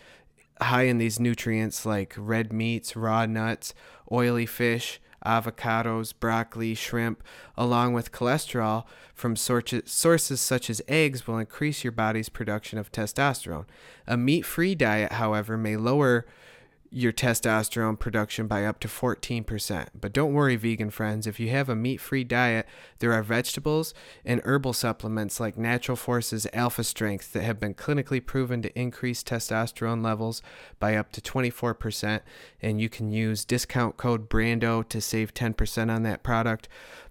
high 0.60 0.84
in 0.84 0.98
these 0.98 1.20
nutrients 1.20 1.84
like 1.84 2.14
red 2.16 2.52
meats, 2.52 2.96
raw 2.96 3.26
nuts, 3.26 3.74
oily 4.10 4.46
fish, 4.46 5.00
avocados, 5.24 6.12
broccoli, 6.18 6.74
shrimp, 6.74 7.22
along 7.56 7.92
with 7.94 8.12
cholesterol 8.12 8.84
from 9.14 9.36
sources 9.36 10.40
such 10.40 10.68
as 10.68 10.82
eggs 10.86 11.26
will 11.26 11.38
increase 11.38 11.82
your 11.82 11.92
body's 11.92 12.28
production 12.28 12.78
of 12.78 12.92
testosterone. 12.92 13.64
A 14.06 14.16
meat 14.16 14.42
free 14.42 14.74
diet, 14.74 15.12
however, 15.12 15.56
may 15.56 15.76
lower 15.76 16.26
your 16.94 17.12
testosterone 17.12 17.98
production 17.98 18.46
by 18.46 18.64
up 18.64 18.78
to 18.80 18.88
14%. 18.88 19.88
But 20.00 20.12
don't 20.12 20.32
worry, 20.32 20.56
vegan 20.56 20.90
friends, 20.90 21.26
if 21.26 21.40
you 21.40 21.50
have 21.50 21.68
a 21.68 21.74
meat 21.74 22.00
free 22.00 22.24
diet, 22.24 22.66
there 23.00 23.12
are 23.12 23.22
vegetables 23.22 23.92
and 24.24 24.40
herbal 24.44 24.72
supplements 24.72 25.40
like 25.40 25.58
Natural 25.58 25.96
Forces 25.96 26.46
Alpha 26.52 26.84
Strength 26.84 27.32
that 27.32 27.42
have 27.42 27.58
been 27.58 27.74
clinically 27.74 28.24
proven 28.24 28.62
to 28.62 28.78
increase 28.78 29.22
testosterone 29.22 30.04
levels 30.04 30.40
by 30.78 30.94
up 30.94 31.10
to 31.12 31.20
24%. 31.20 32.20
And 32.62 32.80
you 32.80 32.88
can 32.88 33.10
use 33.10 33.44
discount 33.44 33.96
code 33.96 34.28
BRANDO 34.28 34.88
to 34.88 35.00
save 35.00 35.34
10% 35.34 35.90
on 35.90 36.02
that 36.04 36.22
product 36.22 36.68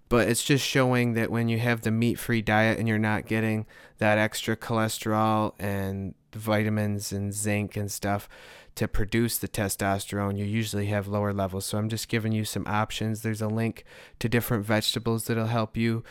but 0.10 0.28
it's 0.28 0.44
just 0.44 0.64
showing 0.64 1.14
that 1.14 1.32
when 1.32 1.50
you 1.50 1.58
have 1.58 1.82
the 1.82 1.90
meat 1.90 2.20
free 2.20 2.42
diet 2.42 2.78
and 2.78 2.88
you're 2.88 3.00
not 3.00 3.26
getting 3.26 3.66
that 3.98 4.20
extra 4.20 4.56
cholesterol 4.56 5.54
and 5.58 6.14
vitamins 6.34 7.12
and 7.12 7.34
zinc 7.34 7.76
and 7.76 7.92
stuff 7.92 8.30
to 8.76 8.88
produce 8.88 9.38
the 9.38 9.48
testosterone, 9.48 10.38
you 10.38 10.46
usually 10.46 10.88
have 10.88 11.08
lower 11.08 11.34
levels. 11.34 11.66
So 11.66 11.78
I'm 11.78 11.90
just 11.90 12.08
giving 12.08 12.32
you 12.32 12.46
some 12.46 12.66
options. 12.68 13.22
There's 13.22 13.42
a 13.42 13.48
link 13.48 13.84
to 14.20 14.28
different 14.28 14.66
vegetables 14.66 15.26
that'll 15.26 15.48
help 15.48 15.78
you 15.78 16.04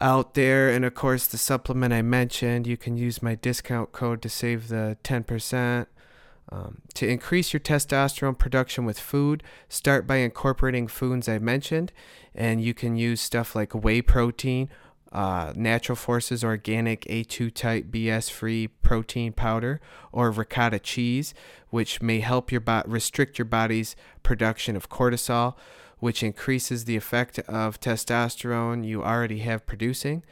out 0.00 0.34
there. 0.34 0.70
And 0.70 0.84
of 0.84 0.94
course, 0.94 1.26
the 1.26 1.38
supplement 1.38 1.92
I 1.92 2.02
mentioned, 2.02 2.66
you 2.66 2.76
can 2.76 2.96
use 2.96 3.22
my 3.22 3.34
discount 3.34 3.92
code 3.92 4.22
to 4.22 4.28
save 4.28 4.68
the 4.68 4.96
10%. 5.02 5.86
Um, 6.48 6.82
to 6.94 7.08
increase 7.08 7.52
your 7.52 7.58
testosterone 7.58 8.38
production 8.38 8.84
with 8.84 9.00
food, 9.00 9.42
start 9.68 10.06
by 10.06 10.16
incorporating 10.18 10.86
foods 10.86 11.28
I 11.28 11.40
mentioned, 11.40 11.92
and 12.36 12.62
you 12.62 12.72
can 12.72 12.96
use 12.96 13.20
stuff 13.20 13.56
like 13.56 13.74
whey 13.74 14.00
protein 14.00 14.68
uh, 15.12 15.52
Natural 15.54 15.96
Forces 15.96 16.44
Organic 16.44 17.02
A2 17.02 17.52
type 17.54 17.86
BS 17.86 18.30
free 18.30 18.68
protein 18.68 19.32
powder 19.32 19.80
or 20.12 20.30
ricotta 20.30 20.78
cheese, 20.78 21.34
which 21.70 22.02
may 22.02 22.20
help 22.20 22.50
your 22.50 22.60
body 22.60 22.88
restrict 22.88 23.38
your 23.38 23.46
body's 23.46 23.96
production 24.22 24.76
of 24.76 24.88
cortisol, 24.88 25.54
which 25.98 26.22
increases 26.22 26.84
the 26.84 26.96
effect 26.96 27.38
of 27.40 27.80
testosterone 27.80 28.86
you 28.86 29.02
already 29.02 29.38
have 29.38 29.66
producing. 29.66 30.22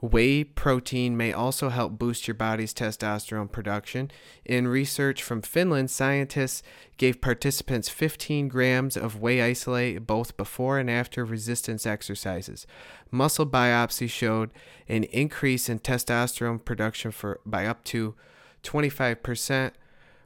Whey 0.00 0.44
protein 0.44 1.14
may 1.14 1.30
also 1.30 1.68
help 1.68 1.98
boost 1.98 2.26
your 2.26 2.34
body's 2.34 2.72
testosterone 2.72 3.52
production. 3.52 4.10
In 4.46 4.66
research 4.66 5.22
from 5.22 5.42
Finland, 5.42 5.90
scientists 5.90 6.62
gave 6.96 7.20
participants 7.20 7.90
15 7.90 8.48
grams 8.48 8.96
of 8.96 9.20
whey 9.20 9.42
isolate 9.42 10.06
both 10.06 10.38
before 10.38 10.78
and 10.78 10.90
after 10.90 11.22
resistance 11.22 11.84
exercises. 11.84 12.66
Muscle 13.10 13.46
biopsy 13.46 14.08
showed 14.08 14.50
an 14.88 15.04
increase 15.04 15.68
in 15.68 15.80
testosterone 15.80 16.64
production 16.64 17.10
for 17.10 17.40
by 17.44 17.66
up 17.66 17.84
to 17.84 18.14
25%, 18.62 19.72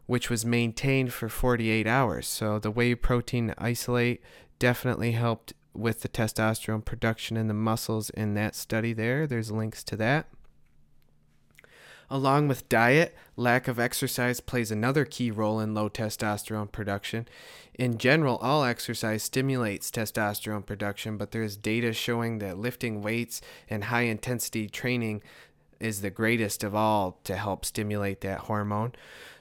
which 0.07 0.31
was 0.31 0.47
maintained 0.47 1.13
for 1.13 1.29
48 1.29 1.87
hours. 1.89 2.29
So 2.29 2.61
the 2.61 2.71
whey 2.71 2.95
protein 2.95 3.53
isolate 3.59 4.23
definitely 4.61 5.13
helped 5.13 5.53
with 5.75 6.03
the 6.03 6.09
testosterone 6.09 6.85
production 6.85 7.37
in 7.37 7.49
the 7.49 7.55
muscles 7.55 8.11
in 8.11 8.35
that 8.35 8.55
study 8.55 8.93
there. 8.93 9.27
There's 9.27 9.51
links 9.51 9.83
to 9.85 9.97
that. 9.97 10.27
Along 12.11 12.49
with 12.49 12.69
diet, 12.69 13.15
lack 13.37 13.67
of 13.67 13.79
exercise 13.79 14.41
plays 14.41 14.71
another 14.71 15.05
key 15.05 15.31
role 15.31 15.59
in 15.59 15.75
low 15.75 15.89
testosterone 15.89 16.71
production. 16.71 17.27
In 17.75 17.99
general, 17.99 18.37
all 18.37 18.63
exercise 18.63 19.23
stimulates 19.23 19.91
testosterone 19.91 20.67
production, 20.67 21.17
but 21.17 21.33
there's 21.33 21.57
data 21.57 21.93
showing 21.93 22.39
that 22.39 22.59
lifting 22.59 23.03
weights 23.03 23.41
and 23.69 23.85
high 23.85 24.03
intensity 24.03 24.69
training 24.69 25.23
is 25.81 26.03
the 26.03 26.11
greatest 26.11 26.63
of 26.63 26.75
all 26.75 27.19
to 27.25 27.37
help 27.37 27.65
stimulate 27.65 28.21
that 28.21 28.41
hormone. 28.41 28.93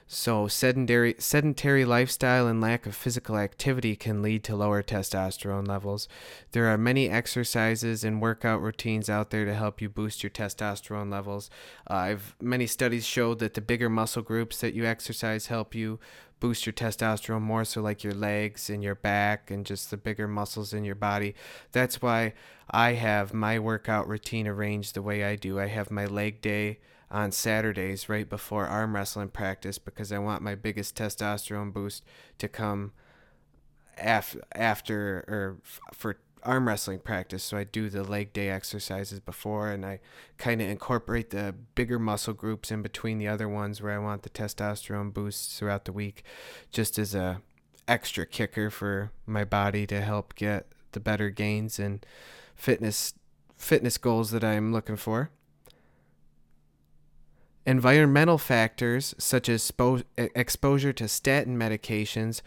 So 0.06 0.48
sedentary 0.48 1.14
sedentary 1.18 1.84
lifestyle 1.86 2.46
and 2.46 2.60
lack 2.60 2.84
of 2.84 2.94
physical 2.94 3.38
activity 3.38 3.96
can 3.96 4.20
lead 4.20 4.44
to 4.44 4.54
lower 4.54 4.82
testosterone 4.82 5.66
levels. 5.66 6.08
There 6.52 6.66
are 6.66 6.76
many 6.76 7.08
exercises 7.08 8.04
and 8.04 8.20
workout 8.20 8.60
routines 8.60 9.08
out 9.08 9.30
there 9.30 9.46
to 9.46 9.54
help 9.54 9.80
you 9.80 9.88
boost 9.88 10.22
your 10.22 10.30
testosterone 10.30 11.10
levels. 11.10 11.48
Uh, 11.88 11.94
I've 11.94 12.36
many 12.40 12.66
studies 12.66 13.06
show 13.06 13.34
that 13.36 13.54
the 13.54 13.62
bigger 13.62 13.88
muscle 13.88 14.22
groups 14.22 14.60
that 14.60 14.74
you 14.74 14.84
exercise 14.84 15.46
help 15.46 15.74
you 15.74 15.98
boost 16.38 16.66
your 16.66 16.74
testosterone 16.74 17.40
more 17.40 17.64
so 17.64 17.80
like 17.80 18.04
your 18.04 18.12
legs 18.12 18.68
and 18.68 18.82
your 18.82 18.94
back 18.94 19.50
and 19.50 19.64
just 19.64 19.90
the 19.90 19.96
bigger 19.96 20.28
muscles 20.28 20.74
in 20.74 20.84
your 20.84 20.94
body. 20.94 21.34
That's 21.72 22.02
why 22.02 22.34
I 22.70 22.92
have 22.92 23.32
my 23.32 23.58
workout 23.58 24.06
routine 24.06 24.46
arranged 24.46 24.94
the 24.94 25.02
way 25.02 25.24
I 25.24 25.36
do. 25.36 25.58
I 25.58 25.68
have 25.68 25.90
my 25.90 26.04
leg 26.04 26.42
day 26.42 26.80
on 27.14 27.30
Saturdays 27.30 28.08
right 28.08 28.28
before 28.28 28.66
arm 28.66 28.96
wrestling 28.96 29.28
practice 29.28 29.78
because 29.78 30.10
I 30.10 30.18
want 30.18 30.42
my 30.42 30.56
biggest 30.56 30.96
testosterone 30.96 31.72
boost 31.72 32.02
to 32.38 32.48
come 32.48 32.90
af- 33.96 34.36
after 34.52 35.24
or 35.28 35.58
f- 35.64 35.80
for 35.92 36.18
arm 36.42 36.66
wrestling 36.66 36.98
practice. 36.98 37.44
So 37.44 37.56
I 37.56 37.62
do 37.62 37.88
the 37.88 38.02
leg 38.02 38.32
day 38.32 38.50
exercises 38.50 39.20
before 39.20 39.70
and 39.70 39.86
I 39.86 40.00
kind 40.38 40.60
of 40.60 40.68
incorporate 40.68 41.30
the 41.30 41.54
bigger 41.76 42.00
muscle 42.00 42.34
groups 42.34 42.72
in 42.72 42.82
between 42.82 43.18
the 43.18 43.28
other 43.28 43.48
ones 43.48 43.80
where 43.80 43.94
I 43.94 43.98
want 43.98 44.24
the 44.24 44.28
testosterone 44.30 45.14
boosts 45.14 45.56
throughout 45.56 45.84
the 45.84 45.92
week 45.92 46.24
just 46.72 46.98
as 46.98 47.14
a 47.14 47.40
extra 47.86 48.26
kicker 48.26 48.70
for 48.70 49.12
my 49.24 49.44
body 49.44 49.86
to 49.86 50.00
help 50.00 50.34
get 50.34 50.66
the 50.90 51.00
better 51.00 51.30
gains 51.30 51.78
and 51.78 52.04
fitness 52.56 53.14
fitness 53.56 53.98
goals 53.98 54.32
that 54.32 54.42
I'm 54.42 54.72
looking 54.72 54.96
for. 54.96 55.30
Environmental 57.66 58.36
factors 58.36 59.14
such 59.16 59.48
as 59.48 59.70
spo- 59.70 60.04
exposure 60.16 60.92
to 60.92 61.08
statin 61.08 61.56
medications, 61.56 62.42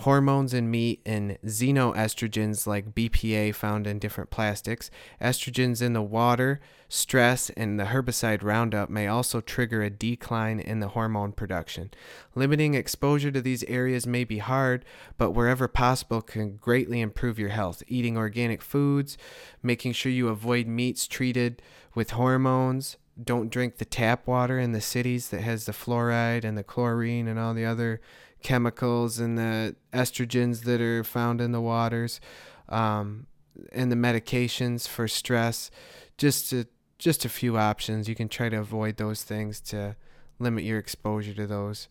hormones 0.00 0.52
in 0.52 0.70
meat, 0.70 1.00
and 1.06 1.38
xenoestrogens 1.46 2.66
like 2.66 2.94
BPA 2.94 3.54
found 3.54 3.86
in 3.86 3.98
different 3.98 4.28
plastics, 4.28 4.90
estrogens 5.20 5.80
in 5.80 5.92
the 5.94 6.02
water, 6.02 6.60
stress, 6.88 7.48
and 7.50 7.80
the 7.80 7.84
herbicide 7.84 8.42
Roundup 8.42 8.90
may 8.90 9.06
also 9.06 9.40
trigger 9.40 9.82
a 9.82 9.88
decline 9.88 10.60
in 10.60 10.80
the 10.80 10.88
hormone 10.88 11.32
production. 11.32 11.90
Limiting 12.34 12.74
exposure 12.74 13.30
to 13.30 13.40
these 13.40 13.64
areas 13.64 14.06
may 14.06 14.24
be 14.24 14.38
hard, 14.38 14.84
but 15.16 15.30
wherever 15.30 15.66
possible 15.68 16.20
can 16.20 16.56
greatly 16.56 17.00
improve 17.00 17.38
your 17.38 17.50
health. 17.50 17.82
Eating 17.86 18.18
organic 18.18 18.62
foods, 18.62 19.16
making 19.62 19.92
sure 19.92 20.12
you 20.12 20.28
avoid 20.28 20.66
meats 20.66 21.06
treated 21.06 21.62
with 21.94 22.10
hormones, 22.10 22.96
don't 23.22 23.50
drink 23.50 23.78
the 23.78 23.84
tap 23.84 24.26
water 24.26 24.58
in 24.58 24.72
the 24.72 24.80
cities 24.80 25.30
that 25.30 25.40
has 25.40 25.64
the 25.64 25.72
fluoride 25.72 26.44
and 26.44 26.56
the 26.56 26.62
chlorine 26.62 27.28
and 27.28 27.38
all 27.38 27.54
the 27.54 27.64
other 27.64 28.00
chemicals 28.42 29.18
and 29.18 29.38
the 29.38 29.74
estrogens 29.92 30.64
that 30.64 30.80
are 30.80 31.02
found 31.02 31.40
in 31.40 31.52
the 31.52 31.60
waters 31.60 32.20
um, 32.68 33.26
and 33.72 33.90
the 33.90 33.96
medications 33.96 34.86
for 34.86 35.08
stress. 35.08 35.70
Just 36.18 36.50
to, 36.50 36.66
just 36.98 37.24
a 37.24 37.28
few 37.28 37.56
options. 37.56 38.08
You 38.08 38.14
can 38.14 38.28
try 38.28 38.48
to 38.48 38.58
avoid 38.58 38.96
those 38.96 39.22
things 39.22 39.60
to 39.62 39.96
limit 40.38 40.64
your 40.64 40.78
exposure 40.78 41.34
to 41.34 41.46
those. 41.46 41.88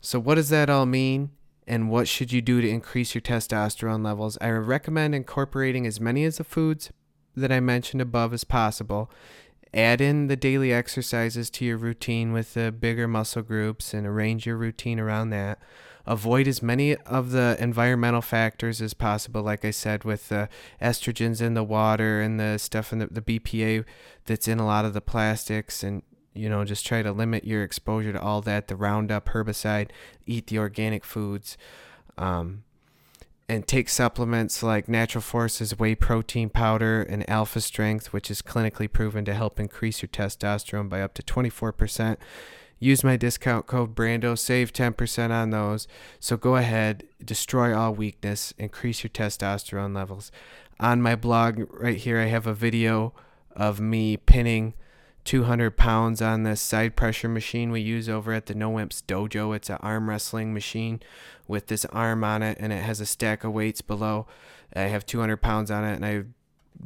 So 0.00 0.18
what 0.18 0.36
does 0.36 0.48
that 0.50 0.70
all 0.70 0.86
mean 0.86 1.30
and 1.66 1.90
what 1.90 2.08
should 2.08 2.32
you 2.32 2.40
do 2.40 2.60
to 2.60 2.68
increase 2.68 3.14
your 3.14 3.22
testosterone 3.22 4.04
levels? 4.04 4.38
I 4.40 4.50
recommend 4.50 5.14
incorporating 5.14 5.86
as 5.86 6.00
many 6.00 6.24
of 6.24 6.36
the 6.36 6.44
foods 6.44 6.90
that 7.36 7.52
I 7.52 7.60
mentioned 7.60 8.02
above 8.02 8.32
as 8.32 8.44
possible. 8.44 9.10
Add 9.72 10.00
in 10.00 10.26
the 10.26 10.36
daily 10.36 10.72
exercises 10.72 11.48
to 11.50 11.64
your 11.64 11.76
routine 11.76 12.32
with 12.32 12.54
the 12.54 12.72
bigger 12.72 13.06
muscle 13.06 13.42
groups 13.42 13.94
and 13.94 14.06
arrange 14.06 14.44
your 14.44 14.56
routine 14.56 14.98
around 14.98 15.30
that. 15.30 15.60
Avoid 16.06 16.48
as 16.48 16.60
many 16.60 16.96
of 16.96 17.30
the 17.30 17.56
environmental 17.60 18.22
factors 18.22 18.82
as 18.82 18.94
possible, 18.94 19.42
like 19.42 19.64
I 19.64 19.70
said, 19.70 20.02
with 20.02 20.28
the 20.28 20.48
estrogens 20.82 21.40
in 21.40 21.54
the 21.54 21.62
water 21.62 22.20
and 22.20 22.40
the 22.40 22.58
stuff 22.58 22.92
in 22.92 22.98
the, 22.98 23.06
the 23.06 23.20
BPA 23.20 23.84
that's 24.24 24.48
in 24.48 24.58
a 24.58 24.66
lot 24.66 24.84
of 24.84 24.92
the 24.92 25.00
plastics. 25.00 25.84
And, 25.84 26.02
you 26.34 26.48
know, 26.48 26.64
just 26.64 26.84
try 26.84 27.02
to 27.02 27.12
limit 27.12 27.44
your 27.44 27.62
exposure 27.62 28.12
to 28.12 28.20
all 28.20 28.40
that, 28.42 28.66
the 28.66 28.76
Roundup 28.76 29.28
herbicide, 29.28 29.90
eat 30.26 30.48
the 30.48 30.58
organic 30.58 31.04
foods. 31.04 31.56
Um, 32.18 32.64
and 33.50 33.66
take 33.66 33.88
supplements 33.88 34.62
like 34.62 34.88
Natural 34.88 35.20
Forces 35.20 35.76
whey 35.76 35.96
protein 35.96 36.50
powder 36.50 37.02
and 37.02 37.28
Alpha 37.28 37.60
Strength, 37.60 38.12
which 38.12 38.30
is 38.30 38.42
clinically 38.42 38.90
proven 38.90 39.24
to 39.24 39.34
help 39.34 39.58
increase 39.58 40.02
your 40.02 40.08
testosterone 40.08 40.88
by 40.88 41.02
up 41.02 41.14
to 41.14 41.22
24%. 41.22 42.16
Use 42.78 43.02
my 43.02 43.16
discount 43.16 43.66
code 43.66 43.96
Brando, 43.96 44.38
save 44.38 44.72
10% 44.72 45.30
on 45.30 45.50
those. 45.50 45.88
So 46.20 46.36
go 46.36 46.54
ahead, 46.54 47.02
destroy 47.24 47.76
all 47.76 47.92
weakness, 47.92 48.54
increase 48.56 49.02
your 49.02 49.10
testosterone 49.10 49.96
levels. 49.96 50.30
On 50.78 51.02
my 51.02 51.16
blog 51.16 51.66
right 51.72 51.96
here, 51.96 52.20
I 52.20 52.26
have 52.26 52.46
a 52.46 52.54
video 52.54 53.12
of 53.56 53.80
me 53.80 54.16
pinning 54.16 54.74
200 55.24 55.76
pounds 55.76 56.22
on 56.22 56.44
this 56.44 56.60
side 56.60 56.96
pressure 56.96 57.28
machine 57.28 57.70
we 57.70 57.80
use 57.80 58.08
over 58.08 58.32
at 58.32 58.46
the 58.46 58.54
No 58.54 58.70
Wimps 58.70 59.02
Dojo. 59.02 59.54
It's 59.54 59.68
an 59.68 59.78
arm 59.80 60.08
wrestling 60.08 60.54
machine 60.54 61.00
with 61.50 61.66
this 61.66 61.84
arm 61.86 62.24
on 62.24 62.42
it, 62.42 62.56
and 62.60 62.72
it 62.72 62.82
has 62.82 63.00
a 63.00 63.06
stack 63.06 63.44
of 63.44 63.52
weights 63.52 63.82
below. 63.82 64.26
I 64.74 64.82
have 64.82 65.04
200 65.04 65.38
pounds 65.38 65.70
on 65.70 65.84
it, 65.84 65.94
and 65.94 66.06
I 66.06 66.22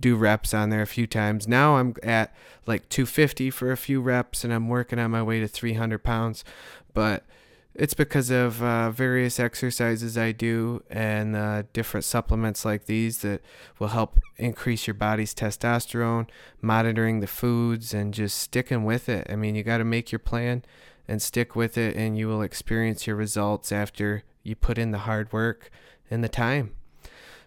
do 0.01 0.17
reps 0.17 0.53
on 0.53 0.71
there 0.71 0.83
a 0.83 0.87
few 0.87 1.07
times. 1.07 1.47
Now 1.47 1.77
I'm 1.77 1.95
at 2.03 2.35
like 2.67 2.89
250 2.89 3.51
for 3.51 3.71
a 3.71 3.77
few 3.77 4.01
reps, 4.01 4.43
and 4.43 4.53
I'm 4.53 4.69
working 4.69 4.99
on 4.99 5.11
my 5.13 5.23
way 5.23 5.39
to 5.39 5.47
300 5.47 6.03
pounds. 6.03 6.45
But 6.95 7.25
it's 7.75 7.95
because 7.95 8.31
of 8.31 8.63
uh, 8.63 8.91
various 8.91 9.41
exercises 9.41 10.17
I 10.17 10.31
do 10.33 10.83
and 10.89 11.35
uh, 11.35 11.65
different 11.73 12.05
supplements 12.05 12.65
like 12.65 12.87
these 12.87 13.19
that 13.19 13.43
will 13.79 13.89
help 13.89 14.21
increase 14.37 14.87
your 14.87 14.95
body's 14.95 15.35
testosterone, 15.35 16.29
monitoring 16.63 17.21
the 17.21 17.27
foods, 17.27 17.93
and 17.93 18.15
just 18.15 18.39
sticking 18.39 18.85
with 18.85 19.09
it. 19.09 19.27
I 19.29 19.37
mean, 19.37 19.57
you 19.57 19.63
got 19.63 19.79
to 19.79 19.85
make 19.85 20.13
your 20.13 20.21
plan 20.21 20.65
and 21.09 21.21
stick 21.21 21.55
with 21.55 21.77
it, 21.77 21.97
and 21.97 22.17
you 22.17 22.29
will 22.29 22.43
experience 22.43 23.07
your 23.07 23.17
results 23.17 23.73
after 23.73 24.23
you 24.45 24.55
put 24.55 24.79
in 24.79 24.93
the 24.93 24.99
hard 24.99 25.33
work 25.33 25.71
and 26.11 26.23
the 26.23 26.29
time. 26.29 26.75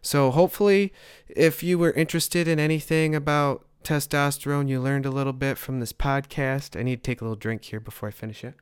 So, 0.01 0.31
hopefully, 0.31 0.93
if 1.27 1.63
you 1.63 1.79
were 1.79 1.91
interested 1.91 2.47
in 2.47 2.59
anything 2.59 3.15
about 3.15 3.65
testosterone, 3.83 4.67
you 4.67 4.81
learned 4.81 5.05
a 5.05 5.11
little 5.11 5.33
bit 5.33 5.57
from 5.57 5.79
this 5.79 5.93
podcast. 5.93 6.77
I 6.77 6.83
need 6.83 7.03
to 7.03 7.09
take 7.09 7.21
a 7.21 7.23
little 7.23 7.35
drink 7.35 7.63
here 7.65 7.79
before 7.79 8.09
I 8.09 8.11
finish 8.11 8.43
it. 8.43 8.55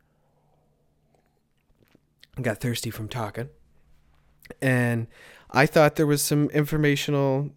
I 2.37 2.41
got 2.41 2.59
thirsty 2.59 2.89
from 2.89 3.07
talking. 3.07 3.49
And 4.61 5.07
I 5.51 5.65
thought 5.65 5.95
there 5.95 6.07
was 6.07 6.21
some 6.21 6.49
informational 6.49 7.51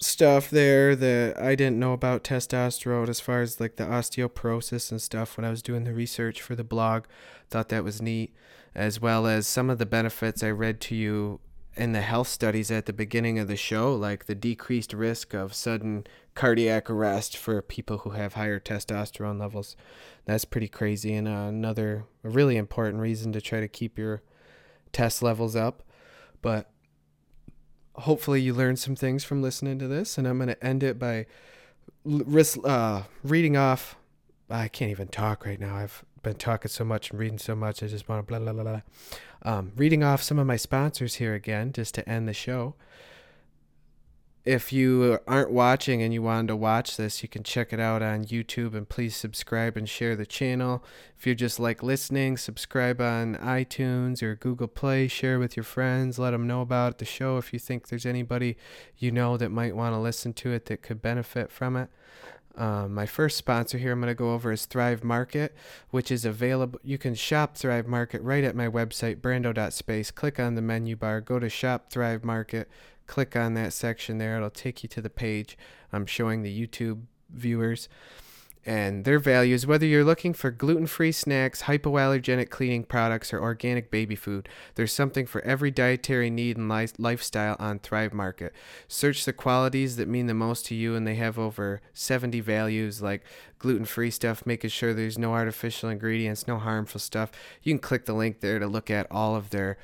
stuff 0.00 0.50
there 0.50 0.94
that 0.94 1.40
I 1.40 1.54
didn't 1.54 1.78
know 1.78 1.92
about 1.92 2.24
testosterone 2.24 3.08
as 3.08 3.20
far 3.20 3.42
as 3.42 3.60
like 3.60 3.76
the 3.76 3.84
osteoporosis 3.84 4.90
and 4.90 5.00
stuff 5.00 5.36
when 5.36 5.44
I 5.44 5.50
was 5.50 5.62
doing 5.62 5.84
the 5.84 5.92
research 5.92 6.40
for 6.40 6.54
the 6.54 6.64
blog. 6.64 7.04
Thought 7.50 7.68
that 7.70 7.84
was 7.84 8.02
neat, 8.02 8.34
as 8.74 9.00
well 9.00 9.26
as 9.26 9.46
some 9.46 9.70
of 9.70 9.78
the 9.78 9.86
benefits 9.86 10.42
I 10.42 10.50
read 10.50 10.80
to 10.82 10.94
you 10.94 11.40
in 11.78 11.92
the 11.92 12.00
health 12.00 12.28
studies 12.28 12.70
at 12.70 12.86
the 12.86 12.92
beginning 12.92 13.38
of 13.38 13.46
the 13.46 13.56
show, 13.56 13.94
like 13.94 14.26
the 14.26 14.34
decreased 14.34 14.92
risk 14.92 15.32
of 15.32 15.54
sudden 15.54 16.06
cardiac 16.34 16.90
arrest 16.90 17.36
for 17.36 17.62
people 17.62 17.98
who 17.98 18.10
have 18.10 18.34
higher 18.34 18.58
testosterone 18.58 19.38
levels. 19.38 19.76
That's 20.24 20.44
pretty 20.44 20.68
crazy, 20.68 21.14
and 21.14 21.28
uh, 21.28 21.46
another 21.48 22.04
really 22.22 22.56
important 22.56 23.00
reason 23.00 23.32
to 23.32 23.40
try 23.40 23.60
to 23.60 23.68
keep 23.68 23.96
your 23.96 24.22
test 24.92 25.22
levels 25.22 25.54
up. 25.54 25.84
But 26.42 26.70
hopefully, 27.94 28.40
you 28.40 28.54
learned 28.54 28.80
some 28.80 28.96
things 28.96 29.22
from 29.22 29.40
listening 29.40 29.78
to 29.78 29.88
this, 29.88 30.18
and 30.18 30.26
I'm 30.26 30.38
going 30.38 30.48
to 30.48 30.64
end 30.64 30.82
it 30.82 30.98
by 30.98 31.26
uh, 32.64 33.02
reading 33.22 33.56
off. 33.56 33.96
I 34.50 34.68
can't 34.68 34.90
even 34.90 35.08
talk 35.08 35.44
right 35.46 35.60
now. 35.60 35.76
I've 35.76 36.04
been 36.22 36.34
talking 36.34 36.70
so 36.70 36.84
much 36.84 37.10
and 37.10 37.18
reading 37.18 37.38
so 37.38 37.54
much. 37.54 37.82
I 37.82 37.86
just 37.86 38.08
want 38.08 38.20
to 38.20 38.26
blah, 38.26 38.38
blah, 38.38 38.52
blah, 38.52 38.64
blah. 38.64 38.80
Um, 39.42 39.72
reading 39.76 40.02
off 40.02 40.22
some 40.22 40.38
of 40.38 40.46
my 40.46 40.56
sponsors 40.56 41.16
here 41.16 41.34
again, 41.34 41.72
just 41.72 41.94
to 41.94 42.08
end 42.08 42.28
the 42.28 42.34
show. 42.34 42.74
if 44.48 44.72
you 44.72 45.18
aren't 45.26 45.50
watching 45.50 46.00
and 46.00 46.14
you 46.14 46.22
wanted 46.22 46.48
to 46.48 46.56
watch 46.56 46.96
this, 46.96 47.22
you 47.22 47.28
can 47.28 47.42
check 47.42 47.70
it 47.70 47.78
out 47.78 48.02
on 48.02 48.24
YouTube 48.24 48.74
and 48.74 48.88
please 48.88 49.14
subscribe 49.14 49.76
and 49.76 49.86
share 49.86 50.16
the 50.16 50.24
channel. 50.24 50.82
If 51.18 51.26
you 51.26 51.34
just 51.34 51.60
like 51.60 51.82
listening, 51.82 52.38
subscribe 52.38 52.98
on 52.98 53.34
iTunes 53.36 54.22
or 54.22 54.36
Google 54.36 54.68
Play, 54.68 55.06
share 55.06 55.38
with 55.38 55.54
your 55.54 55.64
friends, 55.64 56.18
let 56.18 56.30
them 56.30 56.46
know 56.46 56.62
about 56.62 56.96
the 56.96 57.04
show 57.04 57.36
if 57.36 57.52
you 57.52 57.58
think 57.58 57.88
there's 57.88 58.06
anybody 58.06 58.56
you 58.96 59.10
know 59.10 59.36
that 59.36 59.50
might 59.50 59.76
want 59.76 59.94
to 59.94 59.98
listen 59.98 60.32
to 60.34 60.52
it 60.52 60.64
that 60.66 60.80
could 60.80 61.02
benefit 61.02 61.50
from 61.52 61.76
it. 61.76 61.90
Um, 62.58 62.92
my 62.92 63.06
first 63.06 63.36
sponsor 63.36 63.78
here 63.78 63.92
I'm 63.92 64.00
going 64.00 64.10
to 64.10 64.14
go 64.16 64.32
over 64.32 64.50
is 64.50 64.66
Thrive 64.66 65.04
Market, 65.04 65.54
which 65.90 66.10
is 66.10 66.24
available. 66.24 66.80
You 66.82 66.98
can 66.98 67.14
shop 67.14 67.56
Thrive 67.56 67.86
Market 67.86 68.20
right 68.20 68.42
at 68.42 68.56
my 68.56 68.66
website, 68.66 69.20
brando.space. 69.20 70.10
Click 70.10 70.40
on 70.40 70.56
the 70.56 70.62
menu 70.62 70.96
bar, 70.96 71.20
go 71.20 71.38
to 71.38 71.48
Shop 71.48 71.88
Thrive 71.88 72.24
Market, 72.24 72.68
click 73.06 73.36
on 73.36 73.54
that 73.54 73.72
section 73.72 74.18
there. 74.18 74.36
It'll 74.36 74.50
take 74.50 74.82
you 74.82 74.88
to 74.88 75.00
the 75.00 75.08
page 75.08 75.56
I'm 75.92 76.04
showing 76.04 76.42
the 76.42 76.66
YouTube 76.66 77.02
viewers 77.30 77.88
and 78.68 79.06
their 79.06 79.18
values. 79.18 79.66
Whether 79.66 79.86
you're 79.86 80.04
looking 80.04 80.34
for 80.34 80.50
gluten 80.50 80.86
free 80.86 81.10
snacks, 81.10 81.62
hypoallergenic 81.62 82.50
cleaning 82.50 82.84
products, 82.84 83.32
or 83.32 83.40
organic 83.40 83.90
baby 83.90 84.14
food, 84.14 84.46
there's 84.74 84.92
something 84.92 85.24
for 85.24 85.40
every 85.40 85.70
dietary 85.70 86.28
need 86.28 86.58
and 86.58 86.68
li- 86.68 86.88
lifestyle 86.98 87.56
on 87.58 87.78
Thrive 87.78 88.12
Market. 88.12 88.52
Search 88.86 89.24
the 89.24 89.32
qualities 89.32 89.96
that 89.96 90.06
mean 90.06 90.26
the 90.26 90.34
most 90.34 90.66
to 90.66 90.74
you, 90.74 90.94
and 90.94 91.06
they 91.06 91.14
have 91.14 91.38
over 91.38 91.80
70 91.94 92.40
values 92.40 93.00
like 93.00 93.24
gluten 93.58 93.86
free 93.86 94.10
stuff, 94.10 94.44
making 94.44 94.68
sure 94.68 94.92
there's 94.92 95.18
no 95.18 95.32
artificial 95.32 95.88
ingredients, 95.88 96.46
no 96.46 96.58
harmful 96.58 97.00
stuff. 97.00 97.32
You 97.62 97.72
can 97.72 97.80
click 97.80 98.04
the 98.04 98.12
link 98.12 98.40
there 98.40 98.58
to 98.58 98.66
look 98.66 98.90
at 98.90 99.06
all 99.10 99.34
of 99.34 99.48
their 99.48 99.78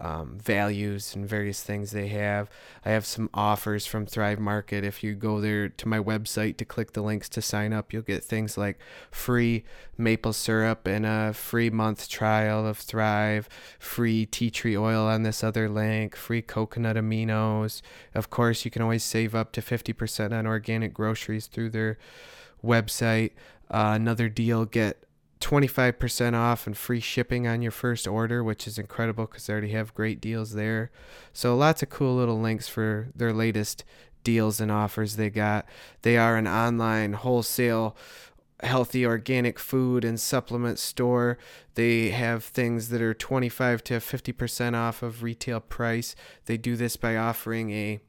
um, 0.00 0.38
values 0.42 1.14
and 1.14 1.28
various 1.28 1.62
things 1.62 1.90
they 1.90 2.08
have. 2.08 2.50
I 2.84 2.90
have 2.90 3.04
some 3.04 3.28
offers 3.34 3.84
from 3.86 4.06
Thrive 4.06 4.40
Market. 4.40 4.82
If 4.82 5.04
you 5.04 5.14
go 5.14 5.40
there 5.40 5.68
to 5.68 5.88
my 5.88 5.98
website 5.98 6.56
to 6.56 6.64
click 6.64 6.94
the 6.94 7.02
links 7.02 7.28
to 7.30 7.42
sign 7.42 7.72
up, 7.72 7.92
you'll 7.92 8.02
get 8.02 8.24
things 8.24 8.56
like 8.56 8.78
free 9.10 9.64
maple 9.98 10.32
syrup 10.32 10.86
and 10.86 11.04
a 11.04 11.32
free 11.34 11.68
month 11.68 12.08
trial 12.08 12.66
of 12.66 12.78
Thrive, 12.78 13.48
free 13.78 14.24
tea 14.24 14.50
tree 14.50 14.76
oil 14.76 15.06
on 15.06 15.22
this 15.22 15.44
other 15.44 15.68
link, 15.68 16.16
free 16.16 16.42
coconut 16.42 16.96
aminos. 16.96 17.82
Of 18.14 18.30
course, 18.30 18.64
you 18.64 18.70
can 18.70 18.82
always 18.82 19.04
save 19.04 19.34
up 19.34 19.52
to 19.52 19.60
50% 19.60 20.32
on 20.32 20.46
organic 20.46 20.94
groceries 20.94 21.46
through 21.46 21.70
their 21.70 21.98
website. 22.64 23.32
Uh, 23.70 23.92
another 23.94 24.28
deal, 24.28 24.64
get 24.64 25.04
25% 25.40 26.34
off 26.34 26.66
and 26.66 26.76
free 26.76 27.00
shipping 27.00 27.46
on 27.46 27.62
your 27.62 27.72
first 27.72 28.06
order, 28.06 28.44
which 28.44 28.66
is 28.66 28.78
incredible 28.78 29.26
because 29.26 29.46
they 29.46 29.52
already 29.52 29.70
have 29.72 29.94
great 29.94 30.20
deals 30.20 30.52
there. 30.52 30.90
So, 31.32 31.56
lots 31.56 31.82
of 31.82 31.90
cool 31.90 32.16
little 32.16 32.40
links 32.40 32.68
for 32.68 33.08
their 33.14 33.32
latest 33.32 33.84
deals 34.22 34.60
and 34.60 34.70
offers 34.70 35.16
they 35.16 35.30
got. 35.30 35.66
They 36.02 36.16
are 36.16 36.36
an 36.36 36.46
online 36.46 37.14
wholesale 37.14 37.96
healthy 38.62 39.06
organic 39.06 39.58
food 39.58 40.04
and 40.04 40.20
supplement 40.20 40.78
store. 40.78 41.38
They 41.74 42.10
have 42.10 42.44
things 42.44 42.90
that 42.90 43.00
are 43.00 43.14
25 43.14 43.82
to 43.84 43.94
50% 43.94 44.74
off 44.76 45.02
of 45.02 45.22
retail 45.22 45.60
price. 45.60 46.14
They 46.46 46.56
do 46.56 46.76
this 46.76 46.96
by 46.96 47.16
offering 47.16 47.70
a 47.70 48.00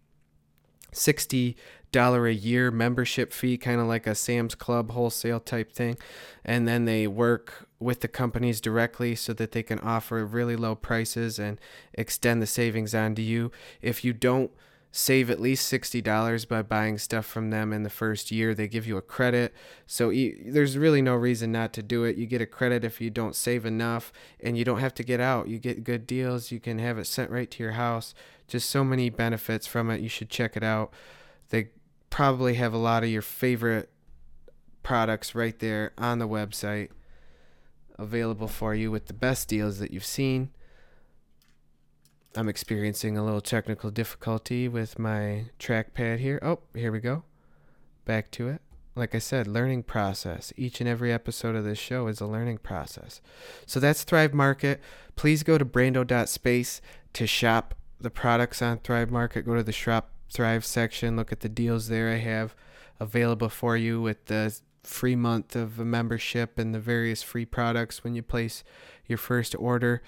60 0.92 1.56
dollar 1.92 2.28
a 2.28 2.34
year 2.34 2.72
membership 2.72 3.34
fee, 3.34 3.58
kind 3.58 3.82
of 3.82 3.88
like 3.88 4.08
a 4.08 4.16
Sam's 4.16 4.56
Club 4.56 4.92
wholesale 4.92 5.40
type 5.40 5.72
thing. 5.72 5.98
And 6.46 6.68
then 6.68 6.86
they 6.86 7.08
work 7.08 7.68
with 7.80 8.02
the 8.02 8.08
companies 8.08 8.62
directly 8.62 9.16
so 9.16 9.34
that 9.34 9.52
they 9.52 9.64
can 9.64 9.80
offer 9.80 10.26
really 10.26 10.56
low 10.56 10.76
prices 10.76 11.40
and 11.40 11.60
extend 11.94 12.42
the 12.42 12.48
savings 12.48 12.96
onto 12.96 13.22
you. 13.22 13.52
If 13.82 14.04
you 14.04 14.14
don't 14.14 14.52
save 14.94 15.30
at 15.30 15.40
least 15.40 15.72
$60 15.72 16.48
by 16.48 16.62
buying 16.62 16.98
stuff 16.98 17.26
from 17.26 17.50
them 17.50 17.72
in 17.72 17.84
the 17.84 17.90
first 17.90 18.30
year, 18.30 18.54
they 18.54 18.68
give 18.68 18.86
you 18.86 18.98
a 18.98 19.02
credit. 19.02 19.54
So 19.88 20.10
you, 20.10 20.38
there's 20.46 20.78
really 20.78 21.02
no 21.02 21.16
reason 21.16 21.52
not 21.52 21.72
to 21.74 21.84
do 21.84 22.04
it. 22.04 22.18
You 22.18 22.26
get 22.26 22.42
a 22.42 22.46
credit 22.46 22.84
if 22.84 23.00
you 23.00 23.10
don't 23.10 23.36
save 23.36 23.66
enough 23.66 24.12
and 24.42 24.58
you 24.58 24.66
don't 24.66 24.80
have 24.80 24.94
to 24.96 25.04
get 25.04 25.22
out. 25.22 25.48
You 25.48 25.60
get 25.60 25.86
good 25.86 26.06
deals. 26.06 26.52
You 26.52 26.60
can 26.60 26.78
have 26.80 26.98
it 26.98 27.08
sent 27.08 27.32
right 27.32 27.50
to 27.50 27.64
your 27.64 27.74
house. 27.74 28.14
Just 28.52 28.70
so 28.70 28.84
many 28.84 29.10
benefits 29.10 29.66
from 29.66 29.90
it. 29.90 30.02
You 30.02 30.10
should 30.10 30.30
check 30.30 30.58
it 30.58 30.64
out. 30.64 30.92
They 31.52 31.70
probably 32.10 32.56
have 32.56 32.74
a 32.74 32.78
lot 32.78 33.02
of 33.02 33.10
your 33.10 33.22
favorite 33.22 33.90
products 34.84 35.34
right 35.34 35.58
there 35.60 35.94
on 35.98 36.20
the 36.20 36.28
website 36.28 36.90
available 37.98 38.50
for 38.50 38.76
you 38.76 38.92
with 38.92 39.06
the 39.06 39.14
best 39.14 39.48
deals 39.48 39.80
that 39.80 39.92
you've 39.92 40.04
seen. 40.04 40.50
I'm 42.36 42.50
experiencing 42.50 43.18
a 43.18 43.24
little 43.24 43.40
technical 43.40 43.90
difficulty 43.90 44.68
with 44.68 45.00
my 45.00 45.46
trackpad 45.58 46.20
here. 46.20 46.38
Oh, 46.42 46.60
here 46.76 46.92
we 46.92 47.00
go. 47.00 47.24
Back 48.04 48.32
to 48.32 48.50
it. 48.50 48.62
Like 48.96 49.16
I 49.16 49.20
said, 49.20 49.48
learning 49.48 49.84
process. 49.84 50.52
Each 50.58 50.82
and 50.82 50.90
every 50.90 51.14
episode 51.14 51.56
of 51.56 51.64
this 51.64 51.80
show 51.80 52.08
is 52.08 52.20
a 52.20 52.28
learning 52.28 52.58
process. 52.58 53.22
So 53.66 53.80
that's 53.80 54.04
Thrive 54.04 54.34
Market. 54.34 54.82
Please 55.16 55.42
go 55.42 55.58
to 55.58 55.64
brando.space 55.64 56.82
to 57.14 57.26
shop 57.26 57.76
the 58.04 58.10
products 58.10 58.62
on 58.62 58.80
Thrive 58.80 59.12
Market. 59.12 59.46
Go 59.46 59.56
to 59.56 59.64
the 59.64 59.72
shop 59.72 60.12
Thrive 60.30 60.66
section. 60.66 61.16
Look 61.16 61.32
at 61.32 61.42
the 61.42 61.50
deals 61.50 61.88
there 61.88 62.10
I 62.10 62.18
have 62.18 62.56
available 63.00 63.50
for 63.50 63.76
you 63.76 64.02
with 64.02 64.26
the 64.26 64.56
free 64.84 65.16
month 65.16 65.56
of 65.56 65.80
membership 65.80 66.58
and 66.58 66.74
the 66.74 66.80
various 66.80 67.24
free 67.24 67.46
products 67.46 68.04
when 68.04 68.16
you 68.16 68.22
place 68.22 68.64
your 69.08 69.18
first 69.18 69.56
order. 69.58 70.02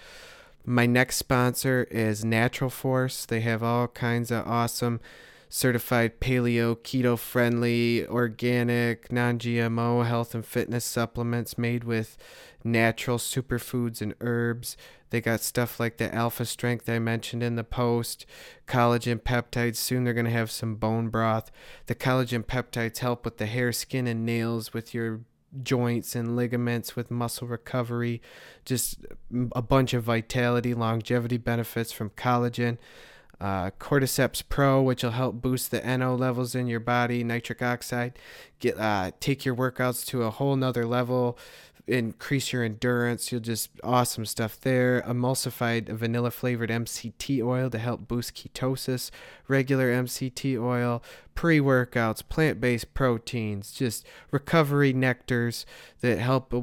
My 0.65 0.85
next 0.85 1.17
sponsor 1.17 1.87
is 1.91 2.23
Natural 2.23 2.69
Force. 2.69 3.25
They 3.25 3.41
have 3.41 3.61
all 3.61 3.87
kinds 3.87 4.31
of 4.31 4.47
awesome 4.47 5.01
certified 5.49 6.19
paleo, 6.19 6.75
keto 6.75 7.17
friendly, 7.17 8.07
organic, 8.07 9.11
non 9.11 9.37
GMO 9.37 10.05
health 10.05 10.33
and 10.33 10.45
fitness 10.45 10.85
supplements 10.85 11.57
made 11.57 11.83
with 11.83 12.17
natural 12.63 13.17
superfoods 13.17 14.01
and 14.01 14.15
herbs. 14.21 14.77
They 15.13 15.21
got 15.21 15.41
stuff 15.41 15.79
like 15.79 15.97
the 15.97 16.11
alpha 16.11 16.43
strength 16.43 16.89
I 16.89 16.97
mentioned 16.97 17.43
in 17.43 17.55
the 17.55 17.63
post, 17.63 18.25
collagen 18.67 19.21
peptides. 19.21 19.75
Soon 19.75 20.03
they're 20.03 20.13
going 20.15 20.25
to 20.25 20.31
have 20.31 20.49
some 20.49 20.73
bone 20.73 21.09
broth. 21.09 21.51
The 21.85 21.93
collagen 21.93 22.43
peptides 22.43 22.97
help 22.97 23.23
with 23.23 23.37
the 23.37 23.45
hair, 23.45 23.71
skin, 23.71 24.07
and 24.07 24.25
nails, 24.25 24.73
with 24.73 24.95
your 24.95 25.19
joints 25.61 26.15
and 26.15 26.35
ligaments, 26.35 26.95
with 26.95 27.11
muscle 27.11 27.47
recovery, 27.47 28.23
just 28.65 29.05
a 29.55 29.61
bunch 29.61 29.93
of 29.93 30.01
vitality, 30.01 30.73
longevity 30.73 31.37
benefits 31.37 31.91
from 31.91 32.09
collagen. 32.09 32.79
Uh, 33.39 33.69
Cordyceps 33.71 34.41
Pro, 34.47 34.81
which 34.81 35.03
will 35.03 35.11
help 35.11 35.41
boost 35.41 35.69
the 35.69 35.81
NO 35.81 36.15
levels 36.15 36.55
in 36.55 36.65
your 36.65 36.79
body, 36.79 37.23
nitric 37.23 37.61
oxide, 37.61 38.17
get 38.59 38.79
uh, 38.79 39.11
take 39.19 39.45
your 39.45 39.55
workouts 39.55 40.05
to 40.07 40.23
a 40.23 40.31
whole 40.31 40.55
nother 40.55 40.85
level, 40.85 41.37
increase 41.87 42.53
your 42.53 42.63
endurance. 42.63 43.31
You'll 43.31 43.41
just 43.41 43.69
awesome 43.83 44.25
stuff 44.25 44.59
there. 44.59 45.03
Emulsified 45.07 45.89
vanilla 45.89 46.31
flavored 46.31 46.69
MCT 46.69 47.43
oil 47.43 47.69
to 47.69 47.77
help 47.77 48.07
boost 48.07 48.35
ketosis. 48.35 49.11
Regular 49.47 49.91
MCT 49.91 50.61
oil, 50.61 51.03
pre 51.35 51.59
workouts, 51.59 52.27
plant 52.27 52.61
based 52.61 52.93
proteins, 52.93 53.71
just 53.71 54.05
recovery 54.31 54.93
nectars 54.93 55.65
that 56.01 56.19
help 56.19 56.53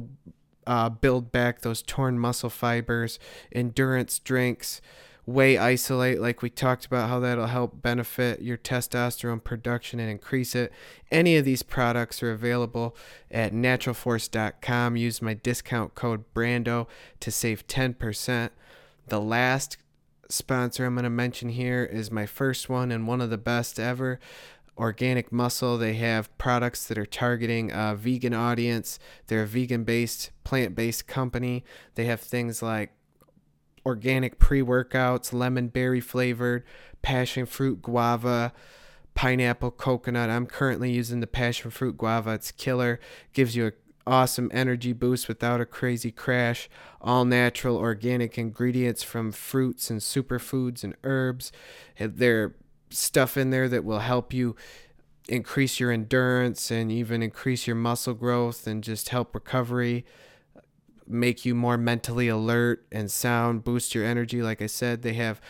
uh, 0.65 0.89
build 0.89 1.31
back 1.31 1.61
those 1.61 1.81
torn 1.81 2.17
muscle 2.17 2.49
fibers. 2.49 3.19
Endurance 3.51 4.19
drinks 4.19 4.81
whey 5.25 5.57
isolate 5.57 6.19
like 6.19 6.41
we 6.41 6.49
talked 6.49 6.85
about 6.85 7.09
how 7.09 7.19
that'll 7.19 7.47
help 7.47 7.81
benefit 7.81 8.41
your 8.41 8.57
testosterone 8.57 9.43
production 9.43 9.99
and 9.99 10.09
increase 10.09 10.55
it. 10.55 10.71
Any 11.11 11.37
of 11.37 11.45
these 11.45 11.63
products 11.63 12.23
are 12.23 12.31
available 12.31 12.95
at 13.29 13.53
naturalforce.com 13.53 14.97
use 14.97 15.21
my 15.21 15.33
discount 15.33 15.95
code 15.95 16.23
brando 16.33 16.87
to 17.19 17.31
save 17.31 17.67
10% 17.67 18.49
the 19.07 19.19
last 19.19 19.77
sponsor 20.29 20.85
i'm 20.85 20.95
going 20.95 21.03
to 21.03 21.09
mention 21.09 21.49
here 21.49 21.83
is 21.83 22.09
my 22.09 22.25
first 22.25 22.69
one 22.69 22.89
and 22.89 23.05
one 23.05 23.19
of 23.19 23.29
the 23.29 23.37
best 23.37 23.77
ever 23.77 24.17
organic 24.77 25.31
muscle. 25.31 25.77
They 25.77 25.93
have 25.95 26.35
products 26.37 26.87
that 26.87 26.97
are 26.97 27.05
targeting 27.05 27.71
a 27.71 27.95
vegan 27.95 28.33
audience. 28.33 28.99
They're 29.27 29.43
a 29.43 29.47
vegan 29.47 29.83
based 29.83 30.31
plant 30.43 30.75
based 30.75 31.07
company. 31.07 31.63
They 31.95 32.05
have 32.05 32.19
things 32.19 32.61
like 32.61 32.91
organic 33.85 34.39
pre 34.39 34.61
workouts, 34.61 35.33
lemon 35.33 35.67
berry 35.67 35.99
flavored, 35.99 36.63
passion 37.01 37.45
fruit 37.45 37.81
guava, 37.81 38.53
pineapple 39.13 39.71
coconut. 39.71 40.29
I'm 40.29 40.45
currently 40.45 40.91
using 40.91 41.19
the 41.19 41.27
passion 41.27 41.71
fruit 41.71 41.97
guava. 41.97 42.33
It's 42.33 42.51
killer. 42.51 42.99
Gives 43.33 43.55
you 43.55 43.67
an 43.67 43.73
awesome 44.07 44.49
energy 44.53 44.93
boost 44.93 45.27
without 45.27 45.61
a 45.61 45.65
crazy 45.65 46.11
crash. 46.11 46.69
All 47.01 47.25
natural 47.25 47.77
organic 47.77 48.37
ingredients 48.37 49.03
from 49.03 49.31
fruits 49.31 49.89
and 49.89 49.99
superfoods 49.99 50.83
and 50.83 50.95
herbs. 51.03 51.51
There 51.99 52.55
stuff 52.89 53.37
in 53.37 53.49
there 53.51 53.69
that 53.69 53.85
will 53.85 53.99
help 53.99 54.33
you 54.33 54.55
increase 55.29 55.79
your 55.79 55.91
endurance 55.91 56.71
and 56.71 56.91
even 56.91 57.23
increase 57.23 57.65
your 57.67 57.75
muscle 57.75 58.13
growth 58.13 58.67
and 58.67 58.83
just 58.83 59.09
help 59.09 59.33
recovery 59.33 60.05
make 61.11 61.45
you 61.45 61.55
more 61.55 61.77
mentally 61.77 62.27
alert 62.27 62.85
and 62.91 63.11
sound, 63.11 63.63
boost 63.63 63.93
your 63.93 64.05
energy. 64.05 64.41
Like 64.41 64.61
I 64.61 64.67
said, 64.67 65.01
they 65.01 65.13
have 65.13 65.41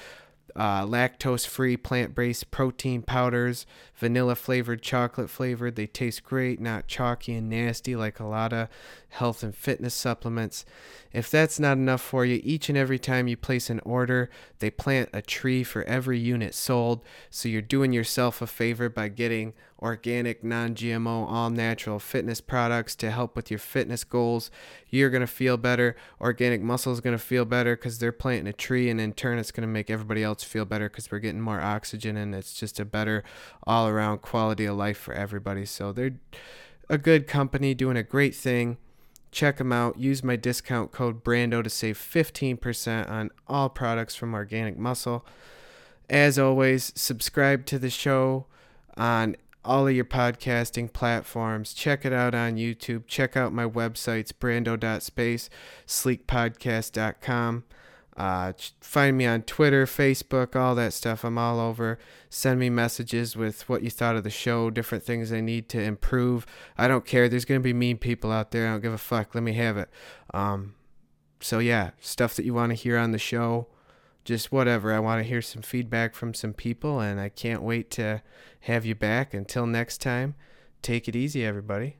uh, 0.55 0.86
lactose 0.86 1.47
free 1.47 1.78
plant 1.78 2.16
based 2.16 2.51
protein 2.51 3.01
powders, 3.01 3.66
vanilla 3.95 4.36
flavored, 4.36 4.82
chocolate 4.82 5.30
flavored. 5.30 5.76
They 5.76 5.88
taste 5.88 6.24
great, 6.24 6.59
not 6.59 6.88
chalky 6.88 7.36
and 7.36 7.49
nasty 7.49 7.95
like 7.95 8.20
a 8.20 8.26
lot 8.26 8.53
of 8.53 8.68
health 9.12 9.43
and 9.43 9.55
fitness 9.55 9.93
supplements. 9.93 10.66
If 11.12 11.30
that's 11.30 11.59
not 11.59 11.78
enough 11.78 12.01
for 12.01 12.26
you, 12.26 12.39
each 12.43 12.70
and 12.70 12.78
every 12.78 12.97
time 12.97 13.28
you 13.28 13.36
place 13.36 13.70
an 13.70 13.82
order, 13.84 14.30
they 14.59 14.72
plant 14.72 15.09
a 15.12 15.22
tree 15.22 15.64
for 15.64 15.84
every 15.84 16.18
unit 16.18 16.55
sold. 16.55 17.03
So 17.30 17.49
you're 17.49 17.62
doing 17.62 17.91
yourself 17.91 18.41
a 18.41 18.47
favor 18.47 18.88
by 18.88 19.09
getting 19.09 19.53
organic, 19.82 20.43
non 20.43 20.76
GMO, 20.76 21.30
all 21.30 21.49
natural 21.49 21.99
fitness 21.99 22.39
products 22.39 22.95
to 22.97 23.12
help 23.12 23.36
with 23.36 23.51
your 23.51 23.59
fitness 23.59 24.05
goals. 24.05 24.49
You're 24.89 25.09
going 25.09 25.22
to 25.22 25.28
feel 25.28 25.57
better. 25.57 25.97
Organic 26.22 26.62
muscle 26.62 26.93
is 26.93 27.01
going 27.01 27.18
to 27.18 27.24
feel 27.24 27.43
better 27.43 27.76
because 27.76 27.99
they're 27.99 28.14
planting 28.14 28.47
a 28.47 28.53
tree, 28.53 28.89
and 28.89 29.01
in 29.01 29.12
turn, 29.12 29.39
it's 29.39 29.51
going 29.51 29.68
to 29.68 29.68
make 29.68 29.89
everybody 29.89 30.24
else 30.24 30.43
feel 30.43 30.64
better 30.64 30.88
because 30.88 31.12
we're 31.12 31.20
getting 31.20 31.41
more 31.41 31.59
oxygen, 31.59 32.16
and 32.16 32.34
it's 32.34 32.53
just 32.53 32.80
a 32.80 32.86
better 32.86 33.26
all 33.68 33.89
around 33.89 34.22
quality 34.22 34.66
of 34.66 34.78
life 34.78 34.97
for 34.97 35.14
everybody. 35.14 35.66
So 35.66 35.91
they're 35.91 36.16
a 36.89 36.97
good 36.97 37.28
company 37.28 37.74
doing 37.74 37.97
a 37.97 38.03
great 38.03 38.36
thing. 38.36 38.78
Check 39.32 39.58
them 39.58 39.72
out. 39.72 39.98
Use 39.98 40.24
my 40.24 40.36
discount 40.36 40.92
code 40.92 41.24
BRANDO 41.24 41.64
to 41.64 41.70
save 41.70 41.98
15% 41.98 43.10
on 43.10 43.32
all 43.48 43.70
products 43.70 44.16
from 44.16 44.34
Organic 44.34 44.78
Muscle. 44.78 45.26
As 46.10 46.38
always, 46.38 46.92
subscribe 46.96 47.66
to 47.68 47.80
the 47.80 47.90
show 47.90 48.46
on 48.98 49.38
all 49.64 49.88
of 49.88 49.96
your 49.96 50.06
podcasting 50.06 50.92
platforms. 50.92 51.74
Check 51.74 52.04
it 52.06 52.12
out 52.12 52.36
on 52.36 52.56
YouTube. 52.56 53.08
Check 53.08 53.38
out 53.38 53.54
my 53.54 53.66
websites, 53.66 54.34
brando.space, 54.34 55.50
sleekpodcast.com. 55.88 57.64
Uh, 58.18 58.53
find 58.82 59.18
me 59.18 59.26
on 59.26 59.41
Twitter, 59.43 59.86
Facebook, 59.86 60.55
all 60.55 60.76
that 60.76 60.93
stuff. 60.93 61.24
I'm 61.24 61.38
all 61.38 61.59
over. 61.59 61.97
Send 62.30 62.59
me 62.59 62.70
messages 62.70 63.36
with 63.36 63.68
what 63.70 63.84
you 63.84 63.89
thought 63.89 64.16
of 64.16 64.24
the 64.24 64.30
show, 64.30 64.70
different 64.70 65.03
things 65.03 65.32
I 65.32 65.41
need 65.41 65.70
to 65.70 65.82
improve. 65.82 66.45
I 66.78 66.88
don't 66.88 67.05
care. 67.05 67.30
There's 67.30 67.45
going 67.45 67.62
to 67.62 67.64
be 67.64 67.74
mean 67.74 67.97
people 67.97 68.32
out 68.32 68.51
there. 68.51 68.68
I 68.68 68.72
don't 68.72 68.82
give 68.82 68.93
a 68.93 68.97
fuck. 68.97 69.34
Let 69.34 69.43
me 69.43 69.53
have 69.53 69.78
it. 69.78 69.89
Um, 70.34 70.76
so, 71.39 71.59
yeah, 71.59 71.91
stuff 71.99 72.36
that 72.36 72.45
you 72.45 72.53
want 72.53 72.72
to 72.72 72.76
hear 72.76 72.97
on 72.97 73.12
the 73.12 73.18
show, 73.18 73.68
just 74.26 74.51
whatever. 74.51 74.93
I 74.93 74.99
want 74.99 75.24
to 75.24 75.28
hear 75.28 75.41
some 75.41 75.62
feedback 75.62 76.14
from 76.14 76.34
some 76.34 76.53
people, 76.53 76.99
and 76.99 77.20
I 77.20 77.30
can't 77.30 77.64
wait 77.64 77.89
to 77.91 78.22
have 78.62 78.86
you 78.86 78.93
back. 78.93 79.34
Until 79.34 79.66
next 79.66 79.99
time, 79.99 80.36
take 80.82 81.07
it 81.07 81.16
easy, 81.16 81.45
everybody. 81.45 81.97